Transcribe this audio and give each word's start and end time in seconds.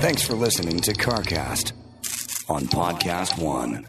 Thanks 0.00 0.22
for 0.22 0.34
listening 0.34 0.80
to 0.80 0.92
CarCast 0.92 1.72
on 2.48 2.62
Podcast 2.66 3.42
One. 3.42 3.88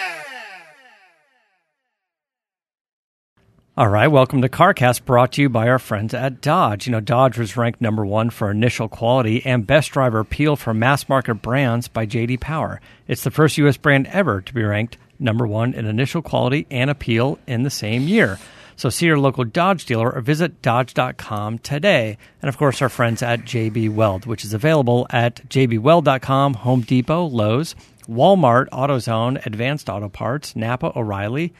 All 3.77 3.87
right, 3.87 4.09
welcome 4.09 4.41
to 4.41 4.49
CarCast, 4.49 5.05
brought 5.05 5.31
to 5.31 5.41
you 5.41 5.47
by 5.47 5.69
our 5.69 5.79
friends 5.79 6.13
at 6.13 6.41
Dodge. 6.41 6.87
You 6.87 6.91
know, 6.91 6.99
Dodge 6.99 7.37
was 7.37 7.55
ranked 7.55 7.79
number 7.79 8.05
one 8.05 8.29
for 8.29 8.51
initial 8.51 8.89
quality 8.89 9.45
and 9.45 9.65
best 9.65 9.91
driver 9.91 10.19
appeal 10.19 10.57
for 10.57 10.73
mass 10.73 11.07
market 11.07 11.35
brands 11.35 11.87
by 11.87 12.05
JD 12.05 12.41
Power. 12.41 12.81
It's 13.07 13.23
the 13.23 13.31
first 13.31 13.57
U.S. 13.59 13.77
brand 13.77 14.07
ever 14.07 14.41
to 14.41 14.53
be 14.53 14.61
ranked 14.61 14.97
number 15.19 15.47
one 15.47 15.73
in 15.73 15.85
initial 15.85 16.21
quality 16.21 16.67
and 16.69 16.89
appeal 16.89 17.39
in 17.47 17.63
the 17.63 17.69
same 17.69 18.09
year. 18.09 18.37
So 18.75 18.89
see 18.89 19.05
your 19.05 19.17
local 19.17 19.45
Dodge 19.45 19.85
dealer 19.85 20.11
or 20.11 20.19
visit 20.19 20.61
Dodge.com 20.61 21.59
today. 21.59 22.17
And 22.41 22.49
of 22.49 22.57
course, 22.57 22.81
our 22.81 22.89
friends 22.89 23.23
at 23.23 23.45
JB 23.45 23.93
Weld, 23.93 24.25
which 24.25 24.43
is 24.43 24.53
available 24.53 25.07
at 25.11 25.47
JBWeld.com, 25.47 26.55
Home 26.55 26.81
Depot, 26.81 27.23
Lowe's, 27.23 27.75
Walmart, 28.09 28.67
AutoZone, 28.67 29.45
Advanced 29.45 29.89
Auto 29.89 30.09
Parts, 30.09 30.57
Napa, 30.57 30.91
O'Reilly. 30.93 31.53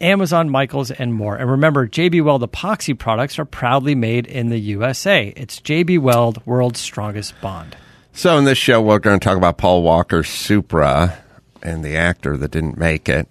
Amazon, 0.00 0.50
Michaels, 0.50 0.90
and 0.90 1.14
more. 1.14 1.36
And 1.36 1.50
remember, 1.50 1.88
JB 1.88 2.22
Weld 2.22 2.42
epoxy 2.42 2.98
products 2.98 3.38
are 3.38 3.44
proudly 3.44 3.94
made 3.94 4.26
in 4.26 4.48
the 4.48 4.58
USA. 4.58 5.32
It's 5.36 5.60
JB 5.60 6.00
Weld, 6.00 6.44
world's 6.46 6.80
strongest 6.80 7.40
bond. 7.40 7.76
So, 8.12 8.38
in 8.38 8.44
this 8.44 8.58
show, 8.58 8.80
we're 8.80 8.98
going 8.98 9.18
to 9.18 9.24
talk 9.24 9.36
about 9.36 9.58
Paul 9.58 9.82
Walker's 9.82 10.28
Supra 10.28 11.18
and 11.62 11.84
the 11.84 11.96
actor 11.96 12.36
that 12.36 12.50
didn't 12.50 12.78
make 12.78 13.08
it 13.08 13.28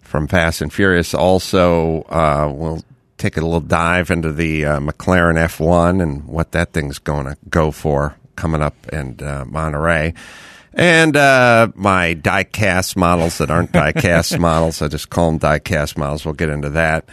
from 0.00 0.26
Fast 0.28 0.60
and 0.60 0.72
Furious. 0.72 1.14
Also, 1.14 2.02
uh, 2.02 2.52
we'll 2.52 2.82
take 3.18 3.36
a 3.36 3.40
little 3.40 3.60
dive 3.60 4.10
into 4.10 4.32
the 4.32 4.64
uh, 4.64 4.80
McLaren 4.80 5.36
F1 5.36 6.02
and 6.02 6.24
what 6.26 6.52
that 6.52 6.72
thing's 6.72 6.98
going 6.98 7.26
to 7.26 7.36
go 7.48 7.70
for 7.70 8.16
coming 8.36 8.62
up 8.62 8.74
in 8.92 9.20
uh, 9.22 9.44
Monterey. 9.46 10.14
And 10.76 11.16
uh, 11.16 11.68
my 11.74 12.14
die-cast 12.14 12.96
models 12.96 13.38
that 13.38 13.50
aren't 13.50 13.72
die-cast 13.72 14.38
models, 14.40 14.82
I 14.82 14.88
just 14.88 15.08
call 15.08 15.30
them 15.30 15.38
die-cast 15.38 15.96
models. 15.96 16.24
We'll 16.24 16.34
get 16.34 16.50
into 16.50 16.70
that 16.70 17.08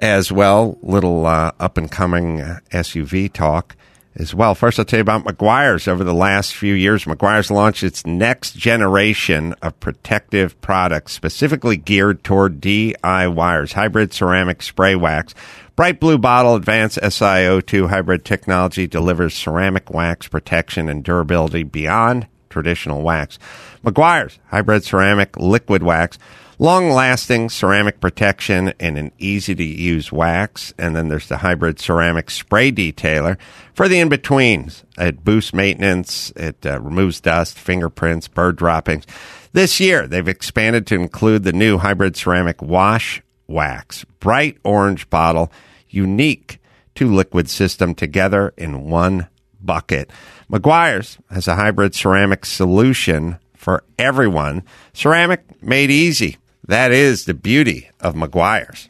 as 0.00 0.32
well. 0.32 0.78
Little 0.82 1.26
uh, 1.26 1.52
up-and-coming 1.60 2.38
SUV 2.70 3.32
talk 3.32 3.76
as 4.16 4.34
well. 4.34 4.54
First, 4.54 4.78
I'll 4.78 4.84
tell 4.84 4.98
you 4.98 5.02
about 5.02 5.24
Meguiar's. 5.24 5.88
Over 5.88 6.04
the 6.04 6.14
last 6.14 6.54
few 6.54 6.74
years, 6.74 7.04
Meguiar's 7.04 7.50
launched 7.50 7.82
its 7.82 8.06
next 8.06 8.56
generation 8.56 9.54
of 9.62 9.78
protective 9.80 10.58
products, 10.60 11.12
specifically 11.12 11.76
geared 11.76 12.24
toward 12.24 12.60
DIYers. 12.60 13.72
Hybrid 13.72 14.12
ceramic 14.12 14.62
spray 14.62 14.94
wax. 14.94 15.34
Bright 15.76 16.00
blue 16.00 16.18
bottle, 16.18 16.54
advanced 16.54 16.98
SiO2 16.98 17.88
hybrid 17.88 18.24
technology 18.24 18.86
delivers 18.86 19.34
ceramic 19.34 19.90
wax 19.90 20.28
protection 20.28 20.88
and 20.88 21.02
durability 21.02 21.62
beyond 21.62 22.26
traditional 22.52 23.02
wax. 23.02 23.38
Meguiar's 23.82 24.38
hybrid 24.46 24.84
ceramic 24.84 25.36
liquid 25.36 25.82
wax, 25.82 26.18
long 26.58 26.90
lasting 26.90 27.48
ceramic 27.48 28.00
protection 28.00 28.72
and 28.78 28.96
an 28.96 29.10
easy 29.18 29.54
to 29.54 29.64
use 29.64 30.12
wax. 30.12 30.72
And 30.78 30.94
then 30.94 31.08
there's 31.08 31.28
the 31.28 31.38
hybrid 31.38 31.80
ceramic 31.80 32.30
spray 32.30 32.70
detailer 32.70 33.36
for 33.74 33.88
the 33.88 33.98
in 33.98 34.08
betweens. 34.08 34.84
It 34.98 35.24
boosts 35.24 35.52
maintenance, 35.52 36.30
it 36.36 36.64
uh, 36.64 36.80
removes 36.80 37.20
dust, 37.20 37.58
fingerprints, 37.58 38.28
bird 38.28 38.56
droppings. 38.56 39.06
This 39.52 39.80
year, 39.80 40.06
they've 40.06 40.28
expanded 40.28 40.86
to 40.86 40.94
include 40.94 41.42
the 41.42 41.52
new 41.52 41.78
hybrid 41.78 42.16
ceramic 42.16 42.62
wash 42.62 43.22
wax, 43.48 44.04
bright 44.20 44.58
orange 44.64 45.10
bottle, 45.10 45.52
unique 45.88 46.58
two 46.94 47.12
liquid 47.12 47.48
system 47.48 47.94
together 47.94 48.52
in 48.56 48.84
one 48.88 49.28
bucket. 49.60 50.10
Meguiar's 50.50 51.18
has 51.30 51.48
a 51.48 51.56
hybrid 51.56 51.94
ceramic 51.94 52.44
solution 52.44 53.38
for 53.54 53.84
everyone. 53.98 54.62
Ceramic 54.92 55.62
made 55.62 55.90
easy. 55.90 56.36
That 56.66 56.92
is 56.92 57.24
the 57.24 57.34
beauty 57.34 57.90
of 58.00 58.14
Meguiar's. 58.14 58.88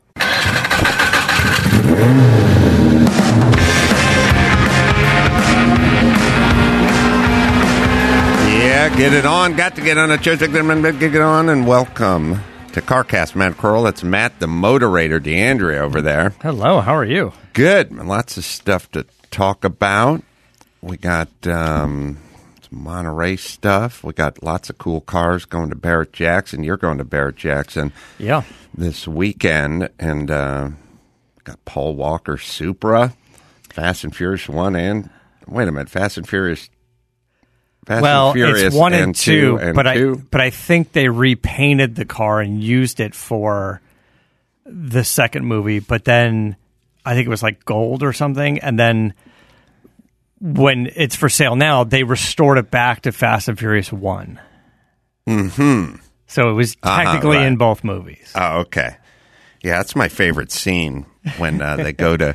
Yeah, 8.48 8.88
get 8.96 9.12
it 9.12 9.26
on. 9.26 9.54
Got 9.56 9.76
to 9.76 9.82
get 9.82 9.98
on 9.98 10.10
a 10.10 10.18
church. 10.18 10.40
Get 10.40 10.54
it 10.54 11.16
on 11.20 11.48
and 11.48 11.66
welcome 11.66 12.40
to 12.72 12.80
CarCast, 12.80 13.34
Matt 13.36 13.56
Curl. 13.58 13.82
That's 13.82 14.02
Matt, 14.02 14.40
the 14.40 14.46
moderator, 14.46 15.20
DeAndrea 15.20 15.78
over 15.78 16.00
there. 16.00 16.30
Hello, 16.40 16.80
how 16.80 16.96
are 16.96 17.04
you? 17.04 17.32
Good. 17.52 17.92
Lots 17.92 18.36
of 18.36 18.44
stuff 18.44 18.90
to 18.92 19.04
talk 19.30 19.64
about. 19.64 20.22
We 20.82 20.96
got 20.96 21.28
um, 21.46 22.18
some 22.68 22.82
Monterey 22.82 23.36
stuff. 23.36 24.02
We 24.02 24.12
got 24.12 24.42
lots 24.42 24.68
of 24.68 24.78
cool 24.78 25.00
cars 25.00 25.44
going 25.44 25.70
to 25.70 25.76
Barrett 25.76 26.12
Jackson. 26.12 26.64
You're 26.64 26.76
going 26.76 26.98
to 26.98 27.04
Barrett 27.04 27.36
Jackson 27.36 27.92
Yeah. 28.18 28.42
this 28.74 29.06
weekend, 29.06 29.90
and 30.00 30.30
uh, 30.30 30.70
got 31.44 31.64
Paul 31.64 31.94
Walker 31.94 32.36
Supra, 32.36 33.14
Fast 33.70 34.02
and 34.04 34.14
Furious 34.14 34.48
one 34.48 34.74
and 34.74 35.08
wait 35.46 35.68
a 35.68 35.72
minute, 35.72 35.88
Fast 35.88 36.16
and 36.18 36.28
Furious. 36.28 36.68
Fast 37.86 38.02
well, 38.02 38.26
and 38.30 38.34
Furious 38.34 38.62
it's 38.62 38.76
one 38.76 38.92
and, 38.92 39.14
two, 39.14 39.58
and 39.60 39.74
but 39.74 39.92
two. 39.92 40.16
I 40.18 40.22
but 40.30 40.40
I 40.40 40.50
think 40.50 40.92
they 40.92 41.08
repainted 41.08 41.94
the 41.94 42.04
car 42.04 42.40
and 42.40 42.62
used 42.62 43.00
it 43.00 43.14
for 43.14 43.80
the 44.66 45.02
second 45.04 45.46
movie. 45.46 45.78
But 45.80 46.04
then 46.04 46.56
I 47.04 47.14
think 47.14 47.26
it 47.26 47.30
was 47.30 47.42
like 47.42 47.64
gold 47.64 48.02
or 48.02 48.12
something, 48.12 48.58
and 48.60 48.78
then 48.78 49.14
when 50.42 50.90
it's 50.96 51.14
for 51.16 51.28
sale 51.28 51.54
now, 51.56 51.84
they 51.84 52.02
restored 52.02 52.58
it 52.58 52.70
back 52.70 53.02
to 53.02 53.12
Fast 53.12 53.48
and 53.48 53.56
Furious 53.58 53.92
one. 53.92 54.40
hmm 55.26 55.94
So 56.26 56.50
it 56.50 56.54
was 56.54 56.76
Uh-huh, 56.82 57.04
technically 57.04 57.36
right. 57.38 57.46
in 57.46 57.56
both 57.56 57.84
movies. 57.84 58.32
Oh, 58.34 58.60
okay. 58.60 58.96
Yeah, 59.62 59.76
that's 59.76 59.94
my 59.94 60.08
favorite 60.08 60.50
scene 60.50 61.06
when 61.38 61.62
uh, 61.62 61.76
they 61.76 61.92
go 61.92 62.16
to 62.16 62.34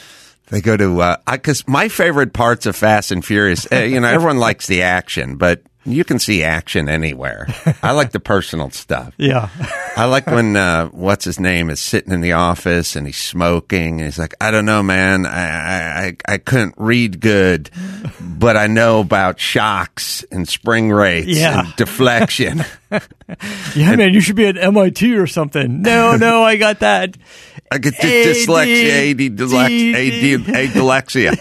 they 0.48 0.60
go 0.62 0.76
to 0.76 1.18
because 1.30 1.68
my 1.68 1.88
favorite 1.88 2.32
parts 2.32 2.64
of 2.66 2.74
Fast 2.74 3.12
and 3.12 3.22
Furious. 3.24 3.66
Uh, 3.70 3.80
you 3.80 4.00
know, 4.00 4.08
everyone 4.12 4.38
likes 4.38 4.66
the 4.66 4.82
action, 4.82 5.36
but 5.36 5.62
you 5.84 6.04
can 6.04 6.18
see 6.18 6.42
action 6.42 6.88
anywhere. 6.88 7.46
I 7.82 7.90
like 7.92 8.12
the 8.12 8.20
personal 8.20 8.70
stuff. 8.70 9.12
Yeah. 9.18 9.48
I 9.96 10.04
like 10.06 10.26
when 10.26 10.56
uh, 10.56 10.88
what's 10.88 11.24
his 11.24 11.38
name 11.38 11.68
is 11.70 11.80
sitting 11.80 12.12
in 12.12 12.20
the 12.22 12.32
office 12.32 12.96
and 12.96 13.06
he's 13.06 13.18
smoking 13.18 14.00
and 14.00 14.04
he's 14.04 14.18
like, 14.18 14.34
I 14.40 14.50
don't 14.50 14.64
know, 14.64 14.82
man, 14.82 15.26
I 15.26 16.06
I, 16.08 16.16
I 16.28 16.38
couldn't 16.38 16.74
read 16.78 17.20
good, 17.20 17.70
but 18.20 18.56
I 18.56 18.66
know 18.68 19.00
about 19.00 19.38
shocks 19.38 20.24
and 20.32 20.48
spring 20.48 20.90
rates 20.90 21.28
Yeah. 21.28 21.60
and 21.64 21.76
deflection. 21.76 22.64
Yeah, 23.74 23.96
man, 23.96 24.12
you 24.12 24.20
should 24.20 24.36
be 24.36 24.44
at 24.44 24.58
MIT 24.58 25.14
or 25.16 25.26
something. 25.26 25.80
No, 25.80 26.16
no, 26.16 26.42
I 26.42 26.56
got 26.56 26.80
that. 26.80 27.16
I 27.70 27.78
get 27.78 27.94
AD, 27.94 28.00
dyslexia, 28.04 29.12
AD, 29.12 29.16
dyslexia. 30.74 31.32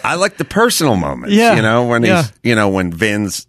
I 0.04 0.14
like 0.16 0.36
the 0.36 0.44
personal 0.44 0.96
moments. 0.96 1.34
Yeah. 1.34 1.56
you 1.56 1.62
know 1.62 1.86
when 1.86 2.02
he's 2.04 2.30
you 2.42 2.54
know 2.54 2.68
when 2.68 2.92
Vin's 2.92 3.46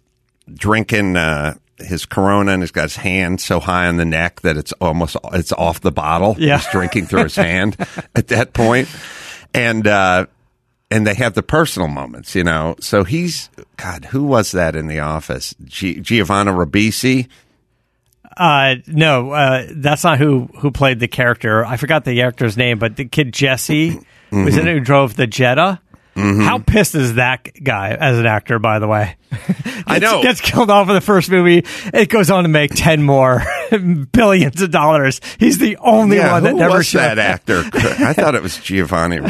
drinking 0.52 1.18
uh, 1.18 1.56
his 1.80 2.06
Corona 2.06 2.52
and 2.52 2.62
he's 2.62 2.70
got 2.70 2.82
his 2.84 2.96
hand 2.96 3.40
so 3.40 3.60
high 3.60 3.86
on 3.86 3.96
the 3.96 4.04
neck 4.04 4.40
that 4.42 4.56
it's 4.56 4.72
almost 4.74 5.16
it's 5.32 5.52
off 5.52 5.80
the 5.80 5.92
bottle. 5.92 6.36
Yeah. 6.38 6.58
he's 6.58 6.70
drinking 6.70 7.06
through 7.06 7.24
his 7.24 7.36
hand 7.36 7.76
at 8.14 8.28
that 8.28 8.52
point, 8.52 8.88
and 9.54 9.86
uh, 9.86 10.26
and 10.90 11.06
they 11.06 11.14
have 11.14 11.34
the 11.34 11.42
personal 11.42 11.88
moments, 11.88 12.34
you 12.34 12.44
know. 12.44 12.76
So 12.80 13.04
he's 13.04 13.50
God. 13.76 14.06
Who 14.06 14.24
was 14.24 14.52
that 14.52 14.76
in 14.76 14.86
the 14.86 15.00
office? 15.00 15.54
G- 15.64 16.00
Giovanni 16.00 16.50
Ribisi. 16.52 17.28
Uh, 18.36 18.76
no, 18.86 19.32
uh, 19.32 19.66
that's 19.70 20.04
not 20.04 20.18
who 20.18 20.48
who 20.58 20.70
played 20.70 21.00
the 21.00 21.08
character. 21.08 21.64
I 21.64 21.76
forgot 21.76 22.04
the 22.04 22.22
actor's 22.22 22.56
name, 22.56 22.78
but 22.78 22.96
the 22.96 23.04
kid 23.04 23.32
Jesse 23.32 23.98
was 24.32 24.56
in 24.56 24.68
it 24.68 24.72
who 24.74 24.80
drove 24.80 25.16
the 25.16 25.26
Jetta. 25.26 25.80
Mm-hmm. 26.18 26.40
How 26.40 26.58
pissed 26.58 26.96
is 26.96 27.14
that 27.14 27.48
guy 27.62 27.90
as 27.90 28.18
an 28.18 28.26
actor? 28.26 28.58
By 28.58 28.80
the 28.80 28.88
way, 28.88 29.16
I 29.86 30.00
know. 30.00 30.20
gets 30.20 30.40
killed 30.40 30.68
off 30.68 30.88
in 30.88 30.94
the 30.94 31.00
first 31.00 31.30
movie. 31.30 31.64
It 31.94 32.08
goes 32.08 32.28
on 32.28 32.42
to 32.42 32.48
make 32.48 32.72
ten 32.74 33.04
more 33.04 33.42
billions 34.12 34.60
of 34.60 34.72
dollars. 34.72 35.20
He's 35.38 35.58
the 35.58 35.76
only 35.76 36.16
yeah, 36.16 36.32
one 36.32 36.42
that 36.42 36.50
who 36.50 36.58
never 36.58 36.78
was 36.78 36.90
that 36.92 37.20
actor? 37.20 37.62
I 37.72 38.14
thought 38.14 38.34
it 38.34 38.42
was 38.42 38.58
Giovanni. 38.58 39.20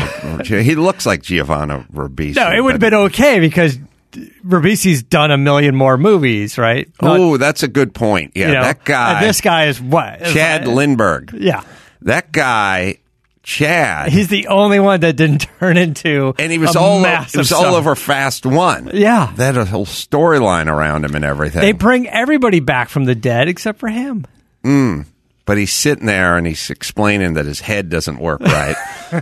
he 0.44 0.74
looks 0.76 1.04
like 1.04 1.22
Giovanni 1.22 1.84
Ribisi. 1.92 2.36
No, 2.36 2.50
it 2.50 2.60
would 2.60 2.72
have 2.72 2.80
been 2.80 2.94
okay 2.94 3.38
because 3.38 3.78
Ribisi's 4.12 5.02
done 5.02 5.30
a 5.30 5.36
million 5.36 5.74
more 5.74 5.98
movies, 5.98 6.56
right? 6.56 6.88
Oh, 7.00 7.36
that's 7.36 7.62
a 7.62 7.68
good 7.68 7.94
point. 7.94 8.32
Yeah, 8.34 8.48
you 8.48 8.54
know, 8.54 8.62
that 8.62 8.84
guy. 8.84 9.20
This 9.20 9.42
guy 9.42 9.66
is 9.66 9.78
what? 9.78 10.20
Chad 10.20 10.62
Lindberg. 10.62 11.34
Yeah. 11.38 11.64
That 12.02 12.32
guy, 12.32 12.98
Chad. 13.48 14.12
He's 14.12 14.28
the 14.28 14.48
only 14.48 14.78
one 14.78 15.00
that 15.00 15.16
didn't 15.16 15.46
turn 15.58 15.78
into 15.78 16.34
and 16.38 16.52
he 16.52 16.58
was 16.58 16.76
all 16.76 17.02
it 17.02 17.34
was 17.34 17.50
all 17.50 17.74
over 17.74 17.94
Fast 17.94 18.44
One. 18.44 18.90
Yeah. 18.92 19.32
they 19.34 19.46
had 19.46 19.56
a 19.56 19.64
whole 19.64 19.86
storyline 19.86 20.66
around 20.66 21.06
him 21.06 21.14
and 21.14 21.24
everything. 21.24 21.62
They 21.62 21.72
bring 21.72 22.06
everybody 22.08 22.60
back 22.60 22.90
from 22.90 23.06
the 23.06 23.14
dead 23.14 23.48
except 23.48 23.78
for 23.78 23.88
him. 23.88 24.26
Hmm. 24.62 25.02
but 25.46 25.56
he's 25.56 25.72
sitting 25.72 26.04
there 26.04 26.36
and 26.36 26.46
he's 26.46 26.68
explaining 26.68 27.32
that 27.34 27.46
his 27.46 27.60
head 27.60 27.88
doesn't 27.88 28.18
work 28.18 28.40
right, 28.42 28.76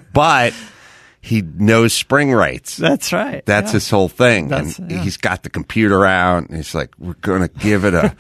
but 0.13 0.53
he 1.21 1.43
knows 1.43 1.93
spring 1.93 2.33
rates. 2.33 2.77
That's 2.77 3.13
right. 3.13 3.47
That's 3.47 3.69
Yeah. 3.69 3.73
his 3.75 3.91
whole 3.91 4.09
thing, 4.09 4.49
That's- 4.49 4.79
and 4.81 4.91
yeah. 4.91 5.03
he's 5.05 5.19
got 5.19 5.45
the 5.45 5.51
computer 5.51 6.05
out, 6.05 6.49
and 6.49 6.57
he's 6.57 6.75
like, 6.75 6.91
"We're 6.99 7.15
going 7.15 7.43
to 7.43 7.49
give 7.49 7.85
it 7.85 7.95
a 7.95 8.17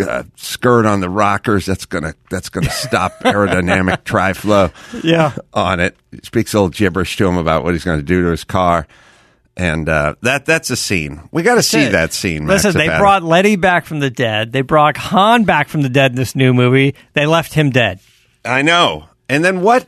uh, 0.00 0.22
skirt 0.36 0.86
on 0.86 1.00
the 1.00 1.08
rockers. 1.08 1.66
That's 1.66 1.86
gonna 1.86 2.14
that's 2.30 2.48
gonna 2.48 2.70
stop 2.70 3.18
aerodynamic 3.20 4.04
tri 4.04 4.32
flow." 4.32 4.70
Yeah. 5.02 5.32
on 5.52 5.80
it. 5.80 5.96
He 6.10 6.18
speaks 6.22 6.54
a 6.54 6.58
little 6.58 6.70
gibberish 6.70 7.16
to 7.16 7.26
him 7.26 7.36
about 7.36 7.64
what 7.64 7.74
he's 7.74 7.84
going 7.84 7.98
to 7.98 8.04
do 8.04 8.22
to 8.22 8.28
his 8.28 8.44
car, 8.44 8.86
and 9.56 9.88
uh, 9.88 10.14
that 10.22 10.46
that's 10.46 10.70
a 10.70 10.76
scene. 10.76 11.28
We 11.32 11.42
got 11.42 11.56
to 11.56 11.62
see 11.62 11.82
it. 11.82 11.92
that 11.92 12.12
scene. 12.12 12.46
Max 12.46 12.64
Listen, 12.64 12.78
they 12.78 12.88
brought 12.98 13.22
Letty 13.22 13.56
back 13.56 13.86
from 13.86 14.00
the 14.00 14.10
dead. 14.10 14.52
They 14.52 14.62
brought 14.62 14.96
Han 14.96 15.44
back 15.44 15.68
from 15.68 15.82
the 15.82 15.88
dead 15.88 16.12
in 16.12 16.16
this 16.16 16.34
new 16.34 16.52
movie. 16.54 16.94
They 17.12 17.26
left 17.26 17.54
him 17.54 17.70
dead. 17.70 18.00
I 18.44 18.62
know. 18.62 19.06
And 19.28 19.44
then 19.44 19.60
what? 19.60 19.86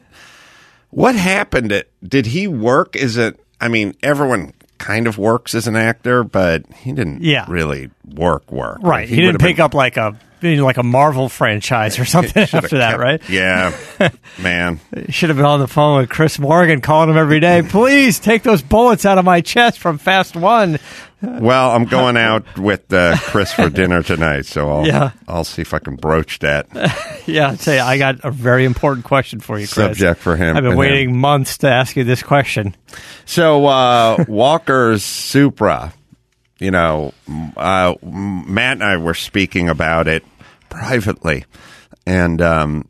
What 0.90 1.14
happened? 1.14 1.84
Did 2.02 2.26
he 2.26 2.46
work? 2.46 2.96
Is 2.96 3.16
it? 3.16 3.40
I 3.60 3.68
mean, 3.68 3.94
everyone 4.02 4.52
kind 4.82 5.06
of 5.06 5.16
works 5.16 5.54
as 5.54 5.68
an 5.68 5.76
actor, 5.76 6.24
but 6.24 6.64
he 6.74 6.92
didn't. 6.92 7.22
Yeah. 7.22 7.46
really 7.48 7.90
work 8.04 8.50
work. 8.50 8.78
Right. 8.82 9.08
He, 9.08 9.16
didn't 9.16 9.40
pick 9.40 9.60
up 9.60 9.74
like 9.74 9.96
a 9.96 10.18
you 10.42 10.56
know, 10.56 10.64
like 10.64 10.76
a 10.76 10.82
Marvel 10.82 11.28
franchise 11.28 11.98
or 11.98 12.04
something 12.04 12.42
after 12.52 12.78
that, 12.78 12.98
right? 12.98 13.20
Yeah, 13.28 13.76
man. 14.40 14.80
Should 15.08 15.30
have 15.30 15.36
been 15.36 15.46
on 15.46 15.60
the 15.60 15.68
phone 15.68 16.00
with 16.00 16.10
Chris 16.10 16.38
Morgan 16.38 16.80
calling 16.80 17.10
him 17.10 17.16
every 17.16 17.40
day. 17.40 17.62
Please 17.62 18.18
take 18.18 18.42
those 18.42 18.62
bullets 18.62 19.04
out 19.06 19.18
of 19.18 19.24
my 19.24 19.40
chest 19.40 19.78
from 19.78 19.98
Fast 19.98 20.36
One. 20.36 20.78
Well, 21.20 21.70
I'm 21.70 21.84
going 21.84 22.16
out 22.16 22.58
with 22.58 22.92
uh, 22.92 23.16
Chris 23.16 23.52
for 23.52 23.70
dinner 23.70 24.02
tonight, 24.02 24.44
so 24.44 24.68
I'll 24.68 24.86
Yeah. 24.86 25.10
I'll 25.28 25.44
see 25.44 25.62
if 25.62 25.72
I 25.72 25.78
can 25.78 25.94
broach 25.96 26.40
that. 26.40 26.66
Yeah, 27.24 27.50
I'll 27.50 27.56
tell 27.56 27.74
you, 27.74 27.80
I 27.80 27.98
got 27.98 28.24
a 28.24 28.32
very 28.32 28.64
important 28.64 29.04
question 29.04 29.38
for 29.38 29.52
you, 29.56 29.68
Chris. 29.68 29.74
Subject 29.74 30.18
for 30.18 30.34
him 30.34 30.56
I've 30.56 30.64
been 30.64 30.76
waiting 30.76 31.16
months 31.16 31.58
to 31.58 31.68
ask 31.68 31.94
you 31.94 32.02
this 32.02 32.20
question. 32.20 32.74
So 33.26 33.64
uh, 33.66 34.24
Walker's 34.26 35.04
Supra, 35.04 35.94
you 36.58 36.72
know, 36.72 37.14
uh, 37.56 37.94
Matt 38.02 38.72
and 38.78 38.82
I 38.82 38.96
were 38.96 39.14
speaking 39.14 39.68
about 39.68 40.08
it 40.08 40.24
privately, 40.72 41.44
and 42.06 42.40
um, 42.40 42.88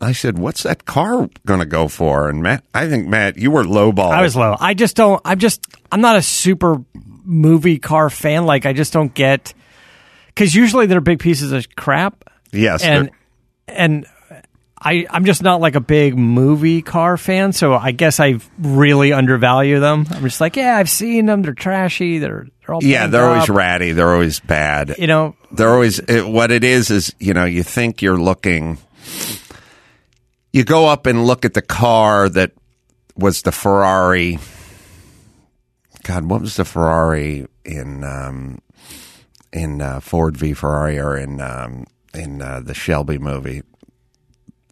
I 0.00 0.12
said, 0.12 0.38
"What's 0.38 0.62
that 0.62 0.84
car 0.84 1.28
going 1.46 1.60
to 1.60 1.66
go 1.66 1.88
for?" 1.88 2.28
And 2.28 2.42
Matt, 2.42 2.64
I 2.74 2.88
think 2.88 3.08
Matt, 3.08 3.36
you 3.38 3.50
were 3.50 3.64
lowball. 3.64 4.10
I 4.10 4.22
was 4.22 4.36
low. 4.36 4.56
I 4.58 4.74
just 4.74 4.96
don't. 4.96 5.20
I'm 5.24 5.38
just. 5.38 5.66
I'm 5.90 6.00
not 6.00 6.16
a 6.16 6.22
super 6.22 6.84
movie 7.24 7.78
car 7.78 8.10
fan. 8.10 8.46
Like 8.46 8.66
I 8.66 8.72
just 8.72 8.92
don't 8.92 9.12
get 9.12 9.54
because 10.28 10.54
usually 10.54 10.86
they're 10.86 11.00
big 11.00 11.18
pieces 11.18 11.52
of 11.52 11.66
crap. 11.76 12.24
yes, 12.52 12.82
and 12.82 13.10
and 13.66 14.06
I 14.80 15.06
I'm 15.10 15.24
just 15.24 15.42
not 15.42 15.60
like 15.60 15.74
a 15.74 15.80
big 15.80 16.16
movie 16.16 16.82
car 16.82 17.16
fan. 17.16 17.52
So 17.52 17.74
I 17.74 17.92
guess 17.92 18.18
I 18.20 18.38
really 18.58 19.12
undervalue 19.12 19.80
them. 19.80 20.06
I'm 20.10 20.22
just 20.22 20.40
like, 20.40 20.56
yeah, 20.56 20.76
I've 20.76 20.90
seen 20.90 21.26
them. 21.26 21.42
They're 21.42 21.52
trashy. 21.52 22.18
They're 22.18 22.46
they're 22.64 22.74
all 22.74 22.82
yeah, 22.82 23.06
they're 23.06 23.26
always 23.26 23.50
up. 23.50 23.56
ratty. 23.56 23.92
They're 23.92 24.12
always 24.12 24.40
bad. 24.40 24.96
You 24.98 25.06
know, 25.06 25.36
they're 25.52 25.72
always 25.72 25.98
it, 25.98 26.26
what 26.26 26.50
it 26.50 26.64
is 26.64 26.90
is 26.90 27.14
you 27.18 27.34
know 27.34 27.44
you 27.44 27.62
think 27.62 28.02
you're 28.02 28.20
looking 28.20 28.78
you 30.52 30.64
go 30.64 30.86
up 30.86 31.06
and 31.06 31.26
look 31.26 31.44
at 31.44 31.54
the 31.54 31.62
car 31.62 32.28
that 32.28 32.52
was 33.16 33.42
the 33.42 33.52
ferrari 33.52 34.38
god 36.04 36.24
what 36.24 36.40
was 36.40 36.56
the 36.56 36.64
ferrari 36.64 37.46
in 37.64 38.04
um 38.04 38.58
in 39.52 39.82
uh, 39.82 40.00
ford 40.00 40.36
v 40.36 40.52
ferrari 40.52 40.98
or 40.98 41.16
in 41.16 41.40
um 41.40 41.84
in 42.14 42.42
uh, 42.42 42.60
the 42.60 42.74
shelby 42.74 43.18
movie 43.18 43.62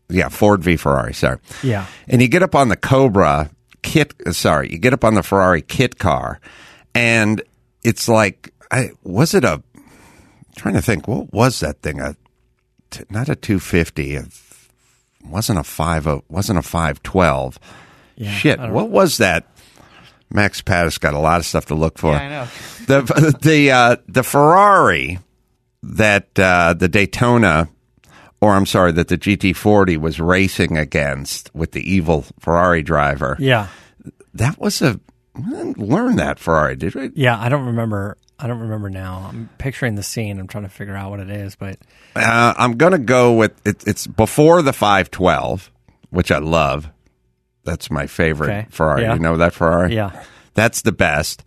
yeah 0.09 0.29
ford 0.29 0.63
v 0.63 0.77
ferrari 0.77 1.13
sorry 1.13 1.39
yeah. 1.63 1.87
and 2.07 2.23
you 2.23 2.29
get 2.29 2.43
up 2.43 2.55
on 2.55 2.69
the 2.69 2.77
Cobra 2.77 3.51
kit. 3.83 4.15
uh, 4.27 4.33
Sorry, 4.33 4.71
you 4.71 4.79
get 4.79 4.93
up 4.93 5.05
on 5.05 5.15
the 5.15 5.23
Ferrari 5.23 5.63
kit 5.63 5.99
car, 5.99 6.41
and 6.95 7.43
it's 7.85 8.09
like, 8.09 8.53
I 8.71 8.91
was 9.03 9.35
it 9.35 9.45
a? 9.45 9.63
I'm 9.75 9.85
trying 10.57 10.75
to 10.75 10.83
think, 10.83 11.09
what 11.09 11.33
was 11.33 11.61
that 11.61 11.81
thing? 11.83 12.01
A 12.01 12.17
t- 12.91 13.05
not 13.11 13.29
a 13.29 13.37
two 13.37 13.59
fifty. 13.59 14.15
It 14.15 14.27
wasn't 15.25 15.59
a 15.59 15.65
five. 15.65 16.07
oh, 16.07 16.25
wasn't 16.29 16.59
a 16.59 16.63
five 16.63 17.03
twelve. 17.03 17.59
Yeah, 18.17 18.33
Shit, 18.33 18.61
what 18.61 18.91
was 18.91 19.19
that? 19.19 19.47
Max 20.31 20.61
Pattis 20.61 21.01
got 21.01 21.15
a 21.15 21.19
lot 21.19 21.39
of 21.39 21.47
stuff 21.47 21.67
to 21.67 21.75
look 21.75 21.99
for. 21.99 22.13
Yeah, 22.13 22.21
I 22.21 22.29
know. 22.29 22.49
The 22.87 23.39
the 23.41 23.71
uh, 23.71 23.97
the 24.07 24.23
Ferrari 24.23 25.19
that 25.83 26.39
uh, 26.39 26.75
the 26.75 26.89
Daytona, 26.89 27.69
or 28.41 28.55
I'm 28.55 28.67
sorry, 28.67 28.93
that 28.93 29.09
the 29.09 29.19
GT40 29.19 29.99
was 29.99 30.21
racing 30.21 30.77
against 30.77 31.55
with 31.55 31.73
the 31.73 31.81
evil 31.91 32.25
Ferrari 32.39 32.83
driver. 32.83 33.37
Yeah. 33.39 33.69
That 34.35 34.59
was 34.61 34.81
a 34.83 35.01
we 35.35 35.51
didn't 35.51 35.79
learn 35.79 36.17
that 36.17 36.39
Ferrari, 36.39 36.75
did 36.77 36.95
we? 36.95 37.11
Yeah, 37.15 37.39
I 37.39 37.49
don't 37.49 37.67
remember. 37.67 38.17
I 38.41 38.47
don't 38.47 38.61
remember 38.61 38.89
now. 38.91 39.27
I'm 39.29 39.49
picturing 39.59 39.95
the 39.97 40.03
scene. 40.03 40.39
I'm 40.39 40.47
trying 40.49 40.65
to 40.65 40.71
figure 40.71 40.95
out 40.97 41.11
what 41.11 41.21
it 41.21 41.31
is, 41.31 41.57
but 41.57 41.79
Uh, 42.17 42.55
I'm 42.57 42.77
going 42.77 42.93
to 42.93 42.99
go 42.99 43.35
with 43.35 43.53
it, 43.67 43.87
it's 43.87 44.07
before 44.07 44.63
the 44.63 44.73
512, 44.73 45.71
which 46.11 46.31
I 46.33 46.39
love. 46.39 46.89
That's 47.65 47.91
my 47.91 48.07
favorite 48.07 48.49
Okay. 48.51 48.67
Ferrari. 48.71 49.03
Yeah. 49.03 49.15
You 49.15 49.21
know 49.21 49.37
that 49.39 49.53
Ferrari? 49.55 49.95
Yeah. 49.95 50.25
That's 50.55 50.83
the 50.83 50.93
best. 50.93 51.43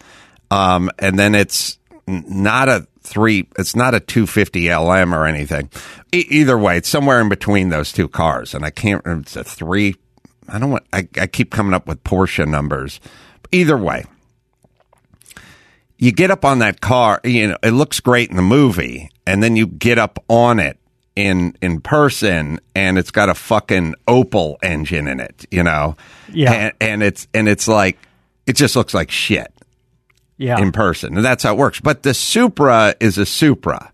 Um, 0.51 0.89
and 0.99 1.17
then 1.17 1.33
it's 1.35 1.79
not 2.07 2.67
a 2.69 2.87
three, 3.01 3.47
it's 3.57 3.75
not 3.75 3.93
a 3.93 3.99
250 3.99 4.73
LM 4.73 5.13
or 5.13 5.25
anything. 5.25 5.69
E- 6.11 6.25
either 6.29 6.57
way, 6.57 6.77
it's 6.77 6.89
somewhere 6.89 7.19
in 7.21 7.29
between 7.29 7.69
those 7.69 7.91
two 7.91 8.07
cars. 8.07 8.53
And 8.53 8.65
I 8.65 8.69
can't 8.69 9.03
remember, 9.05 9.23
it's 9.23 9.35
a 9.35 9.43
three. 9.43 9.95
I 10.47 10.59
don't 10.59 10.71
want, 10.71 10.85
I, 10.93 11.07
I 11.19 11.27
keep 11.27 11.51
coming 11.51 11.73
up 11.73 11.87
with 11.87 12.03
Porsche 12.03 12.47
numbers. 12.47 12.99
Either 13.51 13.77
way, 13.77 14.05
you 15.97 16.11
get 16.11 16.31
up 16.31 16.45
on 16.45 16.59
that 16.59 16.81
car, 16.81 17.21
you 17.23 17.49
know, 17.49 17.57
it 17.61 17.71
looks 17.71 17.99
great 17.99 18.29
in 18.29 18.35
the 18.35 18.41
movie, 18.41 19.09
and 19.27 19.43
then 19.43 19.55
you 19.55 19.67
get 19.67 19.99
up 19.99 20.23
on 20.27 20.59
it 20.59 20.77
in 21.15 21.55
in 21.61 21.81
person 21.81 22.59
and 22.73 22.97
it's 22.97 23.11
got 23.11 23.29
a 23.29 23.35
fucking 23.35 23.93
Opel 24.07 24.55
engine 24.63 25.07
in 25.07 25.19
it, 25.19 25.45
you 25.51 25.63
know. 25.63 25.95
Yeah. 26.31 26.51
And, 26.51 26.73
and 26.79 27.03
it's 27.03 27.27
and 27.33 27.47
it's 27.47 27.67
like 27.67 27.97
it 28.47 28.55
just 28.55 28.75
looks 28.75 28.93
like 28.93 29.11
shit 29.11 29.53
yeah. 30.41 30.59
in 30.59 30.71
person. 30.71 31.15
And 31.15 31.23
that's 31.25 31.43
how 31.43 31.53
it 31.53 31.57
works. 31.57 31.79
But 31.79 32.03
the 32.03 32.13
Supra 32.13 32.95
is 32.99 33.17
a 33.17 33.25
Supra. 33.25 33.91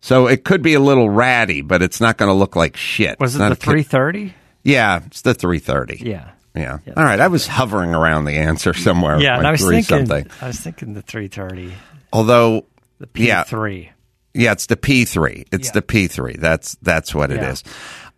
So 0.00 0.28
it 0.28 0.44
could 0.44 0.62
be 0.62 0.74
a 0.74 0.80
little 0.80 1.10
ratty, 1.10 1.62
but 1.62 1.82
it's 1.82 2.00
not 2.00 2.16
going 2.16 2.28
to 2.28 2.34
look 2.34 2.54
like 2.54 2.76
shit. 2.76 3.18
was 3.18 3.34
It's 3.34 3.42
it 3.42 3.46
the 3.48 3.52
a 3.52 3.56
kid- 3.56 3.86
330? 3.86 4.34
Yeah, 4.62 5.00
it's 5.06 5.22
the 5.22 5.34
330. 5.34 6.08
Yeah. 6.08 6.30
Yeah. 6.54 6.78
All 6.96 7.04
right. 7.04 7.20
I 7.20 7.26
was 7.28 7.46
hovering 7.46 7.94
around 7.94 8.24
the 8.24 8.32
answer 8.32 8.72
somewhere. 8.72 9.20
Yeah, 9.20 9.36
and 9.38 9.46
I 9.46 9.50
was 9.50 9.60
three 9.60 9.82
thinking 9.82 10.06
something. 10.06 10.30
I 10.40 10.46
was 10.46 10.58
thinking 10.60 10.94
the 10.94 11.02
330, 11.02 11.72
Although, 12.12 12.64
the 12.98 13.08
yeah, 13.14 13.44
P3. 13.44 13.90
yeah, 14.32 14.52
it's 14.52 14.66
the 14.66 14.76
P3. 14.76 15.44
It's 15.52 15.68
Yeah. 15.68 15.72
the 15.72 15.82
P3. 15.82 16.38
That's 16.40 16.76
that's 16.80 17.14
what 17.14 17.30
it 17.30 17.42
Yeah. 17.42 17.50
is. 17.52 17.64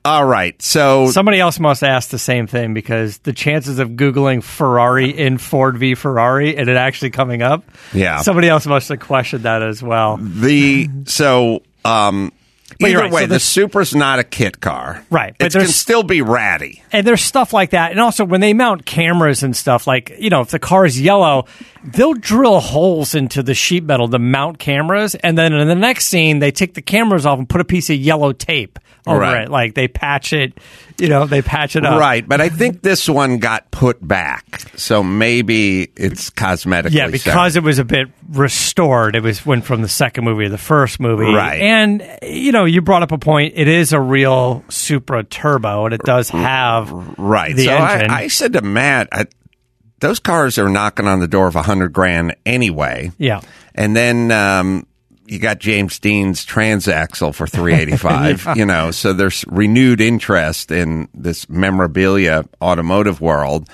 All 0.09 0.25
right. 0.25 0.61
So 0.63 1.11
Somebody 1.11 1.39
else 1.39 1.61
must 1.61 1.85
ask 1.85 2.09
the 2.09 2.19
same 2.19 2.47
thing 2.47 2.73
because 2.73 3.19
the 3.19 3.35
chances 3.35 3.79
of 3.79 3.91
googling 3.91 4.43
Ferrari 4.43 5.11
in 5.11 5.37
Ford 5.37 5.77
v 5.77 5.95
Ferrari 5.95 6.57
and 6.57 6.67
it 6.71 6.77
actually 6.77 7.11
coming 7.11 7.43
up. 7.43 7.63
Yeah. 7.93 8.23
Somebody 8.23 8.49
else 8.49 8.67
must 8.67 8.89
have 8.89 9.01
questioned 9.01 9.45
that 9.45 9.63
as 9.63 9.83
well. 9.83 10.17
the 10.17 10.89
so 11.05 11.63
um 11.85 12.33
But 12.81 12.91
you're 12.91 13.01
Either 13.01 13.05
right, 13.05 13.13
way, 13.13 13.21
so 13.23 13.27
the 13.29 13.69
Supra's 13.69 13.95
not 13.95 14.19
a 14.19 14.25
kit 14.25 14.61
car. 14.61 15.03
Right, 15.11 15.35
but 15.39 15.47
It 15.55 15.59
can 15.59 15.69
still 15.69 16.03
be 16.03 16.21
ratty. 16.23 16.83
and 16.93 17.07
there's 17.07 17.23
stuff 17.23 17.53
like 17.53 17.71
that. 17.71 17.91
And 17.93 17.99
also, 18.01 18.25
when 18.25 18.41
they 18.41 18.53
mount 18.53 18.85
cameras 18.85 19.43
and 19.43 19.57
stuff, 19.57 19.87
like, 19.87 20.13
you 20.19 20.29
know, 20.31 20.43
if 20.43 20.51
the 20.51 20.59
car 20.59 20.85
is 20.85 21.01
yellow, 21.01 21.47
they'll 21.83 22.15
drill 22.15 22.61
holes 22.61 23.15
into 23.15 23.43
the 23.43 23.55
sheet 23.55 23.85
metal 23.85 24.07
to 24.09 24.19
mount 24.19 24.59
cameras. 24.59 25.15
And 25.15 25.37
then 25.37 25.55
in 25.55 25.67
the 25.67 25.75
next 25.75 26.07
scene, 26.09 26.41
they 26.41 26.51
take 26.53 26.75
the 26.75 26.83
cameras 26.83 27.25
off 27.27 27.39
and 27.39 27.49
put 27.49 27.61
a 27.61 27.65
piece 27.65 27.89
of 27.91 27.97
yellow 27.97 28.33
tape 28.33 28.79
over 29.07 29.21
Right. 29.21 29.45
it. 29.45 29.49
Like, 29.51 29.75
they 29.75 29.89
patch 29.89 30.33
it, 30.35 30.59
you 30.99 31.09
know, 31.09 31.27
they 31.27 31.43
patch 31.43 31.77
it 31.77 31.85
up. 31.85 31.99
Right, 31.99 32.27
but 32.27 32.41
I 32.41 32.49
think 32.49 32.83
this 32.83 33.09
one 33.09 33.39
got 33.39 33.71
put 33.71 34.07
back, 34.07 34.61
so 34.77 35.03
maybe 35.03 35.91
it's 35.97 36.31
cosmetically. 36.31 36.93
Yeah, 36.93 37.07
so. 37.07 37.13
because 37.13 37.57
it 37.57 37.63
was 37.63 37.79
a 37.79 37.85
bit 37.85 38.09
restored. 38.29 39.17
It 39.17 39.23
was 39.23 39.47
went 39.47 39.65
from 39.65 39.83
the 39.83 39.89
second 39.89 40.25
movie 40.25 40.45
to 40.45 40.51
the 40.51 40.59
first 40.59 41.01
movie. 41.01 41.33
Right. 41.33 41.61
And, 41.61 42.19
you 42.23 42.53
know, 42.53 42.65
you 42.65 42.83
brought 42.83 43.03
up 43.03 43.13
a 43.13 43.19
point. 43.19 43.55
It 43.57 43.69
is 43.69 43.93
a 43.93 44.01
real 44.01 44.65
Supra 44.69 45.25
Turbo, 45.25 45.87
and 45.87 45.95
it 45.95 46.03
does 46.03 46.29
have 46.31 46.91
right. 47.19 47.55
the 47.55 47.67
so 47.67 47.73
engine. 47.73 48.11
I, 48.11 48.23
I 48.23 48.29
said 48.29 48.53
to 48.55 48.63
Matt, 48.63 49.09
I, 49.13 49.27
those 50.01 50.19
cars 50.21 50.59
are 50.59 50.69
knocking 50.69 51.07
on 51.07 51.21
the 51.21 51.29
door 51.29 51.49
of 51.49 51.57
a 51.57 51.63
hundred 51.63 51.93
grand 51.93 52.37
anyway. 52.45 53.13
yeah. 53.19 53.41
And 53.75 53.95
then 53.95 54.33
um, 54.33 54.87
you 55.29 55.39
got 55.39 55.59
James 55.59 55.99
Dean's 55.99 56.45
transaxle 56.45 57.35
for 57.35 57.47
three 57.47 57.75
eighty 57.81 57.97
five. 57.97 58.47
You 58.57 58.67
know, 58.67 58.91
so 58.91 59.13
there's 59.13 59.45
renewed 59.47 60.01
interest 60.01 60.71
in 60.71 61.09
this 61.15 61.49
memorabilia 61.49 62.45
automotive 62.61 63.21
world. 63.21 63.69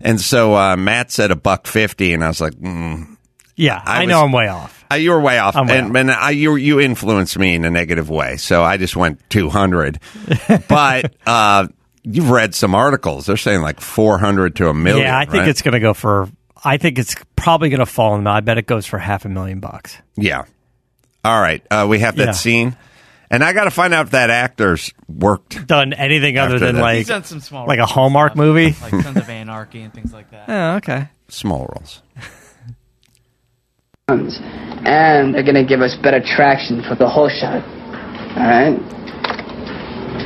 And 0.00 0.20
so 0.20 0.54
uh, 0.54 0.76
Matt 0.76 1.10
said 1.10 1.30
a 1.30 1.36
buck 1.36 1.66
fifty, 1.66 2.12
and 2.12 2.22
I 2.22 2.28
was 2.28 2.40
like, 2.40 2.54
mm. 2.54 3.16
Yeah. 3.58 3.82
I, 3.84 4.02
I 4.02 4.04
know 4.04 4.22
I'm 4.22 4.30
way 4.30 4.46
off. 4.46 4.84
uh, 4.90 4.94
you 4.94 5.10
were 5.10 5.20
way 5.20 5.38
off, 5.38 5.56
way 5.56 5.62
and, 5.62 5.90
off. 5.90 5.96
and 5.96 6.10
I, 6.12 6.30
you 6.30 6.54
you 6.54 6.80
influenced 6.80 7.36
me 7.38 7.56
in 7.56 7.64
a 7.64 7.70
negative 7.70 8.08
way. 8.08 8.36
So 8.36 8.62
I 8.62 8.76
just 8.76 8.94
went 8.94 9.20
two 9.28 9.50
hundred. 9.50 9.98
but 10.68 11.12
uh, 11.26 11.66
you've 12.04 12.30
read 12.30 12.54
some 12.54 12.74
articles; 12.74 13.26
they're 13.26 13.36
saying 13.36 13.60
like 13.60 13.80
four 13.80 14.18
hundred 14.18 14.56
to 14.56 14.68
a 14.68 14.74
million. 14.74 15.06
Yeah, 15.06 15.18
I 15.18 15.24
think 15.24 15.40
right? 15.40 15.48
it's 15.48 15.62
going 15.62 15.72
to 15.72 15.80
go 15.80 15.92
for. 15.92 16.28
I 16.64 16.76
think 16.76 16.98
it's 16.98 17.16
probably 17.36 17.68
going 17.68 17.80
to 17.80 17.86
fall 17.86 18.14
in. 18.16 18.24
the 18.24 18.30
I 18.30 18.40
bet 18.40 18.58
it 18.58 18.66
goes 18.66 18.86
for 18.86 18.98
half 18.98 19.24
a 19.24 19.28
million 19.28 19.58
bucks. 19.58 19.96
Yeah. 20.16 20.44
All 21.28 21.40
right. 21.40 21.62
Uh, 21.70 21.86
we 21.88 21.98
have 21.98 22.16
that 22.16 22.26
Yeah. 22.28 22.32
scene. 22.32 22.76
And 23.30 23.44
I 23.44 23.52
got 23.52 23.64
to 23.64 23.70
find 23.70 23.92
out 23.92 24.06
if 24.06 24.12
that 24.12 24.30
actor's 24.30 24.90
worked. 25.08 25.66
Done 25.66 25.92
anything 25.92 26.38
other 26.38 26.54
After 26.54 26.66
than 26.66 26.76
that. 26.76 26.80
like 26.80 26.96
He's 26.98 27.08
done 27.08 27.24
some 27.24 27.40
small 27.40 27.66
like 27.66 27.76
a 27.76 27.80
roles 27.82 27.90
and 27.90 27.94
Hallmark 27.94 28.32
stuff, 28.32 28.38
movie? 28.38 28.74
like 28.80 29.02
Sons 29.04 29.16
of 29.18 29.28
Anarchy 29.28 29.82
and 29.82 29.92
things 29.92 30.12
like 30.14 30.30
that. 30.30 30.48
Oh, 30.48 30.76
okay. 30.76 31.08
Small 31.28 31.66
roles. 31.68 32.00
and 34.08 35.34
they're 35.34 35.42
gonna 35.42 35.64
give 35.66 35.80
us 35.82 35.94
better 36.02 36.20
traction 36.24 36.82
for 36.88 36.94
the 36.94 37.06
whole 37.08 37.28
shot. 37.28 37.62
Alright? 38.36 38.78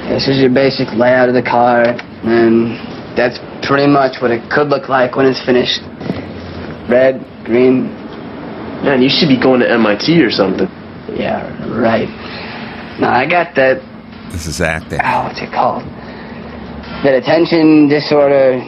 This 0.09 0.29
is 0.29 0.39
your 0.41 0.51
basic 0.51 0.87
layout 0.95 1.29
of 1.29 1.35
the 1.35 1.43
car, 1.43 1.83
and 2.23 3.17
that's 3.19 3.39
pretty 3.67 3.87
much 3.91 4.21
what 4.23 4.31
it 4.31 4.49
could 4.51 4.69
look 4.69 4.89
like 4.89 5.17
when 5.17 5.27
it's 5.27 5.43
finished. 5.45 5.81
Red, 6.89 7.25
green, 7.45 7.99
Man, 8.85 9.01
you 9.01 9.09
should 9.09 9.29
be 9.29 9.39
going 9.41 9.61
to 9.61 9.71
MIT 9.71 10.21
or 10.23 10.31
something. 10.31 10.67
Yeah, 11.17 11.79
right. 11.79 12.09
Now 13.01 13.13
I 13.13 13.29
got 13.29 13.55
that, 13.57 13.81
This 14.33 14.47
is 14.47 14.61
acting. 14.61 15.01
oh, 15.03 15.25
what's 15.25 15.41
it 15.41 15.51
called? 15.53 15.83
That 17.05 17.15
attention 17.15 17.89
disorder. 17.89 18.61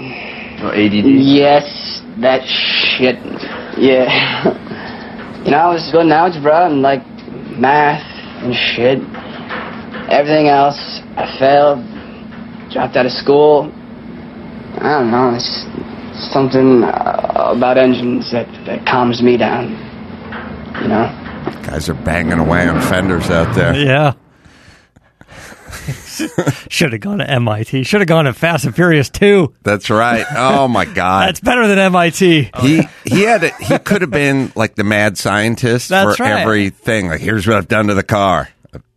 Oh, 0.62 0.70
ADD. 0.70 1.06
Yes, 1.06 2.00
that 2.20 2.42
shit. 2.46 3.16
Yeah. 3.78 4.50
you 5.44 5.50
know, 5.50 5.58
I 5.58 5.72
was 5.72 5.88
good 5.92 6.06
in 6.06 6.12
algebra 6.12 6.66
and 6.66 6.82
like 6.82 7.04
math 7.58 8.02
and 8.42 8.54
shit. 8.54 8.98
Everything 10.10 10.48
else, 10.48 10.78
I 11.16 11.26
failed. 11.38 11.78
Dropped 12.72 12.96
out 12.96 13.06
of 13.06 13.12
school. 13.12 13.70
I 14.80 14.98
don't 14.98 15.10
know. 15.10 15.34
It's 15.34 16.32
something 16.32 16.82
uh, 16.82 17.52
about 17.56 17.78
engines 17.78 18.32
that, 18.32 18.46
that 18.66 18.84
calms 18.86 19.22
me 19.22 19.36
down. 19.36 19.70
You 20.82 20.88
know? 20.88 21.23
Guys 21.44 21.88
are 21.88 21.94
banging 21.94 22.38
away 22.38 22.68
on 22.68 22.80
fenders 22.80 23.30
out 23.30 23.54
there. 23.54 23.74
Yeah. 23.74 24.14
Should 26.70 26.92
have 26.92 27.00
gone 27.00 27.18
to 27.18 27.28
MIT. 27.28 27.82
Should 27.84 28.00
have 28.00 28.08
gone 28.08 28.24
to 28.26 28.32
Fast 28.32 28.64
and 28.64 28.74
Furious 28.74 29.10
2. 29.10 29.54
That's 29.62 29.90
right. 29.90 30.24
Oh 30.34 30.68
my 30.68 30.84
God. 30.84 31.26
That's 31.28 31.40
better 31.40 31.66
than 31.66 31.78
MIT. 31.78 32.50
he 32.60 32.82
he 33.04 33.22
had 33.22 33.44
a, 33.44 33.50
he 33.56 33.78
could 33.78 34.00
have 34.00 34.10
been 34.10 34.52
like 34.54 34.76
the 34.76 34.84
mad 34.84 35.18
scientist 35.18 35.88
That's 35.88 36.16
for 36.16 36.22
right. 36.22 36.40
everything. 36.42 37.08
Like 37.08 37.20
here's 37.20 37.46
what 37.46 37.56
I've 37.56 37.68
done 37.68 37.88
to 37.88 37.94
the 37.94 38.02
car. 38.02 38.48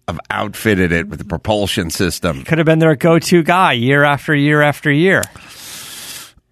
I've- 0.07 0.19
outfitted 0.29 0.93
it 0.93 1.09
with 1.09 1.19
the 1.19 1.25
propulsion 1.25 1.89
system. 1.89 2.45
Could 2.45 2.59
have 2.59 2.65
been 2.65 2.79
their 2.79 2.95
go-to 2.95 3.43
guy 3.43 3.73
year 3.73 4.05
after 4.05 4.33
year 4.33 4.61
after 4.61 4.89
year. 4.89 5.21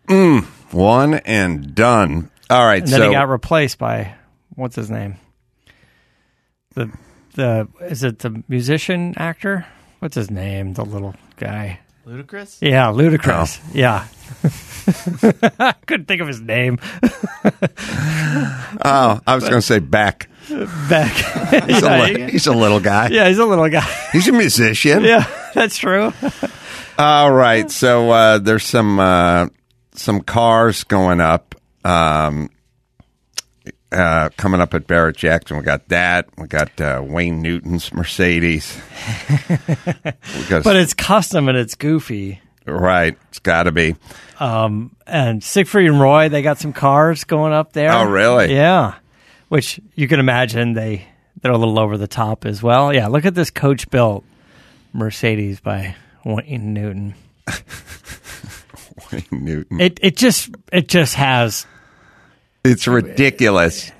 Mm, 0.10 0.44
one 0.74 1.14
and 1.14 1.74
done. 1.74 2.30
All 2.50 2.66
right. 2.66 2.84
And 2.84 2.92
then 2.92 3.00
so 3.00 3.08
he 3.08 3.14
got 3.14 3.30
replaced 3.30 3.78
by 3.78 4.14
what's 4.56 4.76
his 4.76 4.92
name? 4.92 5.16
The 6.76 6.92
the 7.34 7.68
is 7.82 8.04
it 8.04 8.20
the 8.20 8.44
musician 8.48 9.14
actor? 9.18 9.66
What's 10.00 10.16
his 10.16 10.30
name? 10.30 10.74
The 10.74 10.86
little 10.86 11.16
guy. 11.38 11.80
Ludacris? 12.06 12.58
Yeah, 12.62 12.92
Ludacris. 12.92 13.60
Yeah. 13.74 14.06
Couldn't 15.88 16.06
think 16.06 16.22
of 16.22 16.28
his 16.28 16.40
name. 16.40 16.78
oh, 17.04 17.10
I 19.26 19.36
was 19.36 19.44
going 19.44 19.56
to 19.56 19.62
say 19.62 19.80
Beck. 19.80 20.30
Beck. 20.88 21.12
He's, 21.12 21.24
yeah, 21.82 21.98
a, 21.98 22.04
li- 22.04 22.32
he's 22.32 22.46
a 22.46 22.54
little 22.54 22.80
guy. 22.80 23.10
yeah, 23.10 23.28
he's 23.28 23.40
a 23.40 23.46
little 23.46 23.70
guy. 23.70 23.88
He's 24.12 24.28
a 24.28 24.32
musician. 24.32 25.04
Yeah, 25.04 25.26
that's 25.56 25.78
true. 25.78 26.14
All 27.00 27.32
right. 27.32 27.72
So 27.72 28.12
uh, 28.12 28.38
there's 28.38 28.66
some 28.66 29.00
uh, 29.00 29.48
some 29.94 30.22
cars 30.22 30.84
going 30.84 31.22
up. 31.22 31.56
Um, 31.84 32.52
uh, 33.92 34.30
coming 34.38 34.62
up 34.62 34.74
at 34.74 34.88
Barrett 34.88 35.18
Jackson, 35.18 35.58
we 35.58 35.64
got 35.64 35.88
that. 35.90 36.28
We 36.38 36.48
got 36.48 36.80
uh, 36.82 37.02
Wayne 37.06 37.42
Newton's 37.42 37.94
Mercedes. 37.94 38.78
got 40.50 40.64
But 40.64 40.76
it's 40.76 40.94
custom 40.94 41.48
and 41.50 41.58
it's 41.58 41.76
goofy. 41.76 42.42
right. 42.66 43.18
It's 43.30 43.40
got 43.40 43.64
to 43.64 43.72
be. 43.72 43.96
Um, 44.40 44.96
And 45.08 45.44
Siegfried 45.44 45.88
and 45.90 46.00
Roy, 46.00 46.30
they 46.30 46.42
got 46.42 46.58
some 46.58 46.74
cars 46.74 47.24
going 47.24 47.54
up 47.54 47.74
there. 47.74 47.92
Oh, 47.92 48.04
really? 48.06 48.54
Yeah. 48.54 48.96
Which 49.50 49.80
you 49.96 50.08
can 50.08 50.20
imagine 50.20 50.74
they 50.74 51.08
they're 51.42 51.52
a 51.52 51.58
little 51.58 51.78
over 51.80 51.98
the 51.98 52.08
top 52.08 52.46
as 52.46 52.64
well. 52.64 52.92
Yeah, 52.94 53.08
look 53.08 53.26
at 53.26 53.36
this 53.36 53.52
coach 53.52 53.90
built 53.92 54.24
Mercedes 54.94 55.60
by 55.60 55.96
Wayne 56.26 56.74
Newton. 56.74 57.14
Wayne 59.12 59.24
Newton. 59.32 59.80
It 59.80 60.00
it 60.02 60.18
just 60.18 60.50
it 60.74 60.88
just 60.88 61.14
has 61.16 61.68
It's 62.66 62.88
ridiculous. 62.88 63.92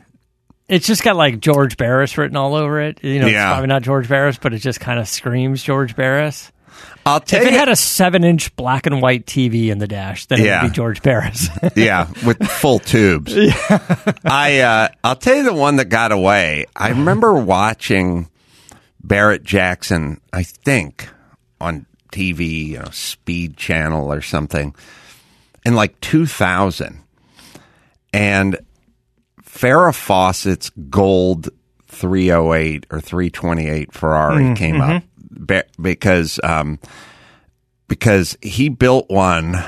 it's 0.68 0.88
just 0.88 1.04
got 1.04 1.16
like 1.16 1.40
George 1.40 1.78
Barris 1.78 2.18
written 2.18 2.36
all 2.36 2.56
over 2.56 2.82
it. 2.82 3.04
You 3.04 3.20
know, 3.20 3.28
Yeah. 3.28 3.48
it's 3.50 3.54
probably 3.54 3.68
not 3.68 3.82
George 3.84 4.10
Barris, 4.10 4.38
but 4.42 4.54
it 4.54 4.60
just 4.60 4.80
kind 4.80 5.00
of 5.00 5.08
screams 5.08 5.62
George 5.64 5.96
Barris. 5.96 6.52
I'll 7.06 7.20
tell 7.20 7.42
If 7.42 7.48
it 7.48 7.54
had 7.54 7.70
a 7.70 7.76
seven 7.76 8.24
inch 8.24 8.54
black 8.56 8.86
and 8.88 9.00
white 9.02 9.26
TV 9.28 9.70
in 9.70 9.78
the 9.78 9.88
dash, 9.88 10.26
then 10.26 10.40
it 10.42 10.46
Yeah. 10.48 10.64
would 10.64 10.72
be 10.72 10.76
George 10.76 11.02
Barris. 11.04 11.48
yeah, 11.76 12.08
with 12.26 12.44
full 12.48 12.80
tubes. 12.80 13.34
I 14.26 14.60
uh, 14.62 14.88
I'll 15.04 15.16
tell 15.16 15.36
you 15.36 15.44
the 15.44 15.54
one 15.54 15.76
that 15.78 15.86
got 15.90 16.12
away. 16.12 16.66
I 16.76 16.90
remember 16.90 17.34
watching 17.36 18.28
Barrett 19.04 19.44
Jackson. 19.44 20.20
I 20.34 20.42
think 20.44 21.08
on 21.62 21.86
TV, 22.12 22.66
you 22.70 22.80
know, 22.80 22.90
Speed 22.92 23.56
Channel 23.56 24.12
or 24.12 24.22
something, 24.22 24.74
in 25.66 25.76
like 25.76 26.00
2000, 26.02 27.00
and 28.16 28.58
Farrah 29.44 29.94
Fawcett's 29.96 30.70
gold 30.90 31.50
308 31.88 32.88
or 32.92 33.00
328 33.00 33.94
Ferrari 33.94 34.54
came 34.56 34.82
up 34.82 35.04
be- 35.46 35.62
because 35.82 36.40
um, 36.44 36.80
because 37.88 38.38
he 38.42 38.70
built 38.70 39.10
one 39.10 39.64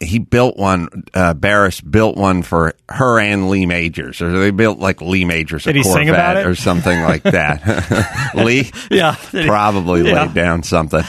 he 0.00 0.18
built 0.18 0.56
one. 0.56 0.88
Uh, 1.12 1.34
Barris 1.34 1.80
built 1.80 2.16
one 2.16 2.42
for 2.42 2.74
her 2.88 3.18
and 3.18 3.48
Lee 3.50 3.66
Majors, 3.66 4.20
or 4.22 4.30
they 4.38 4.50
built 4.52 4.78
like 4.78 5.00
Lee 5.00 5.24
Majors 5.24 5.66
a 5.66 5.72
Corvette 5.72 5.92
sing 5.92 6.08
about 6.08 6.36
it? 6.36 6.46
or 6.46 6.54
something 6.54 7.00
like 7.02 7.22
that. 7.24 8.30
Lee, 8.34 8.70
Yeah. 8.90 9.16
Probably 9.46 10.06
Yeah. 10.06 10.22
laid 10.24 10.34
down 10.34 10.62
something, 10.62 11.02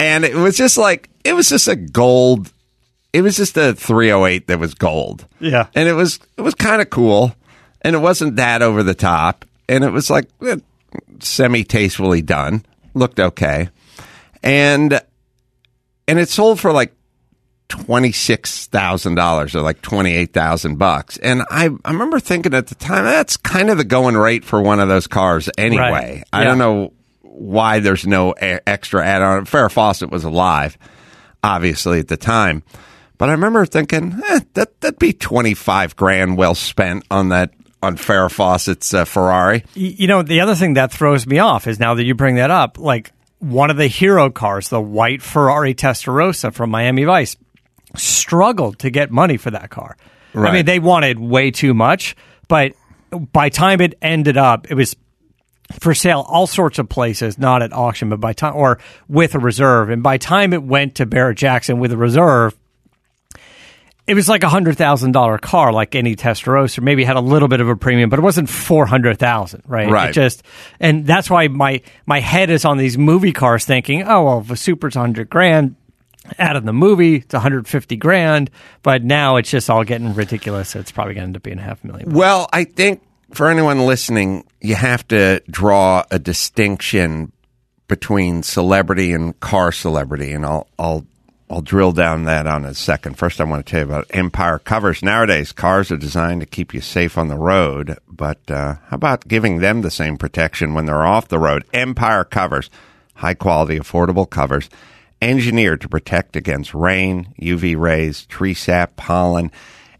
and 0.00 0.24
it 0.24 0.34
was 0.34 0.56
just 0.56 0.76
like 0.76 1.08
it 1.24 1.34
was 1.34 1.48
just 1.48 1.68
a 1.68 1.76
gold. 1.76 2.52
It 3.12 3.22
was 3.22 3.36
just 3.36 3.56
a 3.56 3.74
308 3.74 4.46
that 4.46 4.58
was 4.58 4.74
gold. 4.74 5.26
Yeah. 5.40 5.66
and 5.74 5.88
it 5.88 5.94
was 5.94 6.20
it 6.36 6.42
was 6.42 6.54
kind 6.54 6.80
of 6.80 6.90
cool, 6.90 7.34
and 7.82 7.96
it 7.96 7.98
wasn't 8.00 8.36
that 8.36 8.62
over 8.62 8.82
the 8.82 8.94
top, 8.94 9.44
and 9.68 9.82
it 9.84 9.90
was 9.90 10.10
like 10.10 10.28
eh, 10.46 10.56
semi 11.18 11.64
tastefully 11.64 12.22
done. 12.22 12.64
Looked 12.94 13.20
okay, 13.20 13.68
and 14.42 15.00
and 16.08 16.18
it 16.18 16.28
sold 16.28 16.58
for 16.60 16.72
like 16.72 16.92
twenty 17.68 18.10
six 18.12 18.66
thousand 18.66 19.14
dollars 19.14 19.54
or 19.54 19.60
like 19.60 19.80
twenty 19.80 20.12
eight 20.12 20.32
thousand 20.32 20.76
bucks. 20.76 21.16
And 21.18 21.42
I, 21.50 21.68
I 21.84 21.92
remember 21.92 22.18
thinking 22.18 22.52
at 22.54 22.66
the 22.66 22.74
time 22.74 23.04
that's 23.04 23.36
kind 23.36 23.70
of 23.70 23.78
the 23.78 23.84
going 23.84 24.16
rate 24.16 24.44
for 24.44 24.60
one 24.60 24.80
of 24.80 24.88
those 24.88 25.06
cars 25.06 25.48
anyway. 25.56 25.80
Right. 25.90 26.24
I 26.32 26.44
don't 26.44 26.58
know 26.58 26.92
why 27.22 27.78
there's 27.80 28.06
no 28.06 28.32
extra 28.32 29.06
add 29.06 29.22
on. 29.22 29.46
Farrah 29.46 29.70
Fawcett 29.70 30.10
was 30.10 30.24
alive, 30.24 30.76
obviously 31.44 32.00
at 32.00 32.08
the 32.08 32.16
time, 32.16 32.62
but 33.20 33.28
I 33.28 33.32
remember 33.32 33.66
thinking 33.66 34.18
eh, 34.28 34.40
that 34.54 34.80
that'd 34.80 34.98
be 34.98 35.12
twenty 35.12 35.52
five 35.52 35.94
grand 35.94 36.38
well 36.38 36.54
spent 36.54 37.04
on 37.10 37.28
that 37.28 37.52
on 37.82 37.98
Farrah 37.98 38.32
Fawcett's 38.32 38.94
uh, 38.94 39.04
Ferrari. 39.04 39.62
You 39.74 40.06
know, 40.06 40.22
the 40.22 40.40
other 40.40 40.54
thing 40.54 40.74
that 40.74 40.90
throws 40.90 41.26
me 41.26 41.38
off 41.38 41.66
is 41.66 41.78
now 41.78 41.94
that 41.94 42.04
you 42.04 42.14
bring 42.14 42.36
that 42.36 42.50
up, 42.50 42.78
like 42.78 43.12
one 43.38 43.68
of 43.70 43.76
the 43.76 43.88
hero 43.88 44.30
cars, 44.30 44.70
the 44.70 44.80
white 44.80 45.20
Ferrari 45.20 45.74
Testarossa 45.74 46.50
from 46.50 46.70
Miami 46.70 47.04
Vice, 47.04 47.36
struggled 47.94 48.78
to 48.78 48.90
get 48.90 49.10
money 49.10 49.36
for 49.36 49.50
that 49.50 49.68
car. 49.68 49.98
I 50.34 50.52
mean, 50.52 50.64
they 50.64 50.78
wanted 50.78 51.18
way 51.18 51.50
too 51.50 51.74
much, 51.74 52.16
but 52.48 52.72
by 53.10 53.50
time 53.50 53.82
it 53.82 53.98
ended 54.00 54.38
up, 54.38 54.70
it 54.70 54.74
was 54.74 54.96
for 55.78 55.94
sale 55.94 56.24
all 56.26 56.46
sorts 56.46 56.78
of 56.78 56.88
places, 56.88 57.38
not 57.38 57.60
at 57.60 57.72
auction, 57.74 58.08
but 58.08 58.20
by 58.20 58.32
time 58.32 58.56
or 58.56 58.78
with 59.08 59.34
a 59.34 59.38
reserve. 59.38 59.90
And 59.90 60.02
by 60.02 60.16
time 60.16 60.54
it 60.54 60.62
went 60.62 60.94
to 60.96 61.06
Barrett 61.06 61.36
Jackson 61.36 61.78
with 61.78 61.92
a 61.92 61.96
reserve, 61.96 62.56
it 64.10 64.14
was 64.14 64.28
like 64.28 64.42
a 64.42 64.48
hundred 64.48 64.76
thousand 64.76 65.12
dollar 65.12 65.38
car, 65.38 65.72
like 65.72 65.94
any 65.94 66.16
Testarossa. 66.16 66.82
Maybe 66.82 67.04
had 67.04 67.14
a 67.14 67.20
little 67.20 67.46
bit 67.46 67.60
of 67.60 67.68
a 67.68 67.76
premium, 67.76 68.10
but 68.10 68.18
it 68.18 68.22
wasn't 68.22 68.48
four 68.48 68.84
hundred 68.84 69.20
thousand, 69.20 69.62
right? 69.68 69.88
Right. 69.88 70.10
It 70.10 70.14
just, 70.14 70.42
and 70.80 71.06
that's 71.06 71.30
why 71.30 71.46
my 71.46 71.80
my 72.06 72.18
head 72.18 72.50
is 72.50 72.64
on 72.64 72.76
these 72.76 72.98
movie 72.98 73.32
cars, 73.32 73.64
thinking, 73.64 74.02
oh 74.02 74.24
well, 74.24 74.40
if 74.40 74.50
a 74.50 74.54
Supra's 74.54 74.96
hundred 74.96 75.30
grand. 75.30 75.76
Out 76.38 76.54
of 76.54 76.64
the 76.64 76.72
movie, 76.72 77.16
it's 77.16 77.32
150 77.32 77.96
grand, 77.96 78.50
but 78.82 79.02
now 79.02 79.36
it's 79.36 79.50
just 79.50 79.70
all 79.70 79.82
getting 79.84 80.14
ridiculous. 80.14 80.76
It's 80.76 80.92
probably 80.92 81.14
going 81.14 81.22
to 81.22 81.28
end 81.28 81.36
up 81.36 81.42
being 81.42 81.58
a 81.58 81.62
half 81.62 81.82
million. 81.82 82.12
Well, 82.12 82.46
I 82.52 82.64
think 82.64 83.02
for 83.32 83.48
anyone 83.48 83.80
listening, 83.80 84.44
you 84.60 84.74
have 84.74 85.08
to 85.08 85.42
draw 85.50 86.04
a 86.10 86.18
distinction 86.18 87.32
between 87.88 88.42
celebrity 88.42 89.12
and 89.12 89.40
car 89.40 89.72
celebrity, 89.72 90.32
and 90.32 90.44
I'll 90.44 90.68
I'll 90.78 91.06
I'll 91.50 91.62
drill 91.62 91.90
down 91.90 92.24
that 92.24 92.46
on 92.46 92.64
a 92.64 92.74
second. 92.74 93.18
First, 93.18 93.40
I 93.40 93.44
want 93.44 93.66
to 93.66 93.68
tell 93.68 93.80
you 93.80 93.86
about 93.86 94.06
Empire 94.10 94.60
covers. 94.60 95.02
Nowadays, 95.02 95.50
cars 95.50 95.90
are 95.90 95.96
designed 95.96 96.42
to 96.42 96.46
keep 96.46 96.72
you 96.72 96.80
safe 96.80 97.18
on 97.18 97.26
the 97.26 97.36
road, 97.36 97.98
but 98.08 98.38
uh, 98.48 98.76
how 98.86 98.94
about 98.94 99.26
giving 99.26 99.58
them 99.58 99.82
the 99.82 99.90
same 99.90 100.16
protection 100.16 100.74
when 100.74 100.86
they're 100.86 101.04
off 101.04 101.26
the 101.26 101.40
road? 101.40 101.64
Empire 101.72 102.22
covers, 102.22 102.70
high 103.14 103.34
quality, 103.34 103.80
affordable 103.80 104.30
covers, 104.30 104.70
engineered 105.20 105.80
to 105.80 105.88
protect 105.88 106.36
against 106.36 106.72
rain, 106.72 107.34
UV 107.42 107.76
rays, 107.76 108.26
tree 108.26 108.54
sap, 108.54 108.94
pollen, 108.94 109.50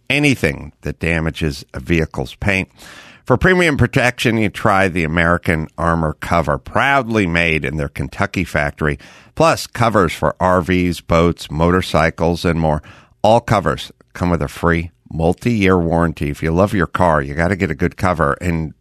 anything 0.08 0.72
that 0.82 1.00
damages 1.00 1.64
a 1.74 1.80
vehicle's 1.80 2.36
paint. 2.36 2.70
For 3.30 3.36
premium 3.36 3.76
protection, 3.76 4.38
you 4.38 4.48
try 4.48 4.88
the 4.88 5.04
American 5.04 5.68
Armor 5.78 6.14
cover, 6.14 6.58
proudly 6.58 7.28
made 7.28 7.64
in 7.64 7.76
their 7.76 7.88
Kentucky 7.88 8.42
factory, 8.42 8.98
plus 9.36 9.68
covers 9.68 10.12
for 10.12 10.34
RVs, 10.40 11.06
boats, 11.06 11.48
motorcycles, 11.48 12.44
and 12.44 12.58
more. 12.58 12.82
All 13.22 13.40
covers 13.40 13.92
come 14.14 14.30
with 14.30 14.42
a 14.42 14.48
free 14.48 14.90
multi-year 15.12 15.78
warranty. 15.78 16.28
If 16.30 16.42
you 16.42 16.50
love 16.50 16.74
your 16.74 16.88
car, 16.88 17.22
you 17.22 17.34
got 17.36 17.48
to 17.48 17.56
get 17.56 17.70
a 17.70 17.76
good 17.76 17.96
cover 17.96 18.32
and 18.40 18.74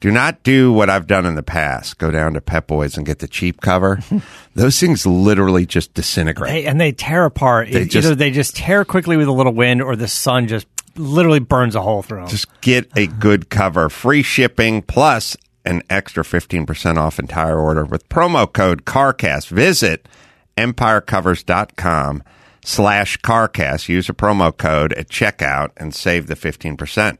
do 0.00 0.10
not 0.10 0.42
do 0.42 0.70
what 0.70 0.90
I've 0.90 1.06
done 1.06 1.24
in 1.24 1.34
the 1.34 1.42
past. 1.42 1.96
Go 1.96 2.10
down 2.10 2.34
to 2.34 2.42
Pep 2.42 2.66
Boys 2.66 2.98
and 2.98 3.06
get 3.06 3.20
the 3.20 3.26
cheap 3.26 3.62
cover. 3.62 4.00
Those 4.54 4.78
things 4.78 5.06
literally 5.06 5.64
just 5.64 5.94
disintegrate. 5.94 6.52
They, 6.52 6.66
and 6.66 6.78
they 6.78 6.92
tear 6.92 7.24
apart. 7.24 7.68
They 7.72 7.80
Either 7.80 7.88
just- 7.88 8.18
they 8.18 8.32
just 8.32 8.54
tear 8.54 8.84
quickly 8.84 9.16
with 9.16 9.28
a 9.28 9.32
little 9.32 9.54
wind, 9.54 9.80
or 9.80 9.96
the 9.96 10.08
sun 10.08 10.46
just 10.46 10.66
literally 10.98 11.40
burns 11.40 11.74
a 11.74 11.82
hole 11.82 12.02
through 12.02 12.20
them. 12.20 12.28
Just 12.28 12.60
get 12.60 12.90
a 12.96 13.06
good 13.06 13.50
cover. 13.50 13.88
Free 13.88 14.22
shipping 14.22 14.82
plus 14.82 15.36
an 15.64 15.82
extra 15.90 16.22
15% 16.22 16.96
off 16.96 17.18
entire 17.18 17.58
order 17.58 17.84
with 17.84 18.08
promo 18.08 18.50
code 18.50 18.84
CARCAST. 18.84 19.48
Visit 19.48 20.08
empirecovers.com 20.56 22.22
slash 22.64 23.18
CARCAST. 23.18 23.88
Use 23.88 24.08
a 24.08 24.14
promo 24.14 24.56
code 24.56 24.92
at 24.94 25.08
checkout 25.08 25.70
and 25.76 25.94
save 25.94 26.26
the 26.26 26.34
15%. 26.34 27.18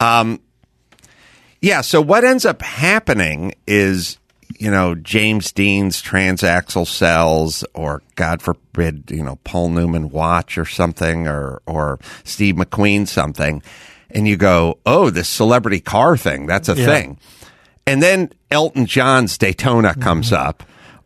Um, 0.00 0.40
yeah, 1.60 1.80
so 1.80 2.00
what 2.00 2.24
ends 2.24 2.44
up 2.44 2.62
happening 2.62 3.54
is, 3.66 4.18
you 4.56 4.70
know, 4.70 4.94
James 4.94 5.52
Dean's 5.52 6.02
transaxle 6.02 6.86
sells, 6.86 7.64
or 7.74 8.02
God 8.14 8.42
forbid, 8.42 9.10
you 9.10 9.22
know, 9.22 9.36
Paul 9.44 9.70
Newman 9.70 10.10
watch 10.10 10.58
or 10.58 10.64
something, 10.64 11.28
or 11.28 11.62
or 11.66 11.98
Steve 12.24 12.56
McQueen 12.56 13.06
something, 13.06 13.62
and 14.10 14.26
you 14.26 14.36
go, 14.36 14.78
oh, 14.86 15.10
this 15.10 15.28
celebrity 15.28 15.80
car 15.80 16.16
thing, 16.16 16.46
that's 16.46 16.68
a 16.68 16.74
thing, 16.74 17.18
and 17.86 18.02
then 18.02 18.32
Elton 18.50 18.86
John's 18.86 19.36
Daytona 19.38 19.94
comes 19.94 20.32
up. 20.32 20.62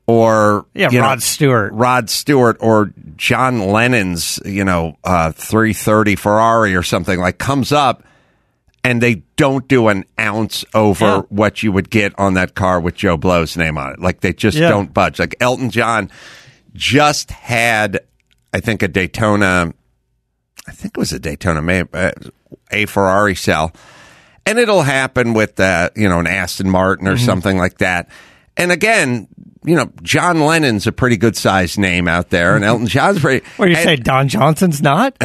Or 0.08 0.66
Yeah, 0.74 0.90
you 0.90 0.98
know, 0.98 1.06
Rod 1.06 1.22
Stewart. 1.22 1.72
Rod 1.72 2.10
Stewart, 2.10 2.56
or 2.60 2.92
John 3.16 3.68
Lennon's, 3.68 4.40
you 4.44 4.64
know, 4.64 4.96
uh, 5.04 5.30
330 5.30 6.16
Ferrari 6.16 6.74
or 6.74 6.82
something 6.82 7.20
like 7.20 7.38
comes 7.38 7.70
up, 7.70 8.02
and 8.84 9.00
they 9.00 9.22
don't 9.36 9.66
do 9.68 9.88
an 9.88 10.04
ounce 10.18 10.64
over 10.74 11.04
Yeah. 11.04 11.20
what 11.28 11.62
you 11.62 11.70
would 11.72 11.88
get 11.90 12.12
on 12.18 12.34
that 12.34 12.54
car 12.54 12.80
with 12.80 12.94
Joe 12.96 13.16
Blow's 13.16 13.56
name 13.56 13.78
on 13.78 13.92
it. 13.92 14.00
Like 14.00 14.20
they 14.20 14.32
just 14.32 14.56
Yeah. 14.56 14.68
don't 14.70 14.92
budge. 14.92 15.18
Like 15.18 15.36
Elton 15.40 15.70
John 15.70 16.10
just 16.74 17.30
had, 17.30 18.00
I 18.52 18.60
think, 18.60 18.82
a 18.82 18.88
Daytona. 18.88 19.72
I 20.66 20.72
think 20.72 20.96
it 20.96 21.00
was 21.00 21.12
a 21.12 21.18
Daytona, 21.18 21.60
may 21.62 21.84
uh, 21.92 22.12
a 22.70 22.86
Ferrari 22.86 23.34
cell, 23.34 23.72
and 24.46 24.58
it'll 24.58 24.82
happen 24.82 25.34
with 25.34 25.58
uh, 25.60 25.90
you 25.96 26.08
know 26.08 26.20
an 26.20 26.26
Aston 26.26 26.70
Martin 26.70 27.08
or 27.08 27.16
something 27.18 27.58
like 27.58 27.78
that. 27.78 28.08
And 28.56 28.70
again, 28.70 29.28
you 29.64 29.74
know, 29.74 29.90
John 30.02 30.40
Lennon's 30.40 30.86
a 30.86 30.92
pretty 30.92 31.16
good 31.16 31.36
sized 31.36 31.78
name 31.78 32.06
out 32.06 32.30
there, 32.30 32.54
and 32.54 32.64
Elton 32.64 32.86
John's 32.86 33.18
pretty. 33.20 33.44
What 33.56 33.70
you 33.70 33.76
and- 33.76 33.84
say, 33.84 33.96
Don 33.96 34.28
Johnson's 34.28 34.80
not? 34.82 35.16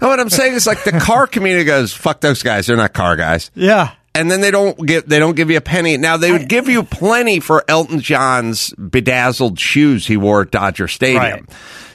no, 0.00 0.08
what 0.08 0.20
I'm 0.20 0.30
saying 0.30 0.54
is 0.54 0.66
like 0.66 0.84
the 0.84 0.92
car 0.92 1.26
community 1.26 1.64
goes, 1.64 1.92
fuck 1.92 2.20
those 2.20 2.42
guys. 2.42 2.66
They're 2.66 2.76
not 2.76 2.92
car 2.92 3.16
guys. 3.16 3.50
yeah. 3.54 3.92
And 4.14 4.28
then 4.28 4.40
they 4.40 4.50
don't 4.50 4.84
get, 4.84 5.08
they 5.08 5.20
don't 5.20 5.36
give 5.36 5.48
you 5.48 5.58
a 5.58 5.60
penny. 5.60 5.96
Now 5.96 6.16
they 6.16 6.32
would 6.32 6.48
give 6.48 6.68
you 6.68 6.82
plenty 6.82 7.38
for 7.38 7.64
Elton 7.68 8.00
John's 8.00 8.72
bedazzled 8.74 9.60
shoes 9.60 10.08
he 10.08 10.16
wore 10.16 10.42
at 10.42 10.50
Dodger 10.50 10.88
Stadium. 10.88 11.22
Right. 11.22 11.44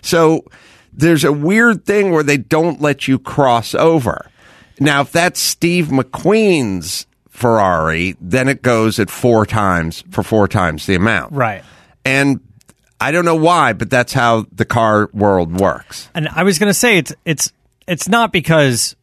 So 0.01 0.45
there's 0.93 1.25
a 1.25 1.33
weird 1.33 1.85
thing 1.85 2.11
where 2.11 2.23
they 2.23 2.37
don't 2.37 2.79
let 2.79 3.09
you 3.09 3.19
cross 3.19 3.75
over. 3.75 4.29
Now, 4.79 5.01
if 5.01 5.11
that's 5.11 5.39
Steve 5.39 5.87
McQueen's 5.87 7.07
Ferrari, 7.29 8.15
then 8.21 8.47
it 8.47 8.61
goes 8.61 8.99
at 8.99 9.09
four 9.09 9.45
times 9.45 10.03
for 10.11 10.23
four 10.23 10.47
times 10.47 10.85
the 10.85 10.95
amount. 10.95 11.33
Right. 11.33 11.63
And 12.05 12.39
I 13.01 13.11
don't 13.11 13.25
know 13.25 13.35
why, 13.35 13.73
but 13.73 13.89
that's 13.89 14.13
how 14.13 14.45
the 14.51 14.65
car 14.65 15.09
world 15.13 15.59
works. 15.59 16.09
And 16.13 16.29
I 16.29 16.43
was 16.43 16.57
going 16.57 16.69
to 16.69 16.73
say 16.73 16.99
it's 16.99 17.13
it's 17.25 17.51
it's 17.87 18.07
not 18.07 18.31
because 18.31 18.95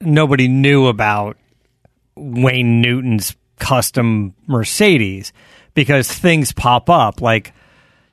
nobody 0.00 0.48
knew 0.48 0.86
about 0.86 1.36
Wayne 2.16 2.80
Newton's 2.80 3.36
custom 3.58 4.34
Mercedes 4.46 5.32
because 5.74 6.12
things 6.12 6.52
pop 6.52 6.90
up 6.90 7.20
like 7.20 7.52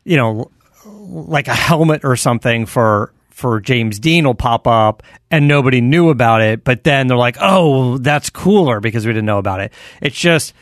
you 0.03 0.15
know 0.15 0.51
like 0.85 1.47
a 1.47 1.55
helmet 1.55 2.01
or 2.03 2.15
something 2.15 2.65
for 2.65 3.13
for 3.31 3.59
James 3.59 3.99
Dean 3.99 4.25
will 4.25 4.35
pop 4.35 4.67
up 4.67 5.01
and 5.31 5.47
nobody 5.47 5.81
knew 5.81 6.09
about 6.09 6.41
it 6.41 6.63
but 6.63 6.83
then 6.83 7.07
they're 7.07 7.17
like 7.17 7.37
oh 7.41 7.97
that's 7.97 8.29
cooler 8.29 8.79
because 8.79 9.05
we 9.05 9.11
didn't 9.11 9.25
know 9.25 9.39
about 9.39 9.59
it. 9.59 9.73
It's 10.01 10.17
just 10.17 10.53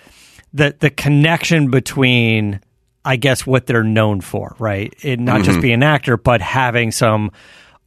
the 0.53 0.75
the 0.79 0.89
connection 0.89 1.69
between 1.69 2.61
I 3.03 3.17
guess 3.17 3.45
what 3.45 3.65
they're 3.65 3.83
known 3.83 4.21
for 4.21 4.55
right? 4.57 4.93
It 5.01 5.19
not 5.19 5.39
just 5.39 5.51
mm-hmm. 5.51 5.61
being 5.61 5.73
an 5.75 5.83
actor 5.83 6.15
but 6.15 6.41
having 6.41 6.91
some 6.91 7.31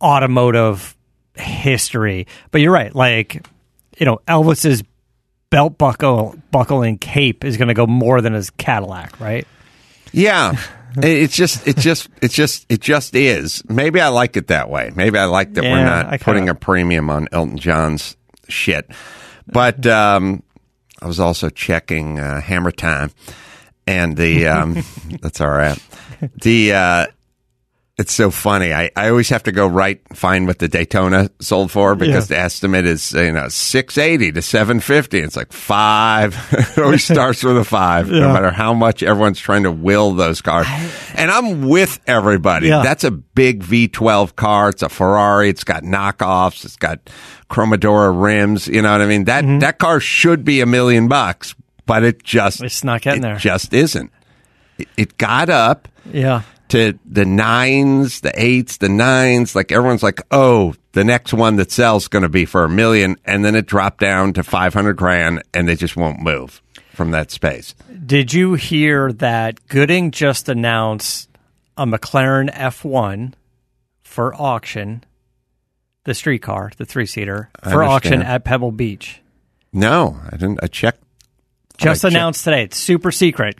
automotive 0.02 0.94
history 1.34 2.26
but 2.50 2.60
you're 2.60 2.72
right 2.72 2.94
like 2.94 3.46
you 3.98 4.06
know 4.06 4.20
Elvis's 4.28 4.82
belt 5.50 5.78
buckle 5.78 6.36
buckle 6.50 6.82
and 6.82 7.00
cape 7.00 7.44
is 7.44 7.56
going 7.56 7.68
to 7.68 7.74
go 7.74 7.86
more 7.86 8.20
than 8.20 8.32
his 8.34 8.50
Cadillac 8.50 9.18
right 9.20 9.46
Yeah. 10.12 10.56
It's 10.96 11.36
just, 11.36 11.68
it 11.68 11.76
just, 11.76 12.08
it 12.20 12.32
just, 12.32 12.66
it 12.68 12.80
just 12.80 13.14
is. 13.14 13.62
Maybe 13.68 14.00
I 14.00 14.08
like 14.08 14.36
it 14.36 14.48
that 14.48 14.68
way. 14.68 14.90
Maybe 14.96 15.18
I 15.20 15.26
like 15.26 15.54
that 15.54 15.62
we're 15.62 15.84
not 15.84 16.06
kinda- 16.10 16.24
putting 16.24 16.48
a 16.48 16.54
premium 16.56 17.08
on 17.10 17.28
Elton 17.30 17.58
John's 17.58 18.16
shit. 18.48 18.90
But 19.46 19.86
um, 19.86 20.42
I 21.00 21.06
was 21.06 21.20
also 21.20 21.48
checking 21.48 22.18
uh, 22.18 22.40
Hammer 22.40 22.72
Time, 22.72 23.12
and 23.86 24.16
the 24.16 24.48
um, 24.48 24.82
that's 25.22 25.40
all 25.40 25.48
right. 25.52 25.78
The 26.42 26.72
uh, 26.72 27.06
It's 28.00 28.14
so 28.14 28.30
funny. 28.30 28.72
I, 28.72 28.90
I 28.96 29.08
always 29.10 29.28
have 29.28 29.42
to 29.44 29.52
go 29.52 29.66
right 29.66 30.00
find 30.16 30.46
what 30.46 30.58
the 30.58 30.68
Daytona 30.68 31.30
sold 31.40 31.70
for 31.70 31.94
because 31.94 32.30
Yeah. 32.30 32.36
the 32.38 32.42
estimate 32.42 32.86
is 32.86 33.12
you 33.12 33.32
know 33.32 33.48
six 33.48 33.98
eighty 33.98 34.32
to 34.32 34.40
seven 34.42 34.80
fifty. 34.80 35.18
It's 35.20 35.36
like 35.36 35.52
five. 35.52 36.34
it 36.52 36.78
always 36.78 37.04
starts 37.04 37.44
with 37.44 37.56
a 37.58 37.64
five, 37.64 38.08
no 38.10 38.32
matter 38.32 38.50
how 38.50 38.72
much 38.74 39.02
everyone's 39.02 39.38
trying 39.38 39.64
to 39.64 39.70
will 39.72 40.14
those 40.14 40.40
cars. 40.40 40.66
And 41.14 41.30
I'm 41.30 41.68
with 41.68 42.00
everybody. 42.06 42.68
Yeah. 42.68 42.82
That's 42.82 43.04
a 43.04 43.10
big 43.10 43.62
V12 43.62 44.34
car. 44.36 44.70
It's 44.70 44.82
a 44.82 44.88
Ferrari. 44.88 45.50
It's 45.50 45.64
got 45.64 45.82
knockoffs. 45.82 46.64
It's 46.64 46.76
got 46.76 46.98
Cromodora 47.50 48.12
rims. 48.18 48.66
You 48.68 48.82
know 48.82 48.92
what 48.92 49.02
I 49.02 49.06
mean? 49.06 49.24
That 49.24 49.44
Mm-hmm. 49.44 49.58
that 49.60 49.78
car 49.78 50.00
should 50.00 50.44
be 50.44 50.60
a 50.60 50.66
million 50.66 51.08
bucks, 51.08 51.54
but 51.86 52.02
it 52.04 52.22
just 52.22 52.62
It's 52.62 52.84
not 52.84 53.02
getting 53.02 53.22
it 53.22 53.26
there. 53.26 53.36
Just 53.36 53.74
isn't. 53.74 54.10
It, 54.78 54.88
it 54.96 55.18
got 55.18 55.50
up 55.50 55.88
Yeah. 56.10 56.42
To 56.70 56.98
the 57.04 57.24
nines, 57.24 58.20
the 58.20 58.32
eights, 58.34 58.78
the 58.78 58.88
nines. 58.88 59.54
Like 59.54 59.70
everyone's 59.72 60.02
like, 60.02 60.20
oh, 60.30 60.74
the 60.92 61.04
next 61.04 61.32
one 61.32 61.56
that 61.56 61.70
sells 61.70 62.04
is 62.04 62.08
going 62.08 62.22
to 62.22 62.28
be 62.28 62.44
for 62.44 62.64
a 62.64 62.68
million, 62.68 63.16
and 63.24 63.44
then 63.44 63.54
it 63.54 63.66
dropped 63.66 63.98
down 64.00 64.32
to 64.34 64.42
five 64.42 64.74
hundred 64.74 64.94
grand, 64.94 65.42
and 65.54 65.68
they 65.68 65.76
just 65.76 65.96
won't 65.96 66.20
move 66.20 66.62
from 66.94 67.10
that 67.12 67.30
space. 67.30 67.74
Did 68.06 68.32
you 68.32 68.54
hear 68.54 69.12
that 69.14 69.66
Gooding 69.68 70.10
just 70.10 70.48
announced 70.48 71.28
a 71.76 71.86
McLaren 71.86 72.52
F1 72.52 73.32
for 74.02 74.34
auction, 74.34 75.04
the 76.04 76.14
street 76.14 76.40
car, 76.40 76.72
the 76.76 76.84
three 76.84 77.06
seater, 77.06 77.50
for 77.62 77.84
auction 77.84 78.22
at 78.22 78.44
Pebble 78.44 78.72
Beach? 78.72 79.20
No, 79.72 80.18
I 80.26 80.30
didn't. 80.32 80.60
I 80.62 80.66
checked. 80.66 81.02
Just 81.78 82.04
I 82.04 82.08
checked- 82.08 82.16
announced 82.16 82.44
today. 82.44 82.64
It's 82.64 82.76
super 82.76 83.12
secret. 83.12 83.56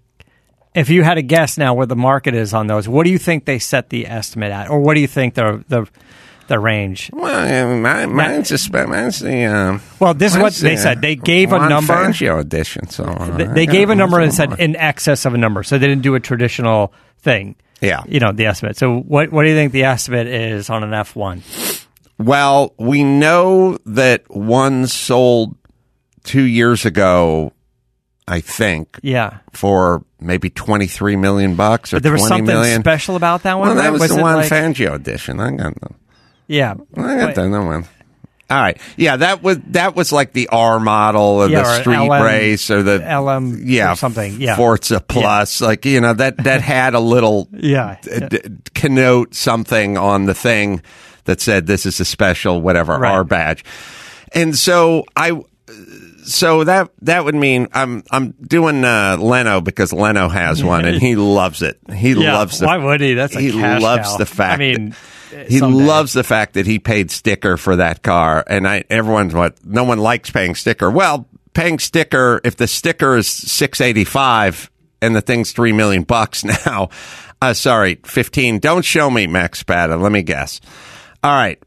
If 0.75 0.89
you 0.89 1.03
had 1.03 1.19
a 1.19 1.23
guess 1.23 1.59
now 1.59 1.75
where 1.75 1.87
the 1.87 1.97
market 1.97 2.35
is 2.35 2.55
on 2.55 2.67
those, 2.69 2.89
what 2.89 3.05
do 3.05 3.11
you 3.11 3.19
think 3.19 3.45
they 3.45 3.59
set 3.59 3.91
the 3.91 4.07
estimate 4.07 4.53
at, 4.53 4.71
or 4.71 4.81
what 4.81 4.95
do 4.95 5.01
you 5.01 5.09
think 5.09 5.35
the 5.35 5.65
the 5.69 5.89
the 6.47 6.59
range? 6.59 7.11
Well, 7.13 7.77
mine, 7.77 8.13
mine's 8.13 8.49
just 8.49 8.73
mine's 8.73 9.21
the. 9.21 9.45
Um, 9.45 9.83
Well, 9.99 10.15
this 10.15 10.35
is 10.35 10.39
what 10.43 10.53
they 10.55 10.75
the 10.75 10.81
said. 10.81 11.01
They 11.01 11.17
gave 11.17 11.53
a 11.53 11.69
number. 11.69 11.93
Fangio 11.93 12.39
edition. 12.41 12.89
So 12.89 13.05
uh, 13.05 13.37
They, 13.37 13.45
they 13.47 13.67
gave 13.67 13.91
a 13.91 13.95
number 13.95 14.21
and 14.21 14.35
said 14.35 14.59
in 14.59 14.77
excess 14.77 15.25
of 15.25 15.35
a 15.35 15.39
number, 15.39 15.63
so 15.63 15.79
they 15.79 15.87
didn't 15.87 16.03
do 16.03 16.15
a 16.15 16.21
traditional 16.21 16.93
thing. 17.19 17.57
Yeah. 17.81 18.03
you 18.07 18.21
know 18.21 18.33
the 18.33 18.47
estimate. 18.47 18.77
So 18.77 18.99
what 18.99 19.33
what 19.33 19.43
do 19.45 19.49
you 19.49 19.55
think 19.55 19.73
the 19.73 19.85
estimate 19.85 20.27
is 20.27 20.69
on 20.71 20.85
an 20.85 20.93
F 20.93 21.17
one? 21.17 21.43
Well, 22.19 22.75
we 22.79 23.03
know 23.03 23.79
that 23.87 24.25
one 24.29 24.87
sold 24.87 25.57
two 26.23 26.43
years 26.43 26.85
ago. 26.85 27.53
I 28.29 28.41
think 28.41 28.99
Yeah, 29.03 29.39
for 29.53 30.05
maybe 30.21 30.51
twenty 30.51 30.87
three 30.87 31.17
million 31.17 31.57
bucks 31.57 31.93
or 31.93 31.97
but 31.97 32.03
there 32.05 32.13
was 32.13 32.27
something 32.29 32.47
million. 32.47 32.81
special 32.81 33.17
about 33.17 33.43
that 33.43 33.59
one. 33.59 33.69
Well, 33.69 33.77
that 33.77 33.91
right? 33.91 34.01
was, 34.01 34.09
the 34.15 34.21
one 34.23 34.37
like- 34.37 34.51
Fangio 34.51 34.95
edition. 34.95 35.41
I 35.41 35.51
got 35.51 35.81
them. 35.81 35.95
Yeah, 36.47 36.75
I 36.97 37.17
got 37.17 37.35
that 37.35 37.49
one. 37.49 37.87
All 38.51 38.61
right, 38.61 38.81
yeah, 38.97 39.17
that 39.17 39.45
was 39.45 39.59
that 39.69 39.95
was 39.95 40.11
like 40.11 40.33
the 40.33 40.49
R 40.49 40.81
model 40.81 41.23
or 41.23 41.49
Yeah, 41.49 41.63
the 41.63 41.69
or 41.71 41.81
street 41.81 42.09
LM 42.09 42.23
race 42.23 42.69
or 42.71 42.83
the 42.83 42.99
LM 42.99 43.63
yeah 43.65 43.93
or 43.93 43.97
something, 43.97 44.41
yeah. 44.41 44.57
Forza 44.57 44.99
Plus, 45.01 45.61
like 45.61 45.85
you 45.85 46.01
know 46.01 46.13
that 46.15 46.37
that 46.39 46.61
had 46.61 46.95
a 46.95 47.01
little 47.01 47.49
Yeah, 47.53 47.99
d- 48.03 48.27
d- 48.29 48.39
connote 48.75 49.35
something 49.35 49.97
on 49.97 50.27
the 50.27 50.35
thing 50.35 50.83
that 51.27 51.41
said 51.41 51.69
this 51.69 51.87
is 51.87 52.01
a 52.01 52.05
special 52.05 52.61
whatever 52.61 52.99
Right. 52.99 53.13
R 53.13 53.23
badge, 53.25 53.65
and 54.33 54.57
so 54.59 55.05
I. 55.17 55.41
So 56.25 56.65
that 56.65 56.91
that 57.03 57.25
would 57.25 57.35
mean 57.35 57.69
I'm 57.73 58.03
I'm 58.11 58.33
doing 58.33 58.85
uh, 58.85 59.17
Leno 59.19 59.61
because 59.61 59.93
Leno 59.93 60.29
has 60.29 60.63
one 60.63 60.85
and 60.85 61.01
he 61.01 61.17
loves 61.17 61.63
it. 61.63 61.79
He 61.95 62.13
Yeah, 62.13 62.35
loves 62.35 62.59
the 62.59 62.67
why 62.67 62.77
would 62.79 63.01
he? 63.01 63.15
That's 63.15 63.35
a 63.35 63.41
he 63.41 63.53
loves 63.53 64.09
cow. 64.09 64.17
the 64.19 64.27
fact. 64.27 64.55
I 64.55 64.59
mean, 64.59 64.95
that, 65.33 65.49
he 65.51 65.61
loves 65.61 66.13
the 66.13 66.25
fact 66.25 66.55
that 66.55 66.67
he 66.67 66.79
paid 66.79 67.11
sticker 67.11 67.57
for 67.57 67.77
that 67.77 68.03
car, 68.03 68.45
and 68.47 68.67
I 68.67 68.85
everyone's 68.91 69.35
what 69.35 69.65
no 69.65 69.85
one 69.85 69.99
likes 69.99 70.31
paying 70.31 70.55
sticker. 70.55 70.91
Well, 70.91 71.27
paying 71.55 71.79
sticker 71.79 72.41
if 72.45 72.57
the 72.57 72.67
sticker 72.67 73.17
is 73.17 73.29
six 73.29 73.81
eighty 73.81 74.05
five 74.05 74.71
and 75.03 75.15
the 75.17 75.21
thing's 75.21 75.53
three 75.53 75.73
million 75.73 76.03
bucks 76.03 76.45
now. 76.67 76.91
Uh, 77.43 77.55
sorry, 77.55 77.99
fifteen. 78.05 78.59
Don't 78.59 78.85
show 78.85 79.09
me 79.09 79.27
Max 79.27 79.61
Spada. 79.61 79.97
Let 79.97 80.13
me 80.13 80.23
guess. 80.23 80.61
All 81.25 81.33
right, 81.33 81.59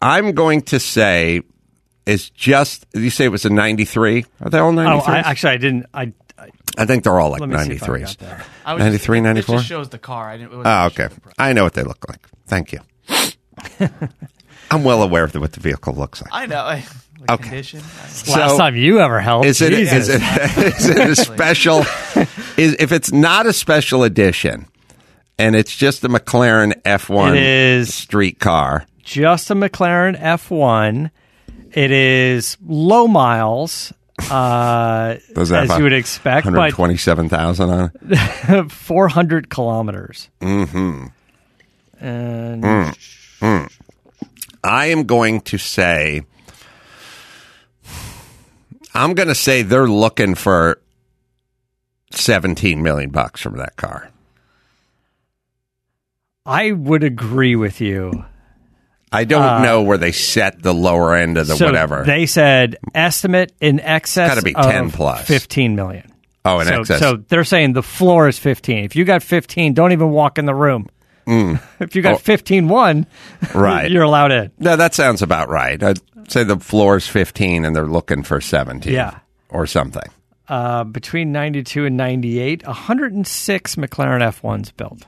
I'm 0.00 0.32
going 0.32 0.62
to 0.62 0.80
say 0.80 1.42
is 2.06 2.30
just. 2.30 2.86
You 2.94 3.10
say 3.10 3.24
it 3.24 3.28
was 3.28 3.44
a 3.44 3.50
ninety 3.50 3.84
three. 3.84 4.24
Are 4.40 4.50
they 4.50 4.58
all 4.58 4.68
Oh, 4.68 4.72
ninety 4.72 5.04
three? 5.04 5.14
I, 5.14 5.18
actually, 5.18 5.52
I 5.52 5.56
didn't. 5.58 5.86
I, 5.94 6.12
I 6.38 6.48
I 6.78 6.86
think 6.86 7.04
they're 7.04 7.18
all 7.20 7.30
like 7.30 7.40
let 7.40 7.48
me 7.48 7.54
see 7.56 7.58
ninety 7.60 7.74
if 7.76 7.82
I 7.82 7.86
threes. 7.86 8.16
got 8.16 8.18
that. 8.28 8.46
I 8.64 8.74
was 8.74 8.80
93, 8.82 9.18
just, 9.18 9.24
94? 9.24 9.54
It 9.54 9.58
just 9.58 9.68
shows 9.68 9.88
the 9.90 9.98
car. 9.98 10.28
I 10.30 10.36
didn't. 10.38 10.52
it 10.52 10.56
wasn't 10.56 10.66
ah, 10.66 10.84
Oh, 10.86 10.88
showing 10.88 11.06
okay. 11.06 11.14
the 11.14 11.20
price. 11.20 11.34
I 11.38 11.52
know 11.52 11.64
what 11.64 11.74
they 11.74 11.82
look 11.82 12.04
like. 12.08 12.26
Thank 12.46 12.72
you. 12.72 12.80
I'm 14.70 14.84
well 14.84 15.02
aware 15.02 15.24
of 15.24 15.34
what 15.34 15.52
the 15.52 15.60
vehicle 15.60 15.94
looks 15.94 16.22
like. 16.22 16.30
I 16.32 16.46
know. 16.46 16.80
Like 17.22 17.30
Okay. 17.30 17.42
condition. 17.50 17.78
I- 17.78 18.02
Last 18.02 18.26
So- 18.26 18.58
time 18.58 18.74
you 18.74 18.98
ever 18.98 19.20
helped, 19.20 19.46
Is 19.46 19.60
it, 19.62 19.72
is 19.72 20.08
it 20.08 20.98
a 20.98 21.14
special? 21.14 21.84
Is 22.56 22.74
if 22.80 22.90
it's 22.90 23.12
not 23.12 23.46
a 23.46 23.52
special 23.52 24.02
edition, 24.02 24.66
and 25.38 25.54
it's 25.54 25.76
just 25.76 26.02
a 26.02 26.08
McLaren 26.08 26.72
F1 26.82 27.36
It 27.36 27.42
is 27.44 27.94
street 27.94 28.40
car. 28.40 28.86
just 29.04 29.52
a 29.52 29.54
McLaren 29.54 30.20
F1. 30.20 31.12
It 31.74 31.90
is 31.90 32.56
low 32.60 33.08
miles, 33.08 33.92
uh, 34.30 35.16
Does 35.34 35.48
that 35.48 35.64
as 35.64 35.70
have 35.70 35.78
you 35.78 35.84
would 35.84 35.92
expect, 35.92 36.46
but 36.46 36.54
127,000 36.54 37.70
on 37.70 37.90
it? 38.10 38.70
400 38.72 39.48
kilometers. 39.48 40.28
Mm-hmm. 40.40 41.06
And 42.04 42.64
I 44.64 44.86
am 44.86 45.04
going 45.04 45.40
to 45.42 45.58
say, 45.58 46.22
I'm 48.94 49.14
going 49.14 49.28
to 49.28 49.34
say 49.34 49.62
they're 49.62 49.88
looking 49.88 50.34
for 50.34 50.80
17 52.10 52.82
million 52.82 53.10
bucks 53.10 53.40
from 53.40 53.56
that 53.56 53.76
car. 53.76 54.10
I 56.44 56.72
would 56.72 57.04
agree 57.04 57.54
with 57.54 57.80
you. 57.80 58.24
I 59.12 59.24
don't 59.24 59.62
know 59.62 59.82
where 59.82 59.98
they 59.98 60.12
set 60.12 60.62
the 60.62 60.72
lower 60.74 61.14
end 61.14 61.36
of 61.38 61.46
the 61.46 61.54
Uh, 61.54 61.56
so 61.56 61.66
whatever. 61.66 62.04
They 62.04 62.26
said 62.26 62.76
estimate 62.94 63.52
in 63.60 63.78
excess 63.80 64.30
gotta 64.30 64.42
be 64.42 64.54
of 64.54 64.64
10 64.64 64.90
15 64.90 65.76
million. 65.76 66.10
oh, 66.44 66.60
in 66.60 66.66
so, 66.66 66.80
excess. 66.80 67.00
so 67.00 67.16
they're 67.28 67.44
saying 67.44 67.74
the 67.74 67.82
floor 67.82 68.28
is 68.28 68.38
15. 68.38 68.84
If 68.84 68.96
you 68.96 69.04
got 69.04 69.22
15, 69.22 69.74
don't 69.74 69.92
even 69.92 70.10
walk 70.10 70.38
in 70.38 70.46
the 70.46 70.54
room. 70.54 70.88
if 71.26 71.94
you 71.94 72.02
got 72.02 72.14
Oh. 72.14 72.18
15 72.18 72.68
1, 72.68 73.06
Right. 73.54 73.90
you're 73.90 74.02
allowed 74.02 74.32
in. 74.32 74.50
No, 74.58 74.76
that 74.76 74.94
sounds 74.94 75.22
about 75.22 75.48
right. 75.48 75.80
I'd 75.82 76.00
say 76.28 76.42
the 76.44 76.58
floor 76.58 76.96
is 76.96 77.06
15 77.06 77.64
and 77.64 77.76
they're 77.76 77.86
looking 77.86 78.22
for 78.24 78.40
17. 78.40 78.92
Yeah. 78.92 79.18
Or 79.48 79.66
something. 79.66 80.02
Uh, 80.48 80.82
between 80.84 81.30
92 81.32 81.84
and 81.86 81.96
98, 81.96 82.66
106 82.66 83.76
McLaren 83.76 84.20
F1s 84.20 84.76
built. 84.76 85.04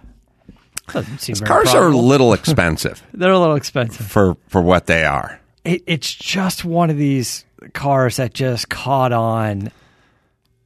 Doesn't 0.92 1.18
seem 1.18 1.36
very 1.36 1.48
Cars 1.48 1.74
are 1.74 1.88
a 1.88 1.96
little 1.96 2.32
expensive 2.34 3.02
They're 3.12 3.32
a 3.32 3.38
little 3.38 3.56
expensive. 3.56 4.06
for, 4.06 4.36
for 4.48 4.60
what 4.60 4.86
they 4.86 5.04
are. 5.04 5.40
It, 5.64 5.82
it's 5.86 6.12
just 6.12 6.64
one 6.64 6.90
of 6.90 6.98
these 6.98 7.44
cars 7.72 8.16
that 8.16 8.34
just 8.34 8.68
caught 8.68 9.12
on 9.12 9.70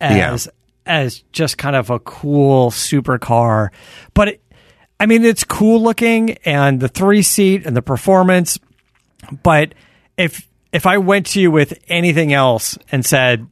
as 0.00 0.48
as 0.86 1.22
just 1.32 1.58
kind 1.58 1.76
of 1.76 1.90
a 1.90 1.98
cool 2.00 2.70
supercar. 2.70 3.68
But 4.14 4.28
it, 4.28 4.42
I 4.98 5.06
mean, 5.06 5.24
it's 5.24 5.44
cool 5.44 5.82
looking 5.82 6.32
and 6.44 6.80
the 6.80 6.88
three 6.88 7.22
seat 7.22 7.66
and 7.66 7.76
the 7.76 7.82
performance. 7.82 8.58
But 9.42 9.74
if 10.16 10.48
if 10.72 10.86
I 10.86 10.98
went 10.98 11.26
to 11.26 11.40
you 11.40 11.50
with 11.50 11.78
anything 11.88 12.32
else 12.32 12.78
and 12.90 13.04
said, 13.04 13.46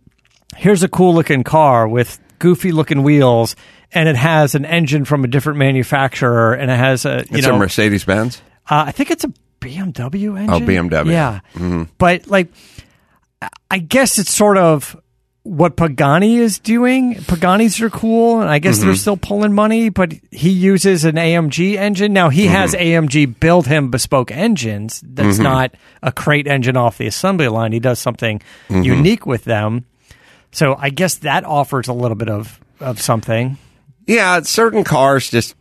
"Here's 0.57 0.83
a 0.83 0.89
cool 0.89 1.15
looking 1.15 1.45
car 1.45 1.87
with 1.87 2.19
goofy 2.39 2.73
looking 2.73 3.03
wheels." 3.03 3.55
And 3.97 4.09
it 4.09 4.17
has 4.17 4.55
an 4.55 4.65
engine 4.65 5.05
from 5.05 5.25
a 5.25 5.27
different 5.27 5.59
manufacturer, 5.59 6.53
and 6.53 6.71
it 6.71 6.77
has 6.77 7.05
a 7.05 7.25
you 7.31 7.39
It's 7.39 7.47
know 7.47 7.57
a 7.57 7.59
Mercedes 7.59 8.05
Benz. 8.05 8.43
uh, 8.71 8.85
I 8.87 8.93
think 8.93 9.11
it's 9.11 9.25
a 9.25 9.33
BMW 9.61 10.39
engine. 10.39 10.51
Oh, 10.51 10.61
BMW. 10.61 11.11
Yeah, 11.11 11.41
mm-hmm. 11.55 11.85
but 11.99 12.27
like, 12.27 12.49
I 13.71 13.79
guess 13.79 14.19
it's 14.19 14.31
sort 14.31 14.59
of 14.59 15.01
what 15.47 15.77
Pagani 15.77 16.37
is 16.37 16.59
doing. 16.59 17.15
Pagani's 17.15 17.81
are 17.81 17.89
cool, 17.89 18.41
and 18.41 18.51
I 18.51 18.59
guess 18.59 18.79
they're 18.79 18.89
mm-hmm. 18.89 18.97
still 18.97 19.17
pulling 19.17 19.53
money. 19.53 19.89
But 19.89 20.13
he 20.31 20.51
uses 20.51 21.05
an 21.05 21.15
AMG 21.15 21.77
engine 21.77 22.13
now. 22.13 22.29
He 22.29 22.47
has 22.47 22.75
mm-hmm. 22.75 23.07
AMG 23.07 23.41
build 23.41 23.67
him 23.67 23.91
bespoke 23.91 24.31
engines. 24.31 25.03
That's 25.07 25.39
not 25.39 25.75
a 26.03 26.13
crate 26.13 26.47
engine 26.47 26.77
off 26.77 26.99
the 26.99 27.07
assembly 27.07 27.49
line. 27.49 27.73
He 27.73 27.81
does 27.81 27.99
something 27.99 28.43
unique 28.69 29.25
with 29.25 29.45
them. 29.45 29.87
So 30.53 30.75
I 30.79 30.91
guess 30.91 31.17
that 31.17 31.45
offers 31.45 31.89
a 31.89 31.93
little 31.93 32.17
bit 32.17 32.29
of 32.29 32.61
of 32.81 33.01
something. 33.01 33.59
Yeah, 34.07 34.41
certain 34.43 34.85
cars 34.85 35.31
just 35.31 35.55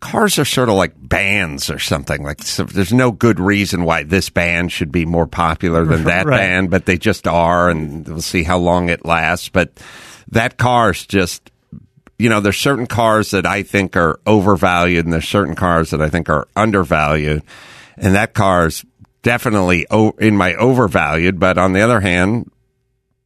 cars 0.00 0.38
are 0.38 0.44
sort 0.44 0.68
of 0.68 0.76
like 0.76 0.92
bands 0.96 1.68
or 1.70 1.78
something. 1.78 2.22
Like 2.22 2.42
so 2.42 2.64
there's 2.64 2.92
no 2.92 3.10
good 3.12 3.38
reason 3.40 3.84
why 3.84 4.04
this 4.04 4.30
band 4.30 4.72
should 4.72 4.92
be 4.92 5.04
more 5.04 5.26
popular 5.26 5.84
than 5.84 6.04
that 6.04 6.26
Right. 6.26 6.38
band, 6.38 6.70
but 6.70 6.86
they 6.86 6.96
just 6.98 7.26
are, 7.26 7.68
and 7.68 8.06
we'll 8.08 8.20
see 8.22 8.42
how 8.44 8.58
long 8.58 8.88
it 8.88 9.04
lasts. 9.04 9.48
But 9.48 9.72
that 10.30 10.56
car's 10.56 11.06
just 11.06 11.50
you 12.18 12.30
know, 12.30 12.40
there's 12.40 12.56
certain 12.56 12.86
cars 12.86 13.32
that 13.32 13.44
I 13.44 13.62
think 13.62 13.94
are 13.94 14.18
overvalued, 14.26 15.04
and 15.04 15.12
there's 15.12 15.28
certain 15.28 15.54
cars 15.54 15.90
that 15.90 16.00
I 16.00 16.08
think 16.08 16.30
are 16.30 16.48
undervalued, 16.56 17.42
and 17.98 18.14
that 18.14 18.32
car's 18.32 18.86
definitely 19.22 19.86
o- 19.90 20.14
in 20.18 20.34
my 20.34 20.54
overvalued. 20.54 21.38
But 21.38 21.58
on 21.58 21.74
the 21.74 21.82
other 21.82 22.00
hand, 22.00 22.50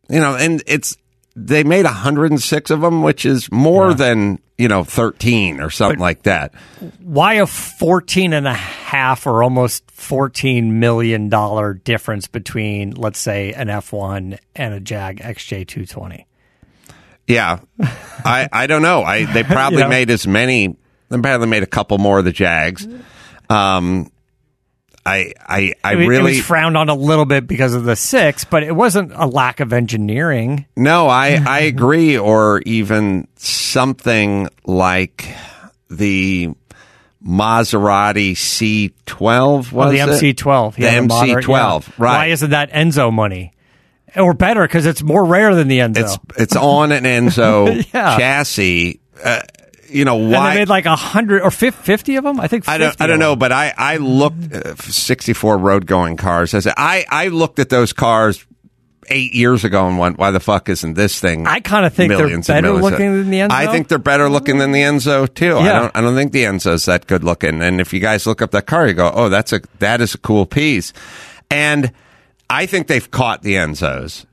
you 0.09 0.19
know, 0.19 0.35
and 0.35 0.61
it's 0.67 0.97
they 1.37 1.63
made 1.65 1.85
106 1.85 2.71
of 2.71 2.81
them, 2.81 3.03
which 3.03 3.25
is 3.25 3.51
more 3.53 3.95
than 3.95 4.39
you 4.59 4.69
know 4.69 4.85
13 4.85 5.61
or 5.61 5.71
something 5.71 6.01
like 6.01 6.23
that. 6.25 6.53
Why 7.01 7.35
a 7.35 7.47
14 7.47 8.33
and 8.33 8.47
a 8.47 8.53
half 8.55 9.27
or 9.27 9.43
almost 9.43 9.89
14 9.91 10.81
million 10.81 11.29
dollar 11.29 11.75
difference 11.75 12.27
between 12.27 12.93
let's 12.93 13.19
say 13.19 13.53
an 13.53 13.69
F1 13.69 14.39
and 14.57 14.75
a 14.75 14.81
Jag 14.81 15.19
XJ220? 15.21 16.25
Yeah, 17.27 17.61
I 17.81 18.49
I 18.53 18.67
don't 18.67 18.83
know. 18.83 19.03
I 19.03 19.25
they 19.33 19.43
probably 19.45 19.79
You 19.79 19.85
know? 19.85 19.91
made 19.91 20.11
as 20.11 20.27
many. 20.27 20.77
They 21.09 21.19
probably 21.21 21.47
made 21.49 21.63
a 21.63 21.67
couple 21.67 21.99
more 21.99 22.19
of 22.19 22.25
the 22.25 22.33
Jags. 22.33 22.87
Um, 23.49 24.11
I 25.11 25.33
I 25.47 25.75
I 25.85 25.93
I 25.93 25.95
mean, 25.97 26.09
really 26.09 26.39
it 26.39 26.43
frowned 26.43 26.77
on 26.77 26.89
a 26.89 26.95
little 26.95 27.25
bit 27.25 27.47
because 27.47 27.75
of 27.75 27.85
the 27.85 27.97
six, 27.97 28.45
but 28.45 28.63
it 28.63 28.73
wasn't 28.75 29.13
a 29.15 29.27
lack 29.27 29.61
of 29.61 29.73
engineering. 29.73 30.67
no. 30.77 31.09
I 31.09 31.43
I 31.47 31.61
agree. 31.61 32.17
Or 32.19 32.61
even 32.67 33.27
something 33.37 34.49
like 34.65 35.27
the 35.89 36.51
Maserati 37.27 38.33
C12 38.33 39.73
was 39.73 39.89
Oh, 39.89 39.91
the? 39.91 39.99
MC12, 39.99 40.79
yeah, 40.79 41.01
the 41.01 41.07
moderate, 41.07 41.45
MC12, 41.45 41.89
yeah. 41.89 41.95
right? 41.99 42.17
Why 42.17 42.27
isn't 42.27 42.51
that 42.51 42.71
Enzo 42.73 43.13
money? 43.13 43.53
Or 44.17 44.35
better 44.35 44.63
because 44.63 44.87
it's 44.87 45.03
more 45.03 45.25
rare 45.25 45.55
than 45.55 45.69
the 45.69 45.79
Enzo. 45.81 45.99
it's 45.99 46.19
it's 46.37 46.57
on 46.57 46.91
an 46.93 47.05
Enzo 47.05 47.85
Yeah. 47.95 48.19
chassis. 48.19 49.01
Uh, 49.23 49.41
you 49.91 50.05
know 50.05 50.19
and 50.19 50.33
why? 50.33 50.55
they 50.55 50.61
made 50.61 50.69
like 50.69 50.87
a 50.87 50.97
hundred 50.97 51.43
or 51.43 51.51
fifty 51.51 52.17
of 52.17 52.25
them. 52.25 52.41
I 52.41 52.49
think 52.49 52.65
50 52.65 52.73
I 52.75 52.79
don't. 52.79 53.01
I 53.01 53.07
don't 53.07 53.19
know, 53.19 53.37
but 53.37 53.53
I 53.53 53.73
I 53.77 53.97
looked 53.97 54.53
uh, 54.53 54.75
64 54.77 55.59
road 55.59 55.87
going 55.87 56.17
cars. 56.17 56.55
I 56.55 56.61
said 56.61 56.75
I 56.77 57.05
I 57.09 57.29
looked 57.29 57.59
at 57.59 57.69
those 57.69 57.93
cars 57.93 58.45
eight 59.09 59.35
years 59.35 59.65
ago 59.65 59.89
and 59.89 59.99
went, 59.99 60.19
why 60.19 60.31
the 60.31 60.41
fuck 60.41 60.69
isn't 60.69 60.95
this 60.95 61.19
thing? 61.21 61.47
I 61.47 61.61
kinda 61.61 61.91
think 61.91 62.13
they're 62.13 62.27
and 62.27 62.47
better 62.47 62.73
looking 62.73 63.13
than 63.13 63.31
the 63.31 63.39
Enzo. 63.39 63.51
I 63.51 63.67
think 63.67 63.89
they're 63.89 63.99
better 63.99 64.29
looking 64.29 64.59
than 64.59 64.73
the 64.73 64.83
Enzo 64.83 65.33
too. 65.33 65.59
I 65.59 65.73
don't. 65.73 65.97
I 65.97 66.01
don't 66.01 66.15
think 66.15 66.33
the 66.33 66.45
Enzo's 66.45 66.85
that 66.87 67.07
good 67.07 67.25
looking. 67.25 67.63
And 67.63 67.81
if 67.81 67.93
you 67.93 68.01
guys 68.01 68.27
look 68.27 68.41
up 68.41 68.53
that 68.53 68.67
car, 68.67 68.87
you 68.87 68.95
go, 68.95 69.11
oh, 69.13 69.29
that's 69.29 69.53
a 69.53 69.61
that 69.79 70.01
is 70.01 70.15
a 70.15 70.19
cool 70.19 70.47
piece. 70.47 70.93
And 71.51 71.93
I 72.49 72.67
think 72.67 72.87
they've 72.87 73.11
caught 73.11 73.43
the 73.43 73.55
Enzos 73.55 74.27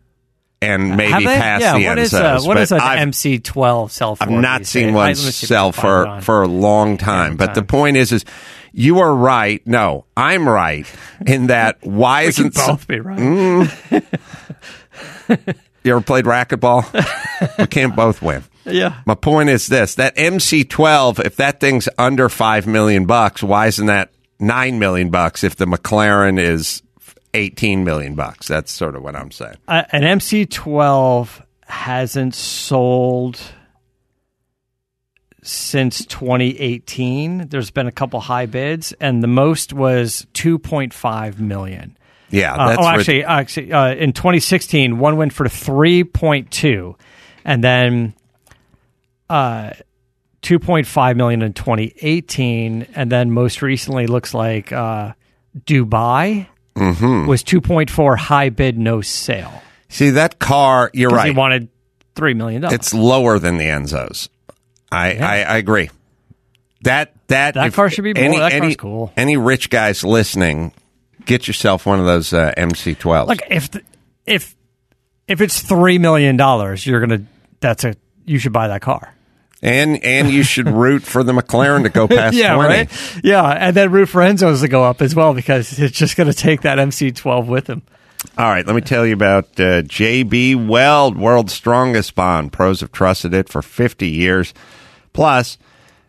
and 0.61 0.97
maybe 0.97 1.25
passed 1.25 1.61
yeah, 1.61 1.77
the 1.77 1.85
what 1.85 1.99
is 1.99 2.13
uh, 2.13 2.39
what 2.41 2.55
but 2.55 2.63
is 2.63 2.71
an 2.71 2.79
I've- 2.79 3.11
MC12 3.11 3.91
sell 3.91 4.15
for? 4.15 4.23
I've 4.23 4.31
not 4.31 4.65
seen 4.65 4.93
one 4.93 5.05
I- 5.05 5.09
let 5.09 5.17
me 5.17 5.23
see 5.31 5.45
if 5.45 5.51
I 5.51 5.55
sell 5.55 5.71
can 5.71 5.81
find 5.81 6.17
it 6.17 6.21
for 6.21 6.25
for 6.25 6.43
a 6.43 6.47
long 6.47 6.97
time. 6.97 7.29
Long 7.31 7.37
But 7.37 7.53
the 7.55 7.63
point 7.63 7.97
is, 7.97 8.11
is 8.11 8.25
you 8.73 8.99
are 8.99 9.13
right. 9.13 9.65
No, 9.65 10.05
I'm 10.15 10.47
right 10.47 10.85
in 11.25 11.47
that. 11.47 11.77
Why 11.85 12.23
isn't 12.23 12.53
both 12.55 12.87
be 12.87 12.99
right. 12.99 13.19
you 15.83 15.91
ever 15.91 16.01
played 16.01 16.25
racquetball? 16.25 17.57
we 17.57 17.67
can't 17.67 17.95
both 17.95 18.21
win. 18.21 18.43
yeah. 18.65 19.01
My 19.05 19.15
point 19.15 19.49
is 19.49 19.67
this: 19.67 19.95
that 19.95 20.15
MC12, 20.15 21.23
if 21.25 21.35
that 21.37 21.59
thing's 21.59 21.87
under 21.97 22.29
five 22.29 22.67
million 22.67 23.05
bucks, 23.05 23.41
why 23.43 23.67
isn't 23.67 23.85
that 23.87 24.11
nine 24.39 24.79
million 24.79 25.09
bucks? 25.09 25.43
If 25.43 25.55
the 25.55 25.65
McLaren 25.65 26.39
is 26.39 26.81
eighteen 27.37 27.83
million 27.83 28.15
bucks, 28.15 28.47
that's 28.47 28.71
sort 28.71 28.95
of 28.95 29.03
what 29.03 29.15
I'm 29.15 29.31
saying. 29.31 29.55
Uh, 29.67 29.83
an 29.91 30.01
MC12 30.03 31.43
hasn't 31.67 32.35
sold 32.35 33.39
since 35.43 36.05
2018. 36.05 37.47
There's 37.49 37.71
been 37.71 37.87
a 37.87 37.91
couple 37.91 38.19
high 38.19 38.45
bids, 38.45 38.93
and 38.99 39.23
the 39.23 39.27
most 39.27 39.71
was 39.73 40.27
2.5 40.33 41.39
million. 41.39 41.97
Yeah, 42.29 42.55
Uh, 42.55 42.75
oh, 42.79 42.87
actually, 42.87 43.23
actually, 43.23 43.71
uh, 43.71 43.93
in 43.95 44.11
2016, 44.11 44.99
one 44.99 45.15
went 45.15 45.31
for 45.31 45.45
3.2, 45.45 46.95
and 47.45 47.63
then 47.63 48.13
uh, 49.29 49.71
2.5 50.41 51.15
million 51.15 51.41
in 51.41 51.53
2018, 51.53 52.87
and 52.95 53.09
then 53.09 53.31
most 53.31 53.61
recently 53.61 54.07
looks 54.07 54.33
like 54.33 54.73
uh, 54.73 55.13
Dubai 55.65 56.47
Mm-hmm. 56.77 57.27
was 57.27 57.43
2.4 57.43 58.17
high 58.17 58.49
bid, 58.49 58.77
no 58.77 59.01
sale. 59.01 59.61
see 59.89 60.11
that 60.11 60.39
car. 60.39 60.91
You're 60.93 61.09
right. 61.09 61.31
he 61.31 61.35
wanted 61.37 61.69
three 62.15 62.33
million 62.33 62.61
dollars. 62.61 62.75
it's 62.75 62.93
lower 62.93 63.39
than 63.39 63.57
the 63.57 63.65
Enzos. 63.65 64.29
I, 64.91 65.15
I, 65.17 65.35
I 65.41 65.57
agree. 65.57 65.89
That 66.83 67.13
that 67.27 67.55
That 67.55 67.73
car 67.73 67.89
should 67.89 68.03
be 68.03 68.13
more- 68.13 68.39
that 68.39 68.59
car's 68.59 68.75
cool. 68.77 69.11
Any 69.17 69.35
rich 69.37 69.69
guys 69.69 70.03
listening, 70.03 70.71
get 71.25 71.47
yourself 71.47 71.85
one 71.85 71.99
of 71.99 72.05
those 72.05 72.31
uh, 72.33 72.53
MC12s. 72.55 73.27
Like 73.27 73.41
if 73.49 73.71
the, 73.71 73.81
if 74.25 74.55
if 75.27 75.41
it's 75.41 75.61
three 75.61 75.97
million 75.97 76.37
dollars, 76.37 76.85
you're 76.85 76.99
gonna 76.99 77.23
that's 77.59 77.83
a 77.83 77.95
you 78.25 78.37
should 78.39 78.53
buy 78.53 78.67
that 78.69 78.81
car. 78.81 79.13
And 79.61 80.03
and 80.03 80.29
you 80.29 80.43
should 80.43 80.67
root 80.67 81.03
for 81.03 81.23
the 81.23 81.33
McLaren 81.33 81.83
to 81.83 81.89
go 81.89 82.07
past 82.07 82.35
yeah, 82.35 82.53
20. 82.55 82.69
right. 82.69 83.21
Yeah, 83.23 83.43
and 83.43 83.75
then 83.75 83.91
root 83.91 84.07
for 84.07 84.21
Enzo's 84.21 84.61
to 84.61 84.67
go 84.67 84.83
up 84.83 85.01
as 85.01 85.15
well 85.15 85.33
because 85.33 85.77
it's 85.79 85.97
just 85.97 86.15
gonna 86.17 86.33
take 86.33 86.61
that 86.61 86.77
MC12 86.77 87.47
with 87.47 87.67
him. 87.67 87.81
All 88.37 88.45
right, 88.45 88.65
let 88.65 88.75
me 88.75 88.81
tell 88.81 89.05
you 89.05 89.13
about 89.13 89.45
uh, 89.59 89.83
JB 89.83 90.67
Weld, 90.67 91.17
world's 91.17 91.53
strongest 91.53 92.15
bond. 92.15 92.51
Pros 92.51 92.81
have 92.81 92.91
trusted 92.91 93.33
it 93.33 93.47
for 93.47 93.61
50 93.61 94.07
years 94.07 94.53
plus, 95.13 95.57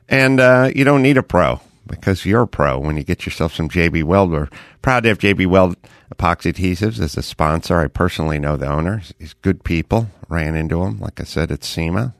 and 0.08 0.40
uh, 0.40 0.70
you 0.74 0.84
don't 0.84 1.02
need 1.02 1.18
a 1.18 1.22
pro 1.22 1.60
because 1.86 2.24
you're 2.24 2.42
a 2.42 2.48
pro 2.48 2.78
when 2.78 2.96
you 2.96 3.02
get 3.04 3.26
yourself 3.26 3.54
some 3.54 3.68
JB 3.68 4.04
Weld. 4.04 4.30
We're 4.30 4.48
proud 4.82 5.02
to 5.04 5.10
have 5.10 5.18
JB 5.18 5.46
Weld 5.48 5.76
Epoxy 6.14 6.52
Adhesives 6.52 7.00
as 7.00 7.16
a 7.16 7.22
sponsor. 7.22 7.78
I 7.78 7.88
personally 7.88 8.38
know 8.38 8.56
the 8.56 8.66
owners. 8.70 9.12
He's 9.18 9.34
good 9.34 9.64
people. 9.64 10.08
Ran 10.28 10.54
into 10.54 10.82
him, 10.82 10.98
like 11.00 11.20
I 11.20 11.24
said, 11.24 11.50
at 11.50 11.64
SEMA. 11.64 12.14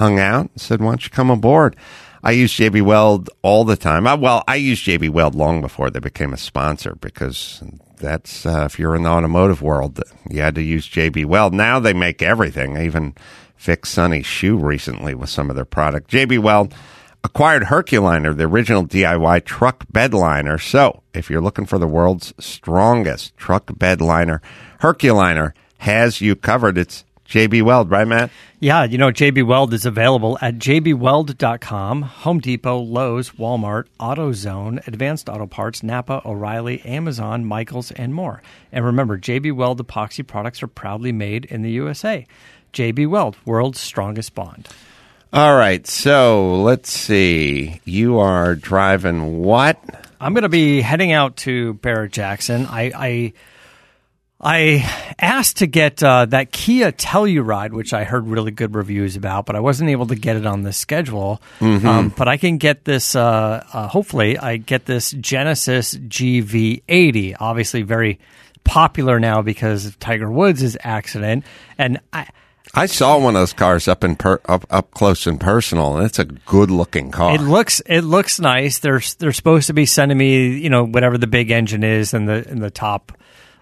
Hung 0.00 0.18
out, 0.18 0.48
and 0.50 0.60
said, 0.60 0.80
why 0.80 0.92
don't 0.92 1.04
you 1.04 1.10
come 1.10 1.28
aboard? 1.28 1.76
I 2.24 2.30
use 2.30 2.54
JB 2.54 2.80
Weld 2.80 3.28
all 3.42 3.64
the 3.64 3.76
time. 3.76 4.06
I, 4.06 4.14
well, 4.14 4.42
I 4.48 4.54
used 4.54 4.86
JB 4.86 5.10
Weld 5.10 5.34
long 5.34 5.60
before 5.60 5.90
they 5.90 6.00
became 6.00 6.32
a 6.32 6.38
sponsor 6.38 6.96
because 7.02 7.62
that's 7.98 8.46
uh, 8.46 8.64
if 8.64 8.78
you're 8.78 8.96
in 8.96 9.02
the 9.02 9.10
automotive 9.10 9.60
world, 9.60 10.00
you 10.30 10.40
had 10.40 10.54
to 10.54 10.62
use 10.62 10.88
JB 10.88 11.26
Weld. 11.26 11.52
Now 11.52 11.80
they 11.80 11.92
make 11.92 12.22
everything. 12.22 12.78
I 12.78 12.86
even 12.86 13.14
fixed 13.56 13.92
Sonny's 13.92 14.24
shoe 14.24 14.56
recently 14.56 15.14
with 15.14 15.28
some 15.28 15.50
of 15.50 15.56
their 15.56 15.66
product. 15.66 16.10
JB 16.10 16.38
Weld 16.38 16.74
acquired 17.22 17.64
Herculiner, 17.64 18.34
the 18.34 18.44
original 18.44 18.86
DIY 18.86 19.44
truck 19.44 19.84
bed 19.90 20.14
liner. 20.14 20.56
So 20.56 21.02
if 21.12 21.28
you're 21.28 21.42
looking 21.42 21.66
for 21.66 21.78
the 21.78 21.86
world's 21.86 22.32
strongest 22.38 23.36
truck 23.36 23.78
bed 23.78 24.00
liner, 24.00 24.40
Herculiner 24.80 25.52
has 25.78 26.22
you 26.22 26.36
covered. 26.36 26.78
It's 26.78 27.04
JB 27.30 27.62
Weld, 27.62 27.90
right, 27.90 28.06
Matt? 28.06 28.30
Yeah, 28.58 28.82
you 28.82 28.98
know, 28.98 29.12
JB 29.12 29.46
Weld 29.46 29.72
is 29.72 29.86
available 29.86 30.36
at 30.42 30.56
jbweld.com, 30.56 32.02
Home 32.02 32.40
Depot, 32.40 32.78
Lowe's, 32.80 33.30
Walmart, 33.30 33.84
AutoZone, 34.00 34.84
Advanced 34.88 35.28
Auto 35.28 35.46
Parts, 35.46 35.84
Napa, 35.84 36.22
O'Reilly, 36.24 36.82
Amazon, 36.82 37.44
Michaels, 37.44 37.92
and 37.92 38.12
more. 38.12 38.42
And 38.72 38.84
remember, 38.84 39.16
JB 39.16 39.54
Weld 39.54 39.86
epoxy 39.86 40.26
products 40.26 40.60
are 40.62 40.66
proudly 40.66 41.12
made 41.12 41.44
in 41.44 41.62
the 41.62 41.70
USA. 41.70 42.26
JB 42.72 43.08
Weld, 43.08 43.36
world's 43.44 43.78
strongest 43.78 44.34
bond. 44.34 44.68
All 45.32 45.54
right, 45.54 45.86
so 45.86 46.60
let's 46.62 46.90
see. 46.90 47.80
You 47.84 48.18
are 48.18 48.56
driving 48.56 49.38
what? 49.38 49.78
I'm 50.20 50.34
going 50.34 50.42
to 50.42 50.48
be 50.48 50.80
heading 50.80 51.12
out 51.12 51.36
to 51.38 51.74
Barrett 51.74 52.10
Jackson. 52.10 52.66
I 52.66 52.90
I, 52.94 53.32
I 54.42 54.90
asked 55.18 55.58
to 55.58 55.66
get 55.66 56.02
uh, 56.02 56.24
that 56.26 56.50
Kia 56.50 56.92
Telluride, 56.92 57.72
which 57.72 57.92
I 57.92 58.04
heard 58.04 58.26
really 58.26 58.50
good 58.50 58.74
reviews 58.74 59.14
about, 59.14 59.44
but 59.44 59.54
I 59.54 59.60
wasn't 59.60 59.90
able 59.90 60.06
to 60.06 60.14
get 60.14 60.36
it 60.36 60.46
on 60.46 60.62
the 60.62 60.72
schedule. 60.72 61.42
Um, 61.86 62.08
but 62.16 62.26
I 62.26 62.38
can 62.38 62.56
get 62.56 62.84
this. 62.84 63.14
Uh, 63.14 63.62
uh, 63.72 63.88
hopefully, 63.88 64.38
I 64.38 64.56
get 64.56 64.86
this 64.86 65.10
Genesis 65.10 65.94
GV80. 65.94 67.36
Obviously, 67.38 67.82
very 67.82 68.18
popular 68.64 69.20
now 69.20 69.42
because 69.42 69.84
of 69.84 69.98
Tiger 69.98 70.30
Woods' 70.30 70.76
accident, 70.82 71.44
and 71.76 72.00
I. 72.12 72.28
I 72.72 72.86
saw 72.86 73.18
one 73.18 73.34
of 73.34 73.40
those 73.40 73.52
cars 73.52 73.88
up 73.88 74.04
in 74.04 74.14
per, 74.14 74.40
up 74.44 74.64
up 74.70 74.92
close 74.92 75.26
and 75.26 75.40
personal, 75.40 75.96
and 75.96 76.06
it's 76.06 76.20
a 76.20 76.24
good 76.24 76.70
looking 76.70 77.10
car. 77.10 77.34
It 77.34 77.40
looks 77.40 77.80
it 77.84 78.02
looks 78.02 78.38
nice. 78.38 78.78
They're 78.78 79.02
they're 79.18 79.32
supposed 79.32 79.66
to 79.66 79.72
be 79.72 79.86
sending 79.86 80.16
me 80.16 80.56
you 80.56 80.70
know 80.70 80.86
whatever 80.86 81.18
the 81.18 81.26
big 81.26 81.50
engine 81.50 81.82
is 81.82 82.14
in 82.14 82.26
the 82.26 82.48
in 82.48 82.60
the 82.60 82.70
top 82.70 83.10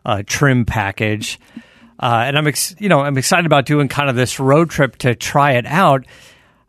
uh, 0.05 0.23
trim 0.27 0.65
package, 0.65 1.39
uh, 2.01 2.25
and 2.27 2.39
I'm 2.39 2.47
ex- 2.47 2.75
you 2.79 2.89
know 2.89 3.01
I'm 3.01 3.19
excited 3.19 3.47
about 3.47 3.67
doing 3.67 3.89
kind 3.89 4.11
of 4.11 4.17
this 4.17 4.41
road 4.41 4.71
trip 4.71 4.97
to 4.99 5.15
try 5.15 5.53
it 5.53 5.67
out. 5.67 6.07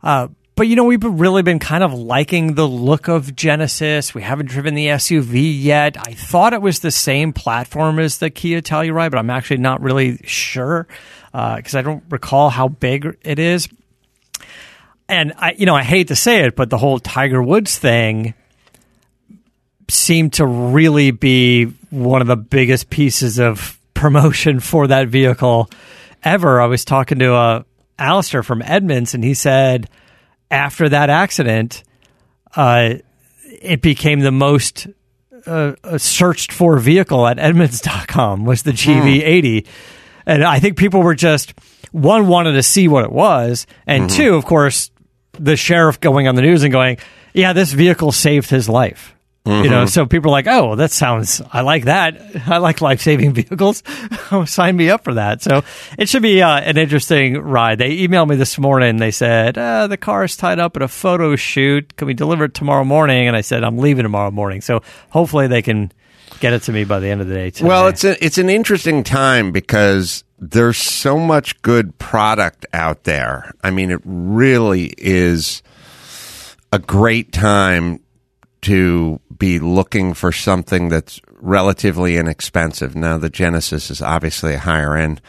Uh, 0.02 0.28
but 0.56 0.66
you 0.66 0.76
know 0.76 0.84
we've 0.84 1.02
really 1.02 1.42
been 1.42 1.58
kind 1.58 1.82
of 1.82 1.94
liking 1.94 2.54
the 2.54 2.68
look 2.68 3.08
of 3.08 3.34
Genesis. 3.34 4.14
We 4.14 4.22
haven't 4.22 4.46
driven 4.46 4.74
the 4.74 4.88
SUV 4.88 5.62
yet. 5.62 5.96
I 5.98 6.14
thought 6.14 6.52
it 6.52 6.60
was 6.60 6.80
the 6.80 6.90
same 6.90 7.32
platform 7.32 7.98
as 7.98 8.18
the 8.18 8.30
Kia 8.30 8.60
Telluride, 8.60 9.10
but 9.10 9.18
I'm 9.18 9.30
actually 9.30 9.58
not 9.58 9.80
really 9.80 10.18
sure 10.24 10.86
because 11.32 11.74
I 11.74 11.82
don't 11.82 12.04
recall 12.10 12.50
how 12.50 12.68
big 12.68 13.16
it 13.22 13.38
is 13.38 13.68
and 15.10 15.32
I, 15.36 15.52
you 15.58 15.66
know, 15.66 15.74
I 15.74 15.82
hate 15.82 16.08
to 16.08 16.16
say 16.16 16.44
it, 16.44 16.54
but 16.54 16.70
the 16.70 16.78
whole 16.78 17.00
Tiger 17.00 17.42
Woods 17.42 17.76
thing 17.76 18.34
seemed 19.88 20.34
to 20.34 20.46
really 20.46 21.10
be 21.10 21.72
one 21.90 22.20
of 22.20 22.26
the 22.26 22.36
biggest 22.36 22.90
pieces 22.90 23.38
of 23.38 23.78
promotion 23.94 24.60
for 24.60 24.86
that 24.86 25.08
vehicle 25.08 25.68
ever. 26.22 26.60
I 26.60 26.66
was 26.66 26.84
talking 26.84 27.18
to 27.18 27.34
uh, 27.34 27.62
Alistair 27.98 28.42
from 28.42 28.62
Edmunds, 28.62 29.14
and 29.14 29.22
he 29.22 29.34
said 29.34 29.88
after 30.50 30.88
that 30.88 31.10
accident, 31.10 31.84
uh, 32.56 32.94
it 33.44 33.82
became 33.82 34.20
the 34.20 34.32
most 34.32 34.86
uh, 35.46 35.72
searched 35.98 36.52
for 36.52 36.78
vehicle 36.78 37.26
at 37.26 37.38
Edmunds.com 37.38 38.44
was 38.44 38.62
the 38.62 38.72
GV80. 38.72 39.66
And 40.26 40.44
I 40.44 40.60
think 40.60 40.76
people 40.76 41.02
were 41.02 41.14
just, 41.14 41.54
one, 41.92 42.28
wanted 42.28 42.52
to 42.52 42.62
see 42.62 42.88
what 42.88 43.04
it 43.04 43.12
was. 43.12 43.66
And 43.86 44.08
two, 44.10 44.34
of 44.34 44.44
course, 44.44 44.90
the 45.32 45.56
sheriff 45.56 46.00
going 46.00 46.28
on 46.28 46.34
the 46.34 46.42
news 46.42 46.62
and 46.62 46.72
going, 46.72 46.98
yeah, 47.32 47.52
this 47.52 47.72
vehicle 47.72 48.12
saved 48.12 48.50
his 48.50 48.68
life. 48.68 49.14
You 49.46 49.70
know, 49.70 49.86
so 49.86 50.04
people 50.04 50.30
are 50.30 50.32
like, 50.32 50.46
oh, 50.46 50.76
that 50.76 50.92
sounds, 50.92 51.40
I 51.50 51.62
like 51.62 51.84
that. 51.84 52.20
I 52.46 52.58
like 52.58 52.82
life 52.82 53.00
saving 53.00 53.32
vehicles. 53.34 53.82
Sign 54.44 54.76
me 54.76 54.90
up 54.90 55.02
for 55.02 55.14
that. 55.14 55.42
So 55.42 55.64
it 55.98 56.10
should 56.10 56.22
be 56.22 56.42
uh, 56.42 56.60
an 56.60 56.76
interesting 56.76 57.38
ride. 57.38 57.78
They 57.78 57.96
emailed 57.98 58.28
me 58.28 58.36
this 58.36 58.58
morning. 58.58 58.98
They 58.98 59.10
said, 59.10 59.56
uh, 59.56 59.86
the 59.86 59.96
car 59.96 60.24
is 60.24 60.36
tied 60.36 60.58
up 60.58 60.76
at 60.76 60.82
a 60.82 60.88
photo 60.88 61.36
shoot. 61.36 61.96
Can 61.96 62.06
we 62.06 62.14
deliver 62.14 62.44
it 62.44 62.54
tomorrow 62.54 62.84
morning? 62.84 63.28
And 63.28 63.36
I 63.36 63.40
said, 63.40 63.64
I'm 63.64 63.78
leaving 63.78 64.02
tomorrow 64.02 64.30
morning. 64.30 64.60
So 64.60 64.82
hopefully 65.08 65.46
they 65.46 65.62
can 65.62 65.90
get 66.40 66.52
it 66.52 66.62
to 66.64 66.72
me 66.72 66.84
by 66.84 67.00
the 67.00 67.08
end 67.08 67.22
of 67.22 67.26
the 67.26 67.34
day. 67.34 67.50
Today. 67.50 67.66
Well, 67.66 67.88
it's 67.88 68.04
a, 68.04 68.22
it's 68.22 68.38
an 68.38 68.50
interesting 68.50 69.02
time 69.02 69.52
because 69.52 70.22
there's 70.38 70.76
so 70.76 71.18
much 71.18 71.60
good 71.62 71.98
product 71.98 72.66
out 72.74 73.04
there. 73.04 73.52
I 73.64 73.70
mean, 73.70 73.90
it 73.90 74.00
really 74.04 74.92
is 74.98 75.62
a 76.72 76.78
great 76.78 77.32
time 77.32 78.00
to 78.62 79.20
be 79.36 79.58
looking 79.58 80.14
for 80.14 80.32
something 80.32 80.88
that's 80.88 81.20
relatively 81.40 82.16
inexpensive. 82.16 82.94
Now, 82.94 83.18
the 83.18 83.30
Genesis 83.30 83.90
is 83.90 84.02
obviously 84.02 84.54
a 84.54 84.58
higher 84.58 84.96
end 84.96 85.20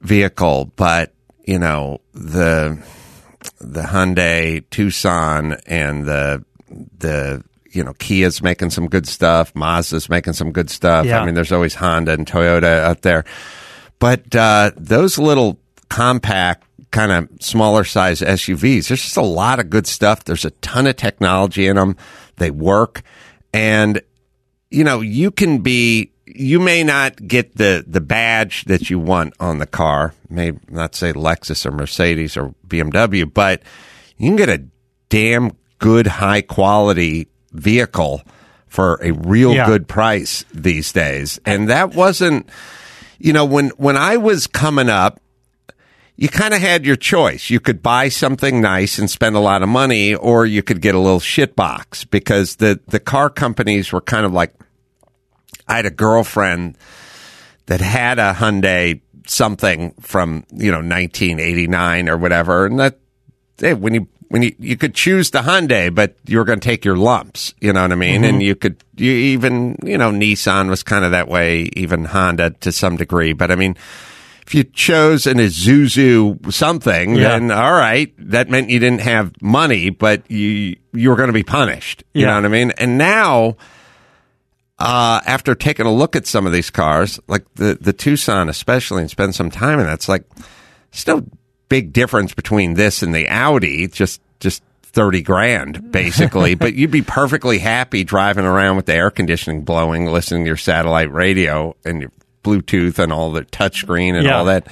vehicle, 0.00 0.72
but 0.76 1.12
you 1.44 1.58
know 1.58 2.00
the 2.12 2.82
the 3.60 3.82
Hyundai 3.82 4.64
Tucson 4.70 5.56
and 5.66 6.06
the 6.06 6.44
the 6.98 7.42
you 7.70 7.84
know 7.84 7.92
Kia's 7.94 8.42
making 8.42 8.70
some 8.70 8.88
good 8.88 9.06
stuff, 9.06 9.52
Mazda's 9.54 10.08
making 10.08 10.32
some 10.34 10.52
good 10.52 10.70
stuff. 10.70 11.06
Yeah. 11.06 11.20
I 11.20 11.26
mean, 11.26 11.34
there's 11.34 11.52
always 11.52 11.74
Honda 11.74 12.12
and 12.12 12.26
Toyota 12.26 12.80
out 12.82 13.02
there, 13.02 13.24
but 13.98 14.34
uh, 14.34 14.70
those 14.76 15.18
little 15.18 15.58
compact 15.88 16.64
kind 16.90 17.12
of 17.12 17.28
smaller 17.40 17.84
size 17.84 18.20
SUVs, 18.20 18.88
there's 18.88 19.02
just 19.02 19.16
a 19.16 19.22
lot 19.22 19.60
of 19.60 19.70
good 19.70 19.86
stuff. 19.86 20.24
There's 20.24 20.44
a 20.44 20.50
ton 20.50 20.86
of 20.86 20.96
technology 20.96 21.66
in 21.66 21.76
them. 21.76 21.96
They 22.36 22.50
work, 22.50 23.02
and 23.52 24.00
you 24.70 24.84
know 24.84 25.00
you 25.00 25.30
can 25.30 25.58
be. 25.58 26.12
You 26.26 26.60
may 26.60 26.84
not 26.84 27.26
get 27.26 27.56
the 27.56 27.84
the 27.86 28.00
badge 28.00 28.64
that 28.66 28.88
you 28.88 28.98
want 29.00 29.34
on 29.40 29.58
the 29.58 29.66
car. 29.66 30.14
May 30.28 30.52
not 30.68 30.94
say 30.94 31.12
Lexus 31.12 31.66
or 31.66 31.72
Mercedes 31.72 32.36
or 32.36 32.54
BMW, 32.68 33.32
but 33.32 33.62
you 34.16 34.28
can 34.28 34.36
get 34.36 34.48
a 34.48 34.62
damn 35.08 35.52
good 35.78 36.06
high 36.06 36.42
quality 36.42 37.26
vehicle 37.52 38.22
for 38.68 39.00
a 39.02 39.10
real 39.10 39.52
Yeah. 39.52 39.66
good 39.66 39.88
price 39.88 40.44
these 40.54 40.92
days. 40.92 41.40
And 41.44 41.68
that 41.68 41.94
wasn't 41.96 42.48
you 43.18 43.32
know 43.32 43.44
when 43.44 43.70
when 43.70 43.96
I 43.96 44.16
was 44.16 44.46
coming 44.46 44.88
up 44.88 45.20
you 46.20 46.28
kind 46.28 46.52
of 46.52 46.60
had 46.60 46.84
your 46.84 46.96
choice. 46.96 47.48
You 47.48 47.60
could 47.60 47.82
buy 47.82 48.10
something 48.10 48.60
nice 48.60 48.98
and 48.98 49.10
spend 49.10 49.36
a 49.36 49.40
lot 49.40 49.62
of 49.62 49.70
money, 49.70 50.14
or 50.14 50.44
you 50.44 50.62
could 50.62 50.82
get 50.82 50.94
a 50.94 50.98
little 50.98 51.18
shit 51.18 51.56
box 51.56 52.04
because 52.04 52.56
the, 52.56 52.78
the 52.88 53.00
car 53.00 53.30
companies 53.30 53.90
were 53.90 54.02
kind 54.02 54.26
of 54.26 54.32
like, 54.34 54.52
I 55.66 55.76
had 55.76 55.86
a 55.86 55.90
girlfriend 55.90 56.76
that 57.66 57.80
had 57.80 58.18
a 58.18 58.34
Hyundai 58.34 59.00
something 59.26 59.92
from, 60.00 60.44
you 60.52 60.70
know, 60.70 60.82
1989 60.82 62.10
or 62.10 62.18
whatever. 62.18 62.66
And 62.66 62.78
that, 62.78 62.98
hey, 63.56 63.72
when 63.72 63.94
you, 63.94 64.06
when 64.28 64.42
you, 64.42 64.54
you 64.58 64.76
could 64.76 64.94
choose 64.94 65.30
the 65.30 65.38
Hyundai, 65.38 65.94
but 65.94 66.16
you 66.26 66.36
were 66.36 66.44
going 66.44 66.60
to 66.60 66.68
take 66.68 66.84
your 66.84 66.98
lumps, 66.98 67.54
you 67.62 67.72
know 67.72 67.80
what 67.80 67.92
I 67.92 67.94
mean? 67.94 68.24
And 68.24 68.34
mm-hmm. 68.34 68.42
you 68.42 68.56
could, 68.56 68.84
you 68.94 69.10
even, 69.10 69.78
you 69.82 69.96
know, 69.96 70.10
Nissan 70.10 70.68
was 70.68 70.82
kind 70.82 71.06
of 71.06 71.12
that 71.12 71.28
way, 71.28 71.70
even 71.76 72.04
Honda 72.04 72.50
to 72.60 72.72
some 72.72 72.98
degree. 72.98 73.32
But 73.32 73.50
I 73.50 73.54
mean, 73.54 73.74
if 74.50 74.54
you 74.56 74.64
chose 74.64 75.28
an 75.28 75.38
Isuzu 75.38 76.52
something, 76.52 77.14
Yeah. 77.14 77.28
then 77.38 77.52
all 77.52 77.72
right, 77.72 78.12
that 78.18 78.50
meant 78.50 78.68
you 78.68 78.80
didn't 78.80 79.02
have 79.02 79.30
money, 79.40 79.90
but 79.90 80.28
you 80.28 80.74
you 80.92 81.08
were 81.10 81.14
going 81.14 81.28
to 81.28 81.32
be 81.32 81.44
punished. 81.44 82.02
You 82.14 82.22
Yeah. 82.22 82.26
know 82.30 82.34
what 82.36 82.44
I 82.46 82.48
mean? 82.48 82.72
And 82.76 82.98
now, 82.98 83.56
uh, 84.80 85.20
after 85.24 85.54
taking 85.54 85.86
a 85.86 85.92
look 85.92 86.16
at 86.16 86.26
some 86.26 86.46
of 86.46 86.52
these 86.52 86.68
cars, 86.68 87.20
like 87.28 87.44
the 87.54 87.78
the 87.80 87.92
Tucson 87.92 88.48
especially, 88.48 89.02
and 89.02 89.10
spend 89.10 89.36
some 89.36 89.50
time 89.52 89.78
in 89.78 89.86
it's 89.86 90.08
like 90.08 90.24
there's 90.92 91.06
no 91.06 91.24
big 91.68 91.92
difference 91.92 92.34
between 92.34 92.74
this 92.74 93.04
and 93.04 93.14
the 93.14 93.28
Audi. 93.28 93.86
Just 93.86 94.20
just 94.40 94.64
thirty 94.82 95.22
grand 95.22 95.92
basically, 95.92 96.54
but 96.56 96.74
you'd 96.74 96.90
be 96.90 97.02
perfectly 97.02 97.58
happy 97.58 98.02
driving 98.02 98.44
around 98.44 98.74
with 98.74 98.86
the 98.86 98.94
air 98.94 99.12
conditioning 99.12 99.62
blowing, 99.62 100.06
listening 100.06 100.42
to 100.42 100.48
your 100.48 100.56
satellite 100.56 101.12
radio 101.12 101.76
and 101.84 102.00
your 102.00 102.10
Bluetooth 102.42 102.98
and 102.98 103.12
all 103.12 103.30
the 103.32 103.44
touchscreen 103.44 104.14
and 104.14 104.24
Yeah. 104.24 104.38
all 104.38 104.44
that 104.46 104.66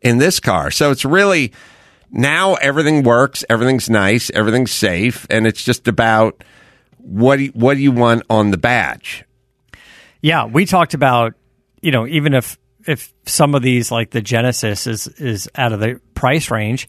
in 0.00 0.18
this 0.18 0.40
car. 0.40 0.70
So 0.70 0.90
it's 0.90 1.04
really 1.04 1.52
now 2.10 2.54
everything 2.54 3.02
works, 3.02 3.44
everything's 3.50 3.90
nice, 3.90 4.30
everything's 4.30 4.70
safe, 4.72 5.26
and 5.30 5.46
it's 5.46 5.62
just 5.62 5.88
about 5.88 6.42
what 6.98 7.36
do 7.36 7.44
you, 7.44 7.50
what 7.50 7.74
do 7.74 7.80
you 7.80 7.92
want 7.92 8.22
on 8.30 8.50
the 8.50 8.56
badge? 8.58 9.24
Yeah, 10.20 10.46
we 10.46 10.64
talked 10.66 10.94
about 10.94 11.34
you 11.80 11.90
know 11.92 12.06
even 12.06 12.34
if 12.34 12.58
if 12.86 13.12
some 13.26 13.54
of 13.54 13.62
these 13.62 13.90
like 13.90 14.10
the 14.10 14.20
Genesis 14.22 14.86
is 14.86 15.06
is 15.08 15.48
out 15.54 15.72
of 15.72 15.80
the 15.80 16.00
price 16.14 16.50
range, 16.50 16.88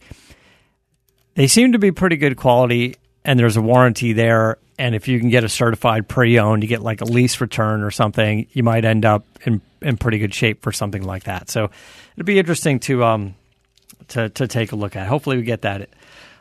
they 1.34 1.46
seem 1.46 1.72
to 1.72 1.78
be 1.78 1.92
pretty 1.92 2.16
good 2.16 2.36
quality, 2.36 2.96
and 3.24 3.38
there's 3.38 3.56
a 3.56 3.62
warranty 3.62 4.12
there. 4.12 4.58
And 4.80 4.94
if 4.94 5.08
you 5.08 5.20
can 5.20 5.28
get 5.28 5.44
a 5.44 5.48
certified 5.48 6.08
pre-owned, 6.08 6.62
you 6.62 6.68
get 6.68 6.80
like 6.80 7.02
a 7.02 7.04
lease 7.04 7.38
return 7.42 7.82
or 7.82 7.90
something, 7.90 8.46
you 8.52 8.62
might 8.62 8.86
end 8.86 9.04
up 9.04 9.26
in 9.44 9.60
in 9.82 9.98
pretty 9.98 10.18
good 10.18 10.34
shape 10.34 10.62
for 10.62 10.72
something 10.72 11.02
like 11.02 11.24
that. 11.24 11.50
So 11.50 11.70
it'd 12.16 12.24
be 12.24 12.38
interesting 12.38 12.80
to 12.80 13.04
um 13.04 13.34
to 14.08 14.30
to 14.30 14.48
take 14.48 14.72
a 14.72 14.76
look 14.76 14.96
at. 14.96 15.06
Hopefully, 15.06 15.36
we 15.36 15.42
get 15.42 15.62
that. 15.62 15.90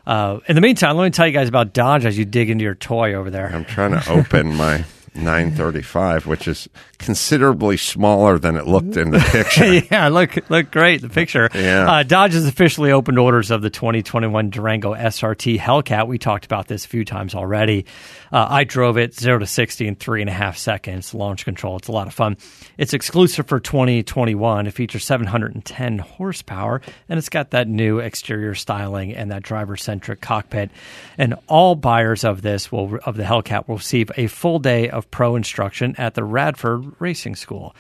Uh, 0.08 0.40
in 0.48 0.56
the 0.56 0.62
meantime, 0.62 0.96
let 0.96 1.04
me 1.04 1.10
tell 1.12 1.28
you 1.28 1.34
guys 1.34 1.50
about 1.50 1.74
Dodge 1.74 2.06
as 2.06 2.18
you 2.18 2.24
dig 2.24 2.50
into 2.50 2.64
your 2.64 2.76
toy 2.76 3.14
over 3.14 3.30
there. 3.30 3.54
I'm 3.54 3.66
trying 3.66 3.92
to 3.92 4.10
open 4.10 4.56
my 4.56 4.86
935, 5.16 6.28
which 6.28 6.48
is 6.48 6.70
considerably 6.98 7.78
smaller 7.78 8.38
than 8.38 8.56
it 8.56 8.68
looked 8.68 8.98
in 8.98 9.12
the 9.12 9.20
picture. 9.20 9.74
yeah, 9.92 10.08
look 10.08 10.50
look 10.50 10.72
great 10.72 11.02
the 11.02 11.10
picture. 11.10 11.50
Yeah. 11.54 11.92
Uh, 11.92 12.04
Dodge 12.04 12.34
has 12.34 12.46
officially 12.46 12.92
opened 12.92 13.20
orders 13.20 13.52
of 13.52 13.62
the 13.62 13.70
2021 13.70 14.50
Durango 14.50 14.94
SRT 14.94 15.60
Hellcat. 15.60 16.08
We 16.08 16.18
talked 16.18 16.46
about 16.46 16.68
this 16.68 16.86
a 16.86 16.88
few 16.88 17.06
times 17.06 17.36
already. 17.36 17.86
Uh, 18.32 18.48
I 18.50 18.64
drove 18.64 18.98
it 18.98 19.16
zero 19.16 19.40
to 19.40 19.46
60 19.46 19.88
in 19.88 19.96
three 19.96 20.22
and 20.22 20.30
a 20.30 20.34
half 20.34 20.58
seconds. 20.58 21.14
Launch 21.14 21.46
control. 21.46 21.78
It's 21.78 21.88
a 21.88 21.92
lot 21.92 22.08
of 22.08 22.14
fun. 22.14 22.38
It's 22.78 22.94
exclusive 22.94 23.48
for 23.48 23.60
2021. 23.60 24.68
It 24.68 24.72
features 24.72 25.04
710 25.04 26.00
horsepower, 26.00 26.82
and 27.08 27.18
it's 27.18 27.30
got 27.30 27.52
that 27.52 27.68
new 27.68 28.00
exterior 28.00 28.56
styling 28.56 29.14
and 29.16 29.32
that 29.32 29.44
driver 29.44 29.78
centric 29.78 30.22
cockpit. 30.22 30.72
And 31.18 31.36
all 31.48 31.76
buyers 31.76 32.24
of 32.24 32.42
this 32.42 32.72
will 32.72 33.00
of 33.06 33.18
the 33.18 33.24
Hellcat 33.24 33.68
will 33.68 33.78
receive 33.78 34.12
a 34.18 34.28
full 34.28 34.60
day 34.60 34.90
of 34.90 35.10
pro 35.12 35.36
instruction 35.36 35.96
at 35.98 36.14
the 36.14 36.24
Radford 36.24 36.94
Racing 37.00 37.36
School. 37.36 37.76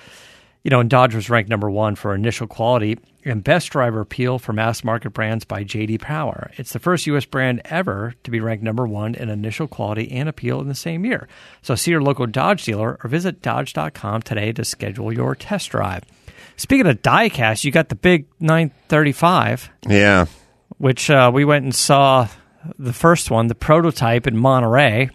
You 0.69 0.75
know, 0.75 0.81
and 0.81 0.89
Dodge 0.91 1.15
was 1.15 1.31
ranked 1.31 1.49
number 1.49 1.67
one 1.67 1.95
for 1.95 2.13
initial 2.13 2.45
quality 2.45 2.99
and 3.25 3.43
best 3.43 3.71
driver 3.71 4.01
appeal 4.01 4.37
for 4.37 4.53
mass 4.53 4.83
market 4.83 5.09
brands 5.09 5.43
by 5.43 5.63
JD 5.63 5.99
Power. 5.99 6.51
It's 6.57 6.73
the 6.73 6.77
first 6.77 7.07
U.S. 7.07 7.25
brand 7.25 7.63
ever 7.65 8.13
to 8.23 8.29
be 8.29 8.39
ranked 8.39 8.63
number 8.63 8.85
one 8.85 9.15
in 9.15 9.29
initial 9.29 9.67
quality 9.67 10.11
and 10.11 10.29
appeal 10.29 10.61
in 10.61 10.67
the 10.67 10.75
same 10.75 11.05
year. 11.05 11.27
So 11.63 11.73
see 11.73 11.89
your 11.89 12.03
local 12.03 12.27
Dodge 12.27 12.65
dealer 12.65 12.99
or 13.03 13.09
visit 13.09 13.41
Dodge.com 13.41 14.21
today 14.21 14.51
to 14.51 14.63
schedule 14.63 15.11
your 15.11 15.33
test 15.33 15.71
drive. 15.71 16.03
Speaking 16.55 16.85
of 16.85 17.01
diecast, 17.01 17.63
you 17.63 17.71
got 17.71 17.89
the 17.89 17.95
big 17.95 18.27
935, 18.39 19.71
yeah. 19.87 20.27
which 20.77 21.09
uh, 21.09 21.31
we 21.33 21.45
went 21.45 21.63
and 21.63 21.73
saw 21.73 22.27
the 22.77 22.93
first 22.93 23.31
one, 23.31 23.47
the 23.47 23.55
prototype 23.55 24.27
in 24.27 24.37
Monterey, 24.37 25.09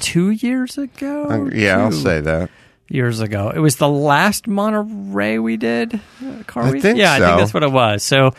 two 0.00 0.30
years 0.30 0.76
ago. 0.76 1.28
Uh, 1.30 1.44
yeah, 1.54 1.78
I'll 1.78 1.92
say 1.92 2.20
that. 2.20 2.50
Years 2.88 3.20
ago. 3.20 3.50
It 3.54 3.58
was 3.58 3.76
the 3.76 3.88
last 3.88 4.46
Monterey 4.46 5.38
we 5.38 5.56
did. 5.56 5.94
Uh, 5.94 6.42
car 6.46 6.64
I 6.64 6.78
think 6.80 6.98
yeah, 6.98 7.14
I 7.14 7.18
think 7.18 7.38
that's 7.38 7.54
what 7.54 7.62
it 7.62 7.72
was. 7.72 8.02
So 8.02 8.28
uh, 8.28 8.32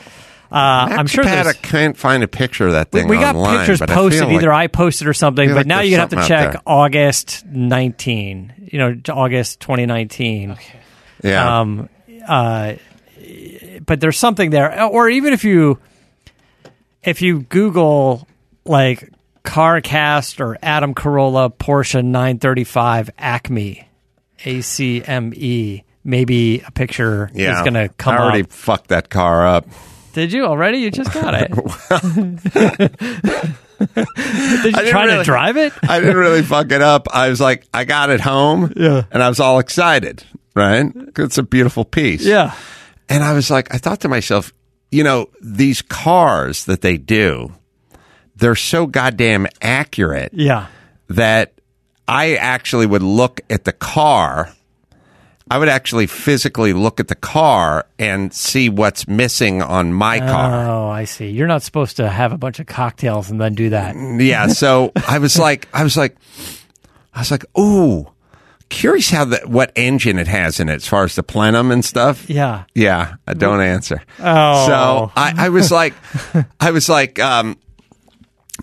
I'm 0.52 1.08
sure 1.08 1.24
Pat, 1.24 1.40
I 1.40 1.44
there's, 1.44 1.58
can't 1.58 1.98
find 1.98 2.24
a 2.24 2.28
picture 2.28 2.68
of 2.68 2.74
that 2.74 2.90
we, 2.92 3.02
thing 3.02 3.10
we 3.10 3.18
got 3.18 3.36
online, 3.36 3.60
pictures 3.60 3.80
but 3.80 3.90
I 3.90 3.96
posted. 3.96 4.24
like- 4.24 4.34
Either 4.34 4.54
I 4.54 4.68
posted 4.68 5.08
or 5.08 5.14
something, 5.14 5.50
but 5.50 5.56
like 5.58 5.66
now 5.66 5.80
there's 5.80 5.90
you 5.92 5.98
have 5.98 6.10
to 6.10 6.16
something 6.18 6.34
out 6.36 6.54
check. 6.54 6.64
August 6.66 7.46
19. 7.46 8.70
You 8.72 8.80
know, 8.80 8.96
August 9.10 9.60
2019. 9.62 10.58
yeah. 11.24 11.60
Um, 11.60 11.90
uh, 12.26 12.76
but 13.86 14.00
there's 14.00 14.18
something 14.18 14.50
there, 14.50 14.84
or 14.84 15.10
even 15.10 15.34
if 15.34 15.44
you 15.44 15.80
if 17.04 17.22
you 17.22 17.42
Google 17.42 18.28
like 18.66 19.10
CarCast 19.44 20.40
or 20.40 20.58
Adam 20.62 20.94
Carolla 20.94 21.54
Porsche 21.54 22.04
935 22.04 23.10
Acme 23.18 23.87
ACME. 24.46 25.84
Maybe 26.04 26.62
a 26.62 26.72
picture 26.72 27.30
Yeah, 27.34 27.56
is 27.58 27.62
going 27.62 27.74
to 27.74 27.90
come 27.90 28.16
I 28.16 28.20
already 28.20 28.44
up. 28.44 28.52
fucked 28.52 28.88
that 28.90 29.10
car 29.10 29.46
up. 29.46 29.68
Did 30.14 30.32
you 30.32 30.46
already? 30.46 30.80
You 30.80 30.90
just 30.90 31.14
got 31.14 31.34
it. 31.36 31.52
Did 33.78 34.76
you 34.76 34.90
try 34.90 35.16
to 35.18 35.24
drive 35.24 35.58
it? 35.58 35.74
I 35.84 36.00
didn't 36.00 36.18
really 36.18 36.42
fuck 36.42 36.72
it 36.72 36.82
up. 36.82 37.08
I 37.14 37.30
was 37.30 37.40
like, 37.42 37.66
I 37.74 37.84
got 37.86 38.10
it 38.10 38.20
home, 38.22 38.74
Yeah. 38.76 39.04
and 39.12 39.22
I 39.22 39.30
was 39.30 39.40
all 39.40 39.60
excited, 39.60 40.24
right? 40.56 40.92
It's 41.18 41.38
a 41.38 41.44
beautiful 41.44 41.86
piece, 41.86 42.26
Yeah. 42.26 42.54
And 43.10 43.24
I 43.24 43.34
was 43.34 43.50
like, 43.52 43.74
I 43.74 43.78
thought 43.78 44.02
to 44.02 44.10
myself, 44.10 44.52
you 44.92 45.04
know, 45.04 45.30
these 45.42 45.82
cars 45.82 46.66
that 46.66 46.82
they 46.82 46.98
do, 46.98 47.54
they're 48.36 48.56
so 48.56 48.86
goddamn 48.88 49.48
accurate 49.62 50.32
Yeah. 50.34 50.68
that 51.10 51.54
I 52.08 52.36
actually 52.36 52.86
would 52.86 53.04
look 53.04 53.42
at 53.50 53.66
the 53.66 53.74
car. 53.74 54.54
I 55.50 55.58
would 55.58 55.70
actually 55.70 56.08
physically 56.08 56.74
look 56.74 57.00
at 57.00 57.08
the 57.08 57.16
car 57.16 57.86
and 57.98 58.34
see 58.34 58.68
what's 58.68 59.08
missing 59.08 59.62
on 59.62 59.94
my 59.94 60.20
car. 60.20 60.68
Oh, 60.68 60.90
I 60.90 61.06
see. 61.06 61.30
You're 61.30 61.48
not 61.48 61.64
supposed 61.64 61.98
to 61.98 62.10
have 62.10 62.34
a 62.34 62.38
bunch 62.38 62.60
of 62.60 62.68
cocktails 62.68 63.30
and 63.30 63.40
then 63.40 63.56
do 63.56 63.70
that. 63.70 63.96
Yeah, 63.96 64.48
so 64.48 64.92
I 65.08 65.20
was 65.20 65.40
like, 65.40 65.70
I 65.74 65.84
was 65.84 65.96
like, 65.96 66.18
I 67.14 67.20
was 67.20 67.32
like, 67.32 67.46
ooh, 67.58 68.12
curious 68.70 69.10
how 69.10 69.26
the 69.26 69.38
what 69.46 69.72
engine 69.76 70.20
it 70.20 70.28
has 70.28 70.60
in 70.60 70.68
it 70.68 70.76
as 70.76 70.88
far 70.88 71.06
as 71.06 71.16
the 71.16 71.24
plenum 71.24 71.72
and 71.72 71.84
stuff. 71.84 72.30
Yeah. 72.30 72.66
Yeah, 72.76 73.16
I 73.26 73.34
don't 73.34 73.62
answer. 73.62 74.02
Oh. 74.20 74.68
So 74.68 75.12
I, 75.16 75.46
I 75.46 75.50
was 75.50 75.72
like, 75.72 75.94
I 76.60 76.72
was 76.72 76.90
like, 76.90 77.20
um, 77.20 77.58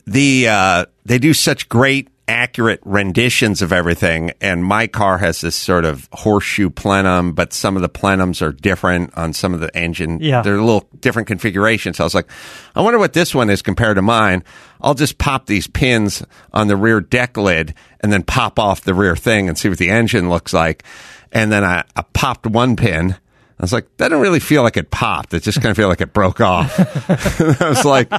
the 0.07 0.49
uh, 0.49 0.87
they 1.07 1.19
do 1.19 1.33
such 1.33 1.69
great 1.69 2.09
accurate 2.27 2.81
renditions 2.85 3.61
of 3.61 3.73
everything 3.73 4.33
and 4.41 4.65
my 4.65 4.87
car 4.87 5.19
has 5.19 5.43
this 5.43 5.55
sort 5.55 5.85
of 5.85 6.09
horseshoe 6.13 6.71
plenum 6.71 7.33
but 7.33 7.53
some 7.53 7.77
of 7.77 7.83
the 7.83 7.89
plenums 7.89 8.41
are 8.41 8.53
different 8.53 9.15
on 9.17 9.33
some 9.33 9.53
of 9.53 9.61
the 9.61 9.75
engine. 9.77 10.19
Yeah. 10.21 10.41
they're 10.41 10.57
a 10.57 10.65
little 10.65 10.89
different 11.01 11.29
configurations. 11.29 11.99
So 11.99 12.05
i 12.05 12.07
was 12.07 12.15
like 12.15 12.31
i 12.75 12.81
wonder 12.81 12.99
what 12.99 13.13
this 13.13 13.35
one 13.35 13.51
is 13.51 13.61
compared 13.61 13.97
to 13.97 14.03
mine. 14.03 14.43
I'll 14.81 14.95
just 14.95 15.19
pop 15.19 15.47
these 15.47 15.67
pins 15.67 16.25
on 16.53 16.69
the 16.69 16.77
rear 16.77 17.01
deck 17.01 17.37
lid 17.37 17.75
and 18.01 18.13
then 18.13 18.23
pop 18.23 18.59
off 18.59 18.83
the 18.83 18.95
rear 18.95 19.17
thing 19.17 19.49
and 19.49 19.59
see 19.59 19.69
what 19.69 19.79
the 19.79 19.91
engine 19.91 20.31
looks 20.31 20.55
like. 20.55 20.83
And 21.31 21.53
then 21.53 21.63
i, 21.63 21.85
I 21.95 22.03
popped 22.15 22.47
one 22.47 22.77
pin 22.77 23.17
I 23.59 23.63
was 23.63 23.73
like, 23.73 23.87
that 23.99 24.09
didn't 24.09 24.21
really 24.21 24.41
feel 24.41 24.63
like 24.63 24.77
it 24.77 24.91
popped. 24.91 25.33
It 25.33 25.43
just 25.45 25.61
kind 25.61 25.71
of 25.71 25.77
feel 25.77 25.89
like 25.89 26.01
it 26.01 26.13
broke 26.13 26.41
off. 26.41 26.77
I 27.61 27.69
was 27.69 27.85
like, 27.85 28.11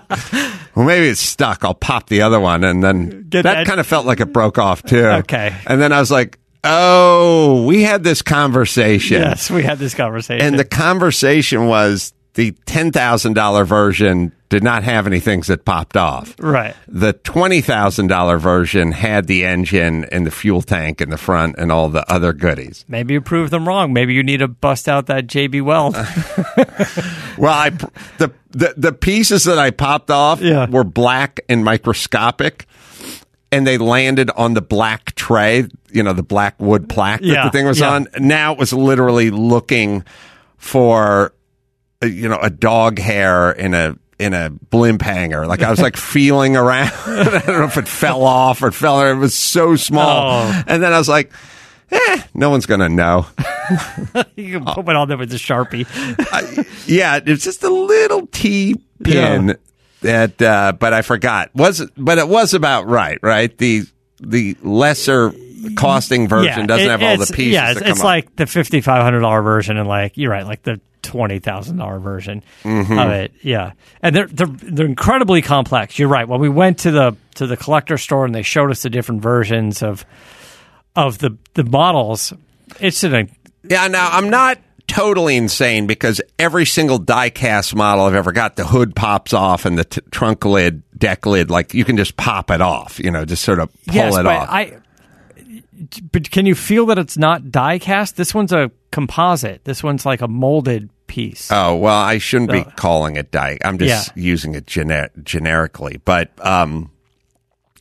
well, 0.75 0.85
maybe 0.85 1.07
it's 1.07 1.19
stuck. 1.19 1.63
I'll 1.65 1.73
pop 1.73 2.07
the 2.07 2.21
other 2.21 2.39
one. 2.39 2.63
And 2.63 2.81
then 2.83 3.25
Get 3.29 3.43
that 3.43 3.53
that- 3.55 3.67
kind 3.67 3.79
of 3.79 3.85
felt 3.87 4.05
like 4.05 4.21
it 4.21 4.31
broke 4.31 4.57
off 4.57 4.81
too. 4.83 5.05
Okay. 5.05 5.55
And 5.67 5.81
then 5.81 5.91
I 5.91 5.99
was 5.99 6.09
like, 6.09 6.39
oh, 6.63 7.65
we 7.65 7.83
had 7.83 8.03
this 8.03 8.21
conversation. 8.21 9.21
Yes, 9.21 9.51
we 9.51 9.61
had 9.61 9.77
this 9.77 9.93
conversation. 9.93 10.45
And 10.45 10.57
the 10.57 10.65
conversation 10.65 11.67
was 11.67 12.13
the 12.35 12.51
$10,000 12.65 13.65
version 13.65 14.31
did 14.55 14.63
not 14.63 14.83
have 14.83 15.05
any 15.05 15.19
things 15.19 15.47
that 15.47 15.65
popped 15.65 15.97
off. 15.97 16.33
right. 16.39 16.73
The 16.87 17.13
$20,000 17.13 18.39
version 18.39 18.93
had 18.93 19.27
the 19.27 19.43
engine 19.43 20.05
and 20.05 20.25
the 20.25 20.31
fuel 20.31 20.61
tank 20.61 21.01
in 21.01 21.09
the 21.09 21.17
front 21.17 21.55
and 21.57 21.71
all 21.73 21.89
the 21.89 22.09
other 22.09 22.31
goodies. 22.31 22.85
Maybe 22.87 23.13
you 23.15 23.21
proved 23.21 23.51
them 23.51 23.67
wrong. 23.67 23.91
Maybe 23.91 24.13
you 24.13 24.23
need 24.23 24.37
to 24.37 24.47
bust 24.47 24.87
out 24.87 25.07
that 25.07 25.27
JB 25.27 25.61
Weld. 25.63 25.95
Well, 27.37 27.51
I 27.53 27.69
the 28.17 28.31
the 28.51 28.73
the 28.77 28.93
pieces 28.93 29.43
that 29.43 29.59
I 29.59 29.71
popped 29.71 30.09
off 30.09 30.39
Yeah. 30.39 30.69
were 30.69 30.85
black 30.85 31.41
and 31.49 31.65
microscopic, 31.65 32.65
and 33.51 33.67
they 33.67 33.77
landed 33.77 34.29
on 34.37 34.53
the 34.53 34.61
black 34.61 35.13
tray. 35.15 35.67
You 35.91 36.03
know, 36.03 36.13
the 36.13 36.23
black 36.23 36.55
wood 36.61 36.87
plaque 36.87 37.19
that 37.19 37.27
Yeah, 37.27 37.43
the 37.43 37.51
thing 37.51 37.65
was 37.65 37.81
yeah. 37.81 37.91
on. 37.93 38.07
Now 38.19 38.53
it 38.53 38.57
was 38.57 38.71
literally 38.71 39.31
looking 39.31 40.05
for, 40.57 41.33
uh, 42.01 42.05
you 42.07 42.29
know, 42.29 42.39
a 42.41 42.49
dog 42.49 42.99
hair 42.99 43.51
in 43.51 43.73
a 43.73 43.97
in 44.19 44.33
a 44.33 44.49
blimp 44.49 45.01
hanger. 45.01 45.45
Like 45.47 45.61
I 45.61 45.69
was 45.69 45.81
like 45.81 45.97
feeling 46.15 46.55
around. 46.55 46.91
I 47.05 47.41
don't 47.45 47.59
know 47.59 47.65
if 47.65 47.77
it 47.77 47.87
fell 47.87 48.23
off 48.23 48.61
or 48.63 48.67
it 48.67 48.73
fell. 48.73 49.01
Or 49.01 49.11
it 49.11 49.17
was 49.17 49.35
so 49.35 49.75
small, 49.75 50.41
Oh. 50.43 50.63
and 50.67 50.81
then 50.83 50.93
I 50.93 50.97
was 50.97 51.09
like. 51.09 51.31
Eh, 51.91 52.21
no 52.33 52.49
one's 52.49 52.65
gonna 52.65 52.89
know. 52.89 53.27
you 54.35 54.59
can 54.59 54.65
put 54.65 54.89
it 54.89 54.95
on 54.95 55.07
there 55.07 55.17
with 55.19 55.31
a 55.31 55.35
sharpie. 55.37 55.85
Yeah, 56.87 57.19
it's 57.23 57.43
just 57.43 57.63
a 57.63 57.69
little 57.69 58.25
T 58.25 58.75
pin 59.03 59.49
Yeah. 59.49 59.53
that, 60.01 60.41
uh, 60.41 60.73
but 60.79 60.93
I 60.93 61.03
forgot. 61.03 61.51
Was 61.53 61.87
but 61.95 62.17
it 62.17 62.27
was 62.27 62.55
about 62.55 62.87
right, 62.87 63.19
right? 63.21 63.55
The 63.55 63.83
the 64.19 64.57
lesser 64.63 65.31
costing 65.77 66.27
version 66.27 66.65
doesn't 66.65 66.87
it- 66.87 66.89
have 66.89 67.03
all 67.03 67.17
the 67.17 67.31
pieces. 67.31 67.53
Yeah, 67.53 67.69
it's, 67.71 67.79
that 67.79 67.85
come 67.85 67.91
it's 67.91 68.03
like 68.03 68.35
the 68.35 68.47
fifty 68.47 68.81
five 68.81 69.03
hundred 69.03 69.19
dollar 69.19 69.43
version, 69.43 69.77
and 69.77 69.87
like 69.87 70.17
you're 70.17 70.31
right, 70.31 70.45
like 70.45 70.63
the 70.63 70.81
twenty 71.05 71.39
thousand 71.39 71.77
dollar 71.77 71.99
version 71.99 72.43
Mm-hmm. 72.63 72.99
of 72.99 73.09
it. 73.11 73.33
Yeah, 73.41 73.71
and 74.01 74.15
they're, 74.15 74.27
they're 74.27 74.47
they're 74.47 74.85
incredibly 74.85 75.41
complex. 75.41 75.97
You're 75.97 76.09
right. 76.09 76.27
When 76.27 76.39
we 76.41 76.49
went 76.49 76.79
to 76.79 76.91
the 76.91 77.15
to 77.35 77.47
the 77.47 77.55
collector 77.55 77.97
store 77.97 78.25
and 78.25 78.33
they 78.35 78.41
showed 78.41 78.71
us 78.71 78.81
the 78.83 78.89
different 78.89 79.21
versions 79.21 79.81
of 79.83 80.05
of 80.95 81.19
the 81.19 81.37
the 81.53 81.63
models, 81.63 82.33
it's 82.79 83.03
an 83.03 83.29
yeah. 83.69 83.87
Now 83.87 84.09
I'm 84.11 84.29
not 84.29 84.57
totally 84.87 85.35
insane 85.35 85.87
because 85.87 86.21
every 86.37 86.65
single 86.65 86.99
die-cast 86.99 87.75
model 87.75 88.05
I've 88.05 88.13
ever 88.13 88.31
got, 88.31 88.55
the 88.55 88.65
hood 88.67 88.95
pops 88.95 89.33
off 89.33 89.65
and 89.65 89.79
the 89.79 89.83
t- 89.83 89.99
trunk 90.11 90.45
lid, 90.45 90.83
deck 90.95 91.25
lid, 91.25 91.49
like 91.49 91.73
you 91.73 91.83
can 91.83 91.97
just 91.97 92.15
pop 92.17 92.51
it 92.51 92.61
off. 92.61 92.99
You 92.99 93.09
know, 93.11 93.25
just 93.25 93.43
sort 93.43 93.59
of 93.59 93.69
pull 93.87 93.95
yes, 93.95 94.15
it 94.15 94.23
but 94.23 94.37
off. 94.37 94.49
I. 94.49 94.77
But 96.11 96.31
can 96.31 96.45
you 96.45 96.55
feel 96.55 96.85
that 96.87 96.97
it's 96.97 97.17
not 97.17 97.51
die 97.51 97.79
cast? 97.79 98.15
This 98.15 98.33
one's 98.33 98.53
a 98.53 98.71
composite. 98.91 99.65
This 99.65 99.83
one's 99.83 100.05
like 100.05 100.21
a 100.21 100.27
molded 100.27 100.89
piece. 101.07 101.51
Oh 101.51 101.75
well, 101.75 101.99
I 102.01 102.17
shouldn't 102.17 102.51
be 102.51 102.63
calling 102.75 103.15
it 103.15 103.31
die. 103.31 103.57
I'm 103.63 103.77
just 103.77 104.07
Yeah. 104.15 104.23
using 104.23 104.55
it 104.55 104.65
gener- 104.65 105.09
generically, 105.23 105.97
but 106.03 106.31
um, 106.45 106.91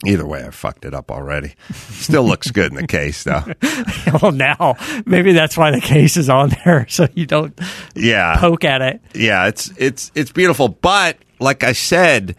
either 0.04 0.26
way, 0.26 0.44
I 0.44 0.50
fucked 0.50 0.84
it 0.84 0.94
up 0.94 1.10
already. 1.10 1.54
Still 1.72 2.24
looks 2.24 2.50
good 2.50 2.70
in 2.72 2.76
the 2.76 2.86
case, 2.86 3.24
though. 3.24 3.44
well, 4.22 4.32
now 4.32 4.76
maybe 5.06 5.32
that's 5.32 5.56
why 5.56 5.70
the 5.70 5.80
case 5.80 6.16
is 6.16 6.28
on 6.28 6.50
there, 6.64 6.86
so 6.90 7.08
you 7.14 7.26
don't 7.26 7.58
Yeah, 7.94 8.36
poke 8.38 8.64
at 8.64 8.82
it. 8.82 9.00
yeah, 9.14 9.46
it's 9.48 9.72
it's 9.78 10.12
it's 10.14 10.32
beautiful, 10.32 10.68
but 10.68 11.16
like 11.40 11.64
I 11.64 11.72
said, 11.72 12.36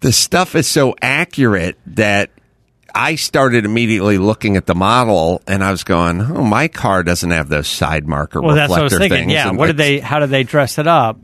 the 0.00 0.12
stuff 0.12 0.54
is 0.54 0.66
so 0.66 0.94
accurate 1.02 1.76
that. 1.86 2.30
I 2.94 3.16
started 3.16 3.64
immediately 3.64 4.18
looking 4.18 4.56
at 4.56 4.66
the 4.66 4.74
model, 4.74 5.42
and 5.48 5.64
I 5.64 5.70
was 5.72 5.82
going, 5.84 6.20
"Oh, 6.20 6.44
my 6.44 6.68
car 6.68 7.02
doesn't 7.02 7.30
have 7.32 7.48
those 7.48 7.66
side 7.68 8.06
marker 8.06 8.40
Well, 8.40 8.54
that's 8.54 8.70
reflector 8.70 8.84
what 8.84 8.92
I 8.92 8.94
was 8.94 8.98
thinking. 8.98 9.18
things." 9.28 9.32
Yeah, 9.32 9.48
and 9.48 9.58
what 9.58 9.66
did 9.66 9.76
they? 9.78 9.98
How 10.00 10.20
did 10.20 10.30
they 10.30 10.44
dress 10.44 10.78
it 10.78 10.86
up 10.86 11.18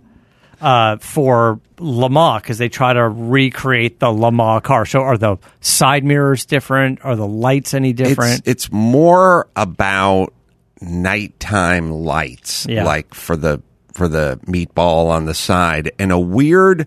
uh, 0.60 0.96
for 0.98 1.60
Le 1.78 2.10
Mans? 2.10 2.42
Because 2.42 2.58
they 2.58 2.68
try 2.68 2.92
to 2.92 3.08
recreate 3.08 4.00
the 4.00 4.10
Le 4.10 4.32
Mans 4.32 4.62
car. 4.62 4.84
So, 4.84 5.00
are 5.02 5.16
the 5.16 5.36
side 5.60 6.04
mirrors 6.04 6.44
different? 6.44 7.04
Are 7.04 7.14
the 7.14 7.26
lights 7.26 7.72
any 7.72 7.92
different? 7.92 8.40
It's, 8.40 8.66
it's 8.66 8.72
more 8.72 9.46
about 9.54 10.32
nighttime 10.80 11.90
lights, 11.90 12.66
Yeah. 12.68 12.84
like 12.84 13.14
for 13.14 13.36
the 13.36 13.62
for 13.94 14.08
the 14.08 14.40
meatball 14.46 15.10
on 15.10 15.26
the 15.26 15.34
side, 15.34 15.92
and 15.98 16.10
a 16.10 16.18
weird 16.18 16.86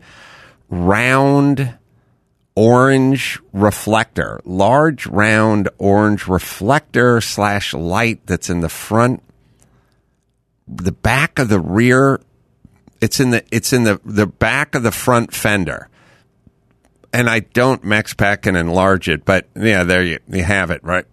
round 0.70 1.74
orange 2.56 3.40
reflector, 3.52 4.40
large 4.46 5.08
round 5.08 5.70
orange 5.78 6.28
reflector 6.28 7.22
slash 7.22 7.74
light 7.74 8.26
that's 8.26 8.50
in 8.50 8.62
the 8.62 8.70
front, 8.70 9.24
the 10.68 10.92
back 10.92 11.40
of 11.40 11.50
the 11.50 11.60
rear. 11.60 12.22
It's 13.02 13.20
in 13.20 13.32
the 13.32 13.44
it's 13.52 13.74
in 13.74 13.84
the 13.84 14.00
the 14.06 14.28
back 14.28 14.76
of 14.76 14.84
the 14.84 14.92
front 14.92 15.34
fender 15.34 15.90
and 17.14 17.30
I 17.30 17.42
don't 17.42 17.84
max 17.84 18.14
pack 18.14 18.46
and 18.48 18.58
enlarge 18.58 19.08
it, 19.08 19.24
but 19.24 19.48
yeah, 19.56 19.84
there 19.84 20.04
you, 20.04 20.20
you 20.28 20.44
have 20.44 20.72
it 20.72 20.84
right, 20.84 21.06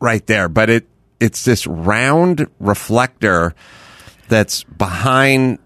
right 0.00 0.24
there. 0.26 0.48
But 0.48 0.70
it 0.70 0.86
it's 1.20 1.44
this 1.44 1.66
round 1.66 2.46
reflector 2.60 3.54
that's 4.28 4.62
behind 4.64 5.58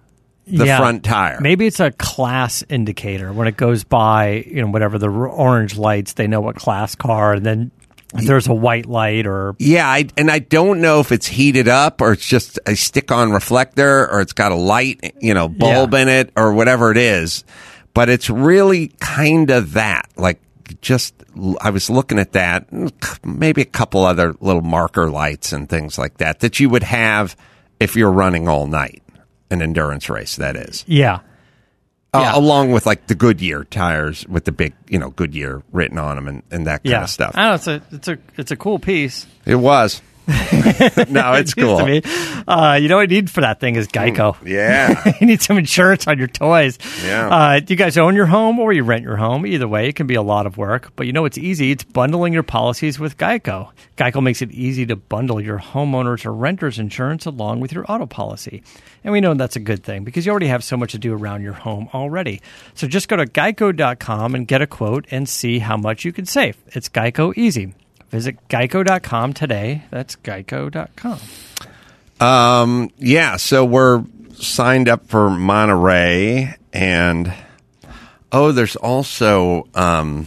the 0.46 0.66
Yeah. 0.66 0.78
front 0.78 1.02
tire. 1.04 1.38
Maybe 1.40 1.66
it's 1.66 1.80
a 1.80 1.90
class 1.92 2.62
indicator 2.68 3.32
when 3.32 3.48
it 3.48 3.56
goes 3.56 3.84
by, 3.84 4.44
you 4.46 4.62
know, 4.62 4.68
whatever 4.68 4.98
the 4.98 5.08
orange 5.08 5.76
lights, 5.76 6.12
they 6.14 6.26
know 6.26 6.40
what 6.40 6.56
class 6.56 6.94
car, 6.94 7.32
and 7.34 7.44
then 7.44 7.70
there's 8.14 8.46
a 8.46 8.54
white 8.54 8.86
light 8.86 9.26
or 9.26 9.56
Yeah, 9.58 9.88
I, 9.88 10.06
and 10.16 10.30
I 10.30 10.38
don't 10.38 10.80
know 10.80 11.00
if 11.00 11.10
it's 11.10 11.26
heated 11.26 11.66
up 11.68 12.00
or 12.00 12.12
it's 12.12 12.26
just 12.26 12.58
a 12.66 12.76
stick-on 12.76 13.32
reflector 13.32 14.08
or 14.10 14.20
it's 14.20 14.32
got 14.32 14.52
a 14.52 14.56
light, 14.56 15.14
you 15.20 15.34
know, 15.34 15.48
bulb 15.48 15.92
Yeah. 15.92 16.00
in 16.00 16.08
it 16.08 16.30
or 16.36 16.52
whatever 16.52 16.92
it 16.92 16.96
is. 16.96 17.44
But 17.92 18.08
it's 18.08 18.30
really 18.30 18.92
kind 19.00 19.50
of 19.50 19.72
that. 19.72 20.06
Like, 20.16 20.40
just 20.80 21.14
I 21.60 21.70
was 21.70 21.90
looking 21.90 22.18
at 22.18 22.32
that, 22.32 22.70
mm, 22.70 22.90
maybe 23.24 23.62
a 23.62 23.66
couple 23.66 24.04
other 24.04 24.34
little 24.40 24.62
marker 24.62 25.10
lights 25.10 25.52
and 25.52 25.68
things 25.68 25.98
like 25.98 26.18
that 26.18 26.40
that 26.40 26.60
you 26.60 26.68
would 26.68 26.82
have 26.84 27.36
if 27.80 27.96
you're 27.96 28.10
running 28.12 28.48
all 28.48 28.66
night, 28.66 29.02
an 29.50 29.62
endurance 29.62 30.08
race. 30.10 30.36
That 30.36 30.56
is. 30.56 30.84
yeah, 30.86 31.20
Uh, 32.14 32.20
Yeah. 32.20 32.36
along 32.36 32.72
with 32.72 32.86
like 32.86 33.06
the 33.08 33.14
Goodyear 33.14 33.64
tires 33.64 34.26
with 34.28 34.44
the 34.44 34.52
big, 34.52 34.74
you 34.88 34.98
know, 34.98 35.10
Goodyear 35.10 35.62
written 35.72 35.98
on 35.98 36.16
them 36.16 36.28
and, 36.28 36.42
and 36.50 36.66
that 36.66 36.82
kind 36.84 36.92
yeah, 36.92 37.02
of 37.04 37.10
stuff. 37.10 37.32
I 37.34 37.48
know 37.48 37.54
it's 37.54 37.66
a 37.66 37.82
it's 37.92 38.08
a 38.08 38.18
it's 38.36 38.50
a 38.50 38.56
cool 38.56 38.78
piece. 38.78 39.26
It 39.44 39.56
was. 39.56 40.00
no, 41.08 41.34
it's 41.34 41.52
It 41.56 41.60
cool. 41.60 41.78
Uh, 42.48 42.74
you 42.74 42.88
know 42.88 42.96
what 42.96 43.10
you 43.10 43.20
need 43.20 43.30
for 43.30 43.42
that 43.42 43.60
thing 43.60 43.76
is 43.76 43.86
Geico. 43.86 44.36
Yeah. 44.44 45.14
you 45.20 45.26
need 45.26 45.40
some 45.40 45.56
insurance 45.56 46.08
on 46.08 46.18
your 46.18 46.26
toys. 46.26 46.78
Yeah. 47.04 47.28
Uh, 47.28 47.60
do 47.60 47.72
you 47.72 47.76
guys 47.76 47.96
own 47.96 48.16
your 48.16 48.26
home 48.26 48.58
or 48.58 48.72
you 48.72 48.82
rent 48.82 49.04
your 49.04 49.16
home? 49.16 49.46
Either 49.46 49.68
way, 49.68 49.88
it 49.88 49.94
can 49.94 50.08
be 50.08 50.16
a 50.16 50.22
lot 50.22 50.46
of 50.46 50.56
work. 50.56 50.92
But 50.96 51.06
you 51.06 51.12
know 51.12 51.26
it's 51.26 51.38
easy. 51.38 51.70
It's 51.70 51.84
bundling 51.84 52.32
your 52.32 52.42
policies 52.42 52.98
with 52.98 53.16
Geico. 53.18 53.70
Geico 53.96 54.20
makes 54.20 54.42
it 54.42 54.50
easy 54.50 54.84
to 54.86 54.96
bundle 54.96 55.40
your 55.40 55.58
homeowners 55.58 56.26
or 56.26 56.32
renters 56.32 56.78
insurance 56.78 57.24
along 57.24 57.60
with 57.60 57.72
your 57.72 57.84
auto 57.88 58.06
policy. 58.06 58.64
And 59.04 59.12
we 59.12 59.20
know 59.20 59.34
that's 59.34 59.56
a 59.56 59.60
good 59.60 59.84
thing 59.84 60.02
because 60.02 60.26
you 60.26 60.32
already 60.32 60.48
have 60.48 60.64
so 60.64 60.76
much 60.76 60.92
to 60.92 60.98
do 60.98 61.14
around 61.14 61.42
your 61.42 61.52
home 61.52 61.88
already. 61.94 62.42
So 62.74 62.88
just 62.88 63.08
go 63.08 63.16
to 63.16 63.26
geico.com 63.26 64.34
and 64.34 64.48
get 64.48 64.60
a 64.60 64.66
quote 64.66 65.06
and 65.12 65.28
see 65.28 65.60
how 65.60 65.76
much 65.76 66.04
you 66.04 66.12
can 66.12 66.26
save. 66.26 66.56
It's 66.68 66.88
Geico 66.88 67.32
easy. 67.36 67.74
Visit 68.16 68.48
geico.com 68.48 69.34
today. 69.34 69.82
That's 69.90 70.16
geico.com. 70.16 71.20
Um, 72.18 72.90
yeah, 72.96 73.36
so 73.36 73.62
we're 73.62 74.04
signed 74.32 74.88
up 74.88 75.06
for 75.08 75.28
Monterey, 75.28 76.56
and 76.72 77.30
oh, 78.32 78.52
there's 78.52 78.74
also 78.74 79.68
um, 79.74 80.26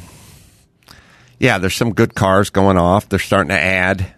yeah, 1.40 1.58
there's 1.58 1.76
some 1.76 1.96
good 1.96 2.14
cars 2.14 2.52
going 2.52 2.78
off. 2.78 3.10
They're 3.10 3.18
starting 3.18 3.50
to 3.50 3.60
add. 3.60 4.14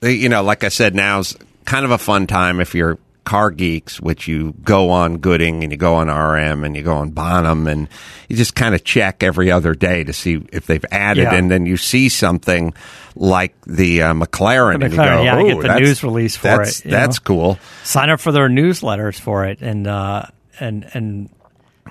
You 0.00 0.30
know, 0.30 0.42
like 0.42 0.64
I 0.64 0.68
said, 0.68 0.94
now's 0.94 1.36
kind 1.66 1.84
of 1.84 1.90
a 1.90 1.98
fun 1.98 2.26
time 2.26 2.60
if 2.60 2.74
you're 2.74 2.96
car 3.26 3.50
geeks, 3.50 4.00
which 4.00 4.26
you 4.26 4.54
go 4.62 4.88
on 4.88 5.18
Gooding 5.18 5.62
and 5.62 5.70
you 5.72 5.76
go 5.76 5.96
on 5.96 6.08
RM 6.08 6.64
and 6.64 6.74
you 6.74 6.82
go 6.82 6.94
on 6.94 7.10
Bonham 7.10 7.66
and 7.66 7.88
you 8.28 8.36
just 8.36 8.54
kind 8.54 8.74
of 8.74 8.84
check 8.84 9.22
every 9.22 9.50
other 9.50 9.74
day 9.74 10.02
to 10.04 10.12
see 10.14 10.40
if 10.52 10.66
they've 10.66 10.84
added, 10.90 11.24
Yeah. 11.24 11.34
and 11.34 11.50
then 11.50 11.66
you 11.66 11.76
see 11.76 12.08
something 12.08 12.72
like 13.16 13.54
the 13.66 14.00
uh, 14.02 14.14
McLaren, 14.14 14.78
The 14.78 14.84
and 14.86 14.94
you 14.94 14.98
go, 14.98 15.22
yeah, 15.22 15.36
"Oh, 15.36 15.60
get 15.60 15.62
the 15.74 15.78
news 15.80 16.02
release 16.02 16.36
for 16.36 16.44
that's, 16.46 16.80
it, 16.80 16.88
That's 16.90 17.18
know? 17.20 17.24
cool. 17.24 17.58
sign 17.84 18.08
up 18.10 18.20
for 18.20 18.32
their 18.32 18.48
newsletters 18.48 19.18
for 19.20 19.44
it 19.44 19.60
and 19.60 19.86
uh, 19.86 20.22
and 20.60 20.88
and 20.94 21.28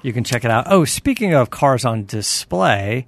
you 0.02 0.14
can 0.14 0.24
check 0.24 0.46
it 0.46 0.52
out. 0.52 0.66
Oh, 0.70 0.86
speaking 0.86 1.34
of 1.34 1.50
cars 1.50 1.84
on 1.86 2.06
display, 2.06 3.08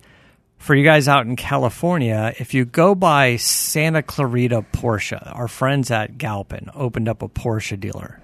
for 0.58 0.76
you 0.76 0.84
guys 0.84 1.08
out 1.08 1.26
in 1.26 1.36
California, 1.36 2.34
if 2.40 2.54
you 2.54 2.66
go 2.66 2.96
by 2.96 3.38
Santa 3.38 4.02
Clarita 4.02 4.66
Porsche, 4.74 5.36
our 5.36 5.48
friends 5.48 5.92
at 5.92 6.18
Galpin 6.18 6.70
opened 6.74 7.08
up 7.08 7.22
a 7.22 7.30
Porsche 7.30 7.80
dealer. 7.80 8.20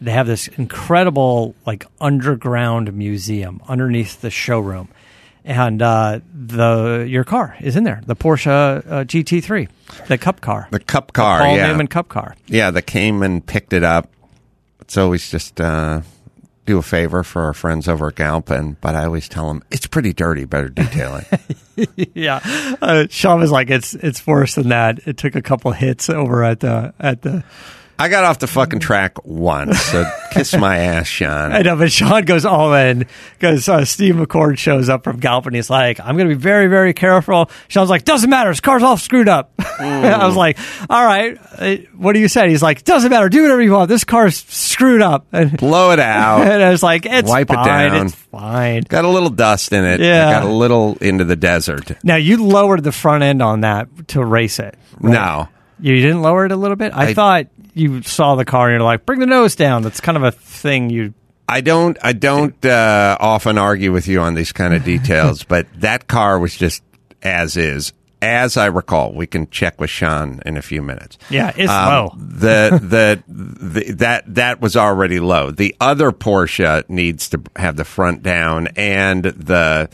They 0.00 0.10
have 0.10 0.26
this 0.26 0.48
incredible 0.48 1.54
like 1.64 1.86
underground 2.00 2.92
museum 2.92 3.62
underneath 3.66 4.20
the 4.20 4.30
showroom. 4.30 4.88
And 5.44 5.80
uh, 5.80 6.20
the 6.34 7.06
your 7.08 7.22
car 7.22 7.56
is 7.60 7.76
in 7.76 7.84
there, 7.84 8.02
the 8.04 8.16
Porsche 8.16 8.50
uh, 8.50 9.04
GT3, 9.04 9.68
the 10.08 10.18
Cup 10.18 10.40
car, 10.40 10.66
The 10.72 10.80
Cup 10.80 11.12
car, 11.12 11.38
Paul 11.38 11.56
yeah. 11.56 11.68
Newman 11.68 11.86
Cup 11.86 12.08
car. 12.08 12.34
Yeah, 12.46 12.72
that 12.72 12.82
came 12.82 13.22
and 13.22 13.46
picked 13.46 13.72
it 13.72 13.84
up. 13.84 14.10
It's 14.80 14.96
always 14.96 15.30
just 15.30 15.60
uh, 15.60 16.00
do 16.66 16.78
a 16.78 16.82
favor 16.82 17.22
for 17.22 17.42
our 17.42 17.54
friends 17.54 17.88
over 17.88 18.08
at 18.08 18.16
Galpin, 18.16 18.76
but 18.80 18.94
I 18.94 19.04
always 19.04 19.28
tell 19.28 19.48
them 19.48 19.62
it's 19.70 19.86
pretty 19.86 20.12
dirty. 20.12 20.44
Better 20.44 20.68
detailing. 20.68 21.24
yeah, 22.14 22.40
uh, 22.82 23.06
Sean 23.08 23.40
was 23.40 23.50
like, 23.50 23.70
"It's 23.70 23.94
it's 23.94 24.26
worse 24.26 24.56
than 24.56 24.68
that." 24.68 25.00
It 25.06 25.16
took 25.16 25.34
a 25.34 25.42
couple 25.42 25.72
hits 25.72 26.10
over 26.10 26.44
at 26.44 26.60
the 26.60 26.92
at 26.98 27.22
the. 27.22 27.44
I 27.98 28.08
got 28.08 28.24
off 28.24 28.38
the 28.38 28.46
fucking 28.46 28.80
track 28.80 29.24
once, 29.24 29.80
so 29.80 30.04
kiss 30.30 30.54
my 30.54 30.76
ass, 30.78 31.06
Sean. 31.06 31.52
I 31.52 31.62
know, 31.62 31.76
but 31.76 31.90
Sean 31.90 32.24
goes 32.24 32.44
all 32.44 32.74
in 32.74 33.06
because 33.38 33.68
uh, 33.68 33.84
Steve 33.86 34.16
McCord 34.16 34.58
shows 34.58 34.88
up 34.90 35.02
from 35.04 35.18
Galpin 35.18 35.48
and 35.48 35.56
he's 35.56 35.70
like, 35.70 35.98
"I'm 36.00 36.16
going 36.16 36.28
to 36.28 36.34
be 36.34 36.40
very 36.40 36.66
very 36.68 36.92
careful." 36.92 37.50
Sean's 37.68 37.88
like, 37.88 38.04
"Doesn't 38.04 38.28
matter. 38.28 38.50
His 38.50 38.60
car's 38.60 38.82
all 38.82 38.96
screwed 38.98 39.28
up." 39.28 39.52
I 39.78 40.26
was 40.26 40.36
like, 40.36 40.58
"All 40.90 41.04
right, 41.04 41.38
uh, 41.58 41.76
what 41.96 42.12
do 42.12 42.20
you 42.20 42.28
say?" 42.28 42.50
He's 42.50 42.62
like, 42.62 42.84
"Doesn't 42.84 43.10
matter. 43.10 43.28
Do 43.30 43.42
whatever 43.42 43.62
you 43.62 43.72
want. 43.72 43.88
This 43.88 44.04
car's 44.04 44.36
screwed 44.44 45.02
up." 45.02 45.26
And, 45.32 45.56
Blow 45.56 45.90
it 45.92 45.98
out. 46.00 46.42
and 46.46 46.62
I 46.62 46.70
was 46.70 46.82
like, 46.82 47.06
"It's 47.06 47.28
Wipe 47.28 47.50
it 47.50 47.54
fine. 47.54 47.66
down. 47.92 48.06
It's 48.06 48.14
fine." 48.14 48.82
Got 48.82 49.04
a 49.04 49.08
little 49.08 49.30
dust 49.30 49.72
in 49.72 49.84
it. 49.84 50.00
Yeah. 50.00 50.28
I 50.28 50.32
got 50.32 50.42
a 50.44 50.52
little 50.52 50.96
into 51.00 51.24
the 51.24 51.36
desert. 51.36 51.92
Now 52.04 52.16
you 52.16 52.44
lowered 52.44 52.84
the 52.84 52.92
front 52.92 53.22
end 53.22 53.40
on 53.42 53.62
that 53.62 53.88
to 54.08 54.24
race 54.24 54.58
it. 54.58 54.74
right? 55.00 55.12
No. 55.12 55.48
You 55.80 56.00
didn't 56.00 56.22
lower 56.22 56.46
it 56.46 56.52
a 56.52 56.56
little 56.56 56.76
bit? 56.76 56.92
I, 56.94 57.08
I- 57.08 57.14
thought 57.14 57.46
you 57.74 58.02
saw 58.02 58.34
the 58.36 58.44
car 58.44 58.68
and 58.68 58.74
you're 58.78 58.82
like, 58.82 59.04
bring 59.04 59.20
the 59.20 59.26
nose 59.26 59.54
down. 59.54 59.82
That's 59.82 60.00
kind 60.00 60.16
of 60.16 60.22
a 60.24 60.32
thing 60.32 60.88
you. 60.90 61.12
I 61.48 61.60
don't. 61.60 61.96
I 62.02 62.12
don't 62.12 62.64
uh, 62.64 63.16
often 63.20 63.58
argue 63.58 63.92
with 63.92 64.08
you 64.08 64.20
on 64.20 64.34
these 64.34 64.50
kind 64.52 64.74
of 64.74 64.82
details, 64.84 65.42
but 65.48 65.66
that 65.80 66.08
car 66.08 66.38
was 66.38 66.56
just 66.56 66.82
as 67.22 67.56
is, 67.56 67.92
as 68.20 68.56
I 68.56 68.66
recall. 68.66 69.12
We 69.12 69.26
can 69.28 69.48
check 69.50 69.80
with 69.80 69.90
Sean 69.90 70.40
in 70.44 70.56
a 70.56 70.62
few 70.62 70.82
minutes. 70.82 71.18
Yeah, 71.30 71.52
it's 71.56 71.70
Um, 71.70 71.88
low. 71.88 72.12
the, 72.16 72.80
the 72.82 73.22
the 73.28 73.92
that 73.92 74.34
that 74.34 74.60
was 74.60 74.76
already 74.76 75.20
low. 75.20 75.50
The 75.52 75.76
other 75.80 76.10
Porsche 76.10 76.82
needs 76.88 77.28
to 77.28 77.40
have 77.54 77.76
the 77.76 77.84
front 77.84 78.22
down, 78.24 78.68
and 78.74 79.22
the 79.24 79.88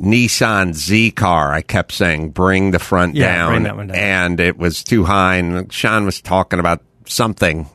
Nissan 0.00 0.74
Z 0.74 1.10
car. 1.12 1.52
I 1.52 1.62
kept 1.62 1.92
saying, 1.92 2.30
bring 2.30 2.70
the 2.70 2.78
front 2.78 3.14
Yeah, 3.14 3.34
down, 3.36 3.50
bring 3.52 3.62
that 3.64 3.76
one 3.76 3.86
down. 3.88 3.96
and 3.96 4.40
it 4.40 4.58
was 4.58 4.82
too 4.84 5.04
high. 5.04 5.36
And 5.36 5.72
Sean 5.72 6.04
was 6.04 6.20
talking 6.20 6.58
about 6.58 6.82
something 7.06 7.68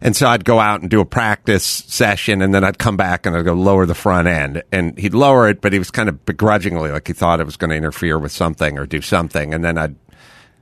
and 0.00 0.14
so 0.14 0.26
I'd 0.26 0.44
go 0.44 0.60
out 0.60 0.82
and 0.82 0.90
do 0.90 1.00
a 1.00 1.06
practice 1.06 1.64
session, 1.64 2.42
and 2.42 2.54
then 2.54 2.62
I'd 2.62 2.76
come 2.78 2.94
back 2.94 3.24
and 3.24 3.34
I'd 3.34 3.46
go 3.46 3.54
lower 3.54 3.86
the 3.86 3.94
front 3.94 4.28
end. 4.28 4.62
And 4.70 4.98
he'd 4.98 5.14
lower 5.14 5.48
it, 5.48 5.62
but 5.62 5.72
he 5.72 5.78
was 5.78 5.90
kind 5.90 6.10
of 6.10 6.26
begrudgingly, 6.26 6.90
like 6.90 7.06
he 7.06 7.14
thought 7.14 7.40
it 7.40 7.46
was 7.46 7.56
going 7.56 7.70
to 7.70 7.76
interfere 7.76 8.18
with 8.18 8.30
something 8.30 8.78
or 8.78 8.84
do 8.84 9.00
something. 9.00 9.54
And 9.54 9.64
then 9.64 9.78
I'd 9.78 9.94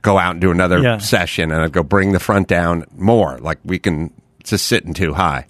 go 0.01 0.17
out 0.17 0.31
and 0.31 0.39
do 0.39 0.49
another 0.51 0.79
Yeah. 0.79 0.99
session, 0.99 1.51
and 1.51 1.61
I'd 1.61 1.73
go 1.73 1.83
bring 1.83 2.13
the 2.13 2.21
front 2.21 2.47
down 2.47 2.85
more. 2.95 3.37
Like 3.39 3.59
we 3.65 3.79
can, 3.79 4.13
it's 4.39 4.51
just 4.51 4.65
sitting 4.67 4.93
too 4.93 5.13
high. 5.13 5.45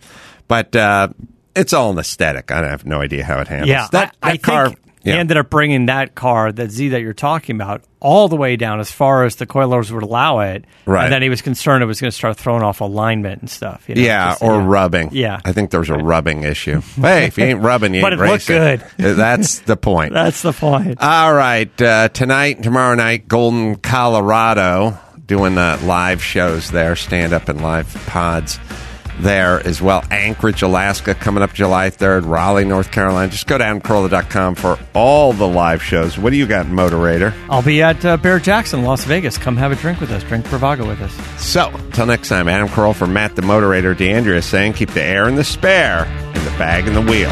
But 0.47 0.75
uh, 0.75 1.09
it's 1.55 1.73
all 1.73 1.91
an 1.91 1.99
aesthetic. 1.99 2.49
I 2.49 2.67
have 2.67 2.87
no 2.87 2.99
idea 2.99 3.23
how 3.23 3.41
it 3.41 3.47
handles. 3.47 3.69
Yeah, 3.69 3.89
that, 3.91 4.15
I, 4.23 4.29
that 4.29 4.33
I 4.33 4.37
car. 4.37 4.67
think 4.69 4.79
yeah. 5.03 5.13
he 5.13 5.19
ended 5.19 5.37
up 5.37 5.49
bringing 5.49 5.85
that 5.87 6.15
car, 6.15 6.51
that 6.51 6.71
Z 6.71 6.89
that 6.89 7.01
you're 7.01 7.13
talking 7.13 7.55
about, 7.55 7.83
all 7.99 8.27
the 8.27 8.35
way 8.35 8.55
down 8.57 8.79
as 8.79 8.91
far 8.91 9.23
as 9.23 9.37
the 9.37 9.45
coilovers 9.45 9.89
would 9.91 10.03
allow 10.03 10.39
it. 10.39 10.65
Right. 10.85 11.05
And 11.05 11.13
then 11.13 11.21
he 11.21 11.29
was 11.29 11.41
concerned 11.41 11.83
it 11.83 11.85
was 11.87 12.01
going 12.01 12.11
to 12.11 12.15
start 12.15 12.35
throwing 12.37 12.63
off 12.63 12.81
alignment 12.81 13.41
and 13.41 13.49
stuff. 13.49 13.87
You 13.87 13.95
know, 13.95 14.01
Yeah, 14.01 14.29
just- 14.31 14.41
or 14.43 14.55
yeah. 14.59 14.65
rubbing. 14.67 15.09
Yeah. 15.13 15.39
I 15.45 15.51
think 15.53 15.69
there's 15.71 15.89
a 15.89 15.95
rubbing 15.97 16.43
issue. 16.43 16.81
hey, 16.95 17.25
if 17.27 17.37
you 17.37 17.45
ain't 17.45 17.61
rubbing, 17.61 17.93
you 17.93 18.01
But 18.01 18.13
ain't 18.13 18.21
it 18.21 18.23
racing. 18.23 18.57
good. 18.57 19.15
That's 19.17 19.59
the 19.59 19.77
point. 19.77 20.13
That's 20.13 20.41
the 20.41 20.51
point. 20.53 20.97
All 21.01 21.33
right, 21.33 21.81
uh, 21.81 22.09
tonight 22.09 22.55
and 22.57 22.63
tomorrow 22.63 22.95
night, 22.95 23.27
Golden, 23.27 23.75
Colorado, 23.77 24.97
doing 25.25 25.57
uh, 25.57 25.79
live 25.83 26.21
shows 26.23 26.71
there, 26.71 26.95
stand 26.95 27.31
up 27.33 27.47
and 27.49 27.61
live 27.61 27.87
pods 28.07 28.59
there 29.19 29.65
as 29.65 29.81
well. 29.81 30.03
Anchorage, 30.11 30.61
Alaska, 30.61 31.15
coming 31.15 31.43
up 31.43 31.53
July 31.53 31.89
3rd, 31.89 32.29
Raleigh, 32.29 32.65
North 32.65 32.91
Carolina. 32.91 33.31
Just 33.31 33.47
go 33.47 33.57
down 33.57 33.81
Carolla.com 33.81 34.55
for 34.55 34.77
all 34.93 35.33
the 35.33 35.47
live 35.47 35.81
shows. 35.81 36.17
What 36.17 36.31
do 36.31 36.37
you 36.37 36.47
got, 36.47 36.65
Motorator? 36.67 37.33
I'll 37.49 37.61
be 37.61 37.81
at 37.81 38.03
uh, 38.05 38.17
Barrett-Jackson, 38.17 38.83
Las 38.83 39.03
Vegas. 39.05 39.37
Come 39.37 39.57
have 39.57 39.71
a 39.71 39.75
drink 39.75 39.99
with 39.99 40.11
us. 40.11 40.23
Drink 40.23 40.45
Bravago 40.45 40.87
with 40.87 41.01
us. 41.01 41.13
So, 41.41 41.69
until 41.69 42.05
next 42.05 42.29
time, 42.29 42.47
Adam 42.47 42.67
Carolla 42.67 42.95
for 42.95 43.07
Matt 43.07 43.35
the 43.35 43.41
Motorator, 43.41 43.95
DeAndrea 43.95 44.43
saying 44.43 44.73
keep 44.73 44.89
the 44.91 45.03
air 45.03 45.27
in 45.27 45.35
the 45.35 45.43
spare 45.43 46.05
and 46.05 46.45
the 46.45 46.57
bag 46.57 46.87
in 46.87 46.93
the 46.93 47.01
wheel. 47.01 47.31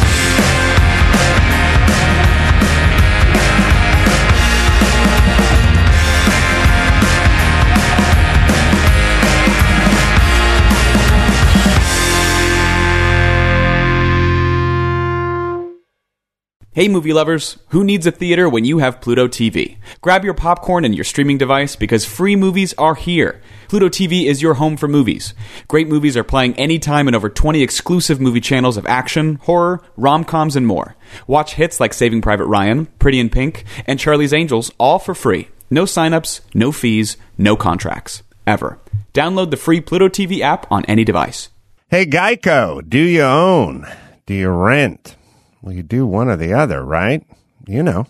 Hey, 16.73 16.87
movie 16.87 17.11
lovers, 17.11 17.57
who 17.71 17.83
needs 17.83 18.07
a 18.07 18.11
theater 18.11 18.47
when 18.47 18.63
you 18.63 18.77
have 18.77 19.01
Pluto 19.01 19.27
TV? 19.27 19.75
Grab 19.99 20.23
your 20.23 20.33
popcorn 20.33 20.85
and 20.85 20.95
your 20.95 21.03
streaming 21.03 21.37
device 21.37 21.75
because 21.75 22.05
free 22.05 22.37
movies 22.37 22.73
are 22.77 22.95
here. 22.95 23.41
Pluto 23.67 23.89
TV 23.89 24.23
is 24.25 24.41
your 24.41 24.53
home 24.53 24.77
for 24.77 24.87
movies. 24.87 25.33
Great 25.67 25.89
movies 25.89 26.15
are 26.15 26.23
playing 26.23 26.53
anytime 26.53 27.09
in 27.09 27.13
over 27.13 27.27
20 27.27 27.61
exclusive 27.61 28.21
movie 28.21 28.39
channels 28.39 28.77
of 28.77 28.85
action, 28.85 29.35
horror, 29.43 29.81
rom 29.97 30.23
coms, 30.23 30.55
and 30.55 30.65
more. 30.65 30.95
Watch 31.27 31.55
hits 31.55 31.81
like 31.81 31.93
Saving 31.93 32.21
Private 32.21 32.45
Ryan, 32.45 32.85
Pretty 32.99 33.19
in 33.19 33.29
Pink, 33.29 33.65
and 33.85 33.99
Charlie's 33.99 34.31
Angels 34.31 34.71
all 34.77 34.97
for 34.97 35.13
free. 35.13 35.49
No 35.69 35.83
signups, 35.83 36.39
no 36.53 36.71
fees, 36.71 37.17
no 37.37 37.57
contracts. 37.57 38.23
Ever. 38.47 38.79
Download 39.13 39.51
the 39.51 39.57
free 39.57 39.81
Pluto 39.81 40.07
TV 40.07 40.39
app 40.39 40.71
on 40.71 40.85
any 40.85 41.03
device. 41.03 41.49
Hey, 41.89 42.05
Geico, 42.05 42.81
do 42.87 42.97
you 42.97 43.23
own? 43.23 43.85
Do 44.25 44.33
you 44.33 44.47
rent? 44.47 45.17
Well, 45.61 45.73
you 45.73 45.83
do 45.83 46.05
one 46.05 46.29
or 46.29 46.35
the 46.35 46.53
other, 46.53 46.83
right? 46.83 47.23
You 47.67 47.83
know, 47.83 48.07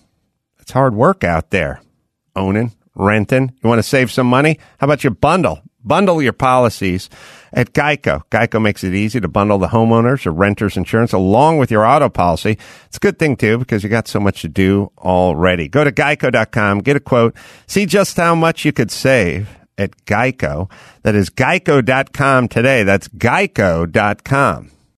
it's 0.59 0.71
hard 0.71 0.95
work 0.95 1.23
out 1.23 1.49
there. 1.49 1.81
Owning, 2.35 2.71
renting. 2.95 3.51
You 3.61 3.67
want 3.67 3.79
to 3.79 3.83
save 3.83 4.11
some 4.11 4.27
money? 4.27 4.57
How 4.77 4.85
about 4.85 5.03
you 5.03 5.11
bundle? 5.11 5.61
Bundle 5.83 6.21
your 6.21 6.33
policies 6.33 7.09
at 7.51 7.73
Geico. 7.73 8.21
Geico 8.29 8.61
makes 8.61 8.83
it 8.83 8.93
easy 8.93 9.19
to 9.19 9.27
bundle 9.27 9.57
the 9.57 9.67
homeowners 9.67 10.25
or 10.25 10.31
renters 10.31 10.77
insurance 10.77 11.11
along 11.11 11.57
with 11.57 11.71
your 11.71 11.85
auto 11.85 12.07
policy. 12.07 12.57
It's 12.85 12.97
a 12.97 12.99
good 12.99 13.17
thing 13.17 13.35
too 13.35 13.57
because 13.57 13.83
you 13.83 13.89
got 13.89 14.07
so 14.07 14.19
much 14.19 14.41
to 14.43 14.47
do 14.47 14.91
already. 14.99 15.67
Go 15.67 15.83
to 15.83 15.91
geico.com, 15.91 16.79
get 16.79 16.95
a 16.95 16.99
quote, 16.99 17.35
see 17.65 17.85
just 17.85 18.15
how 18.15 18.35
much 18.35 18.63
you 18.63 18.71
could 18.71 18.91
save 18.91 19.49
at 19.77 20.05
Geico. 20.05 20.69
That 21.01 21.15
is 21.15 21.29
geico.com 21.29 22.47
today. 22.47 22.83
That's 22.83 23.07
geico.com. 23.07 24.71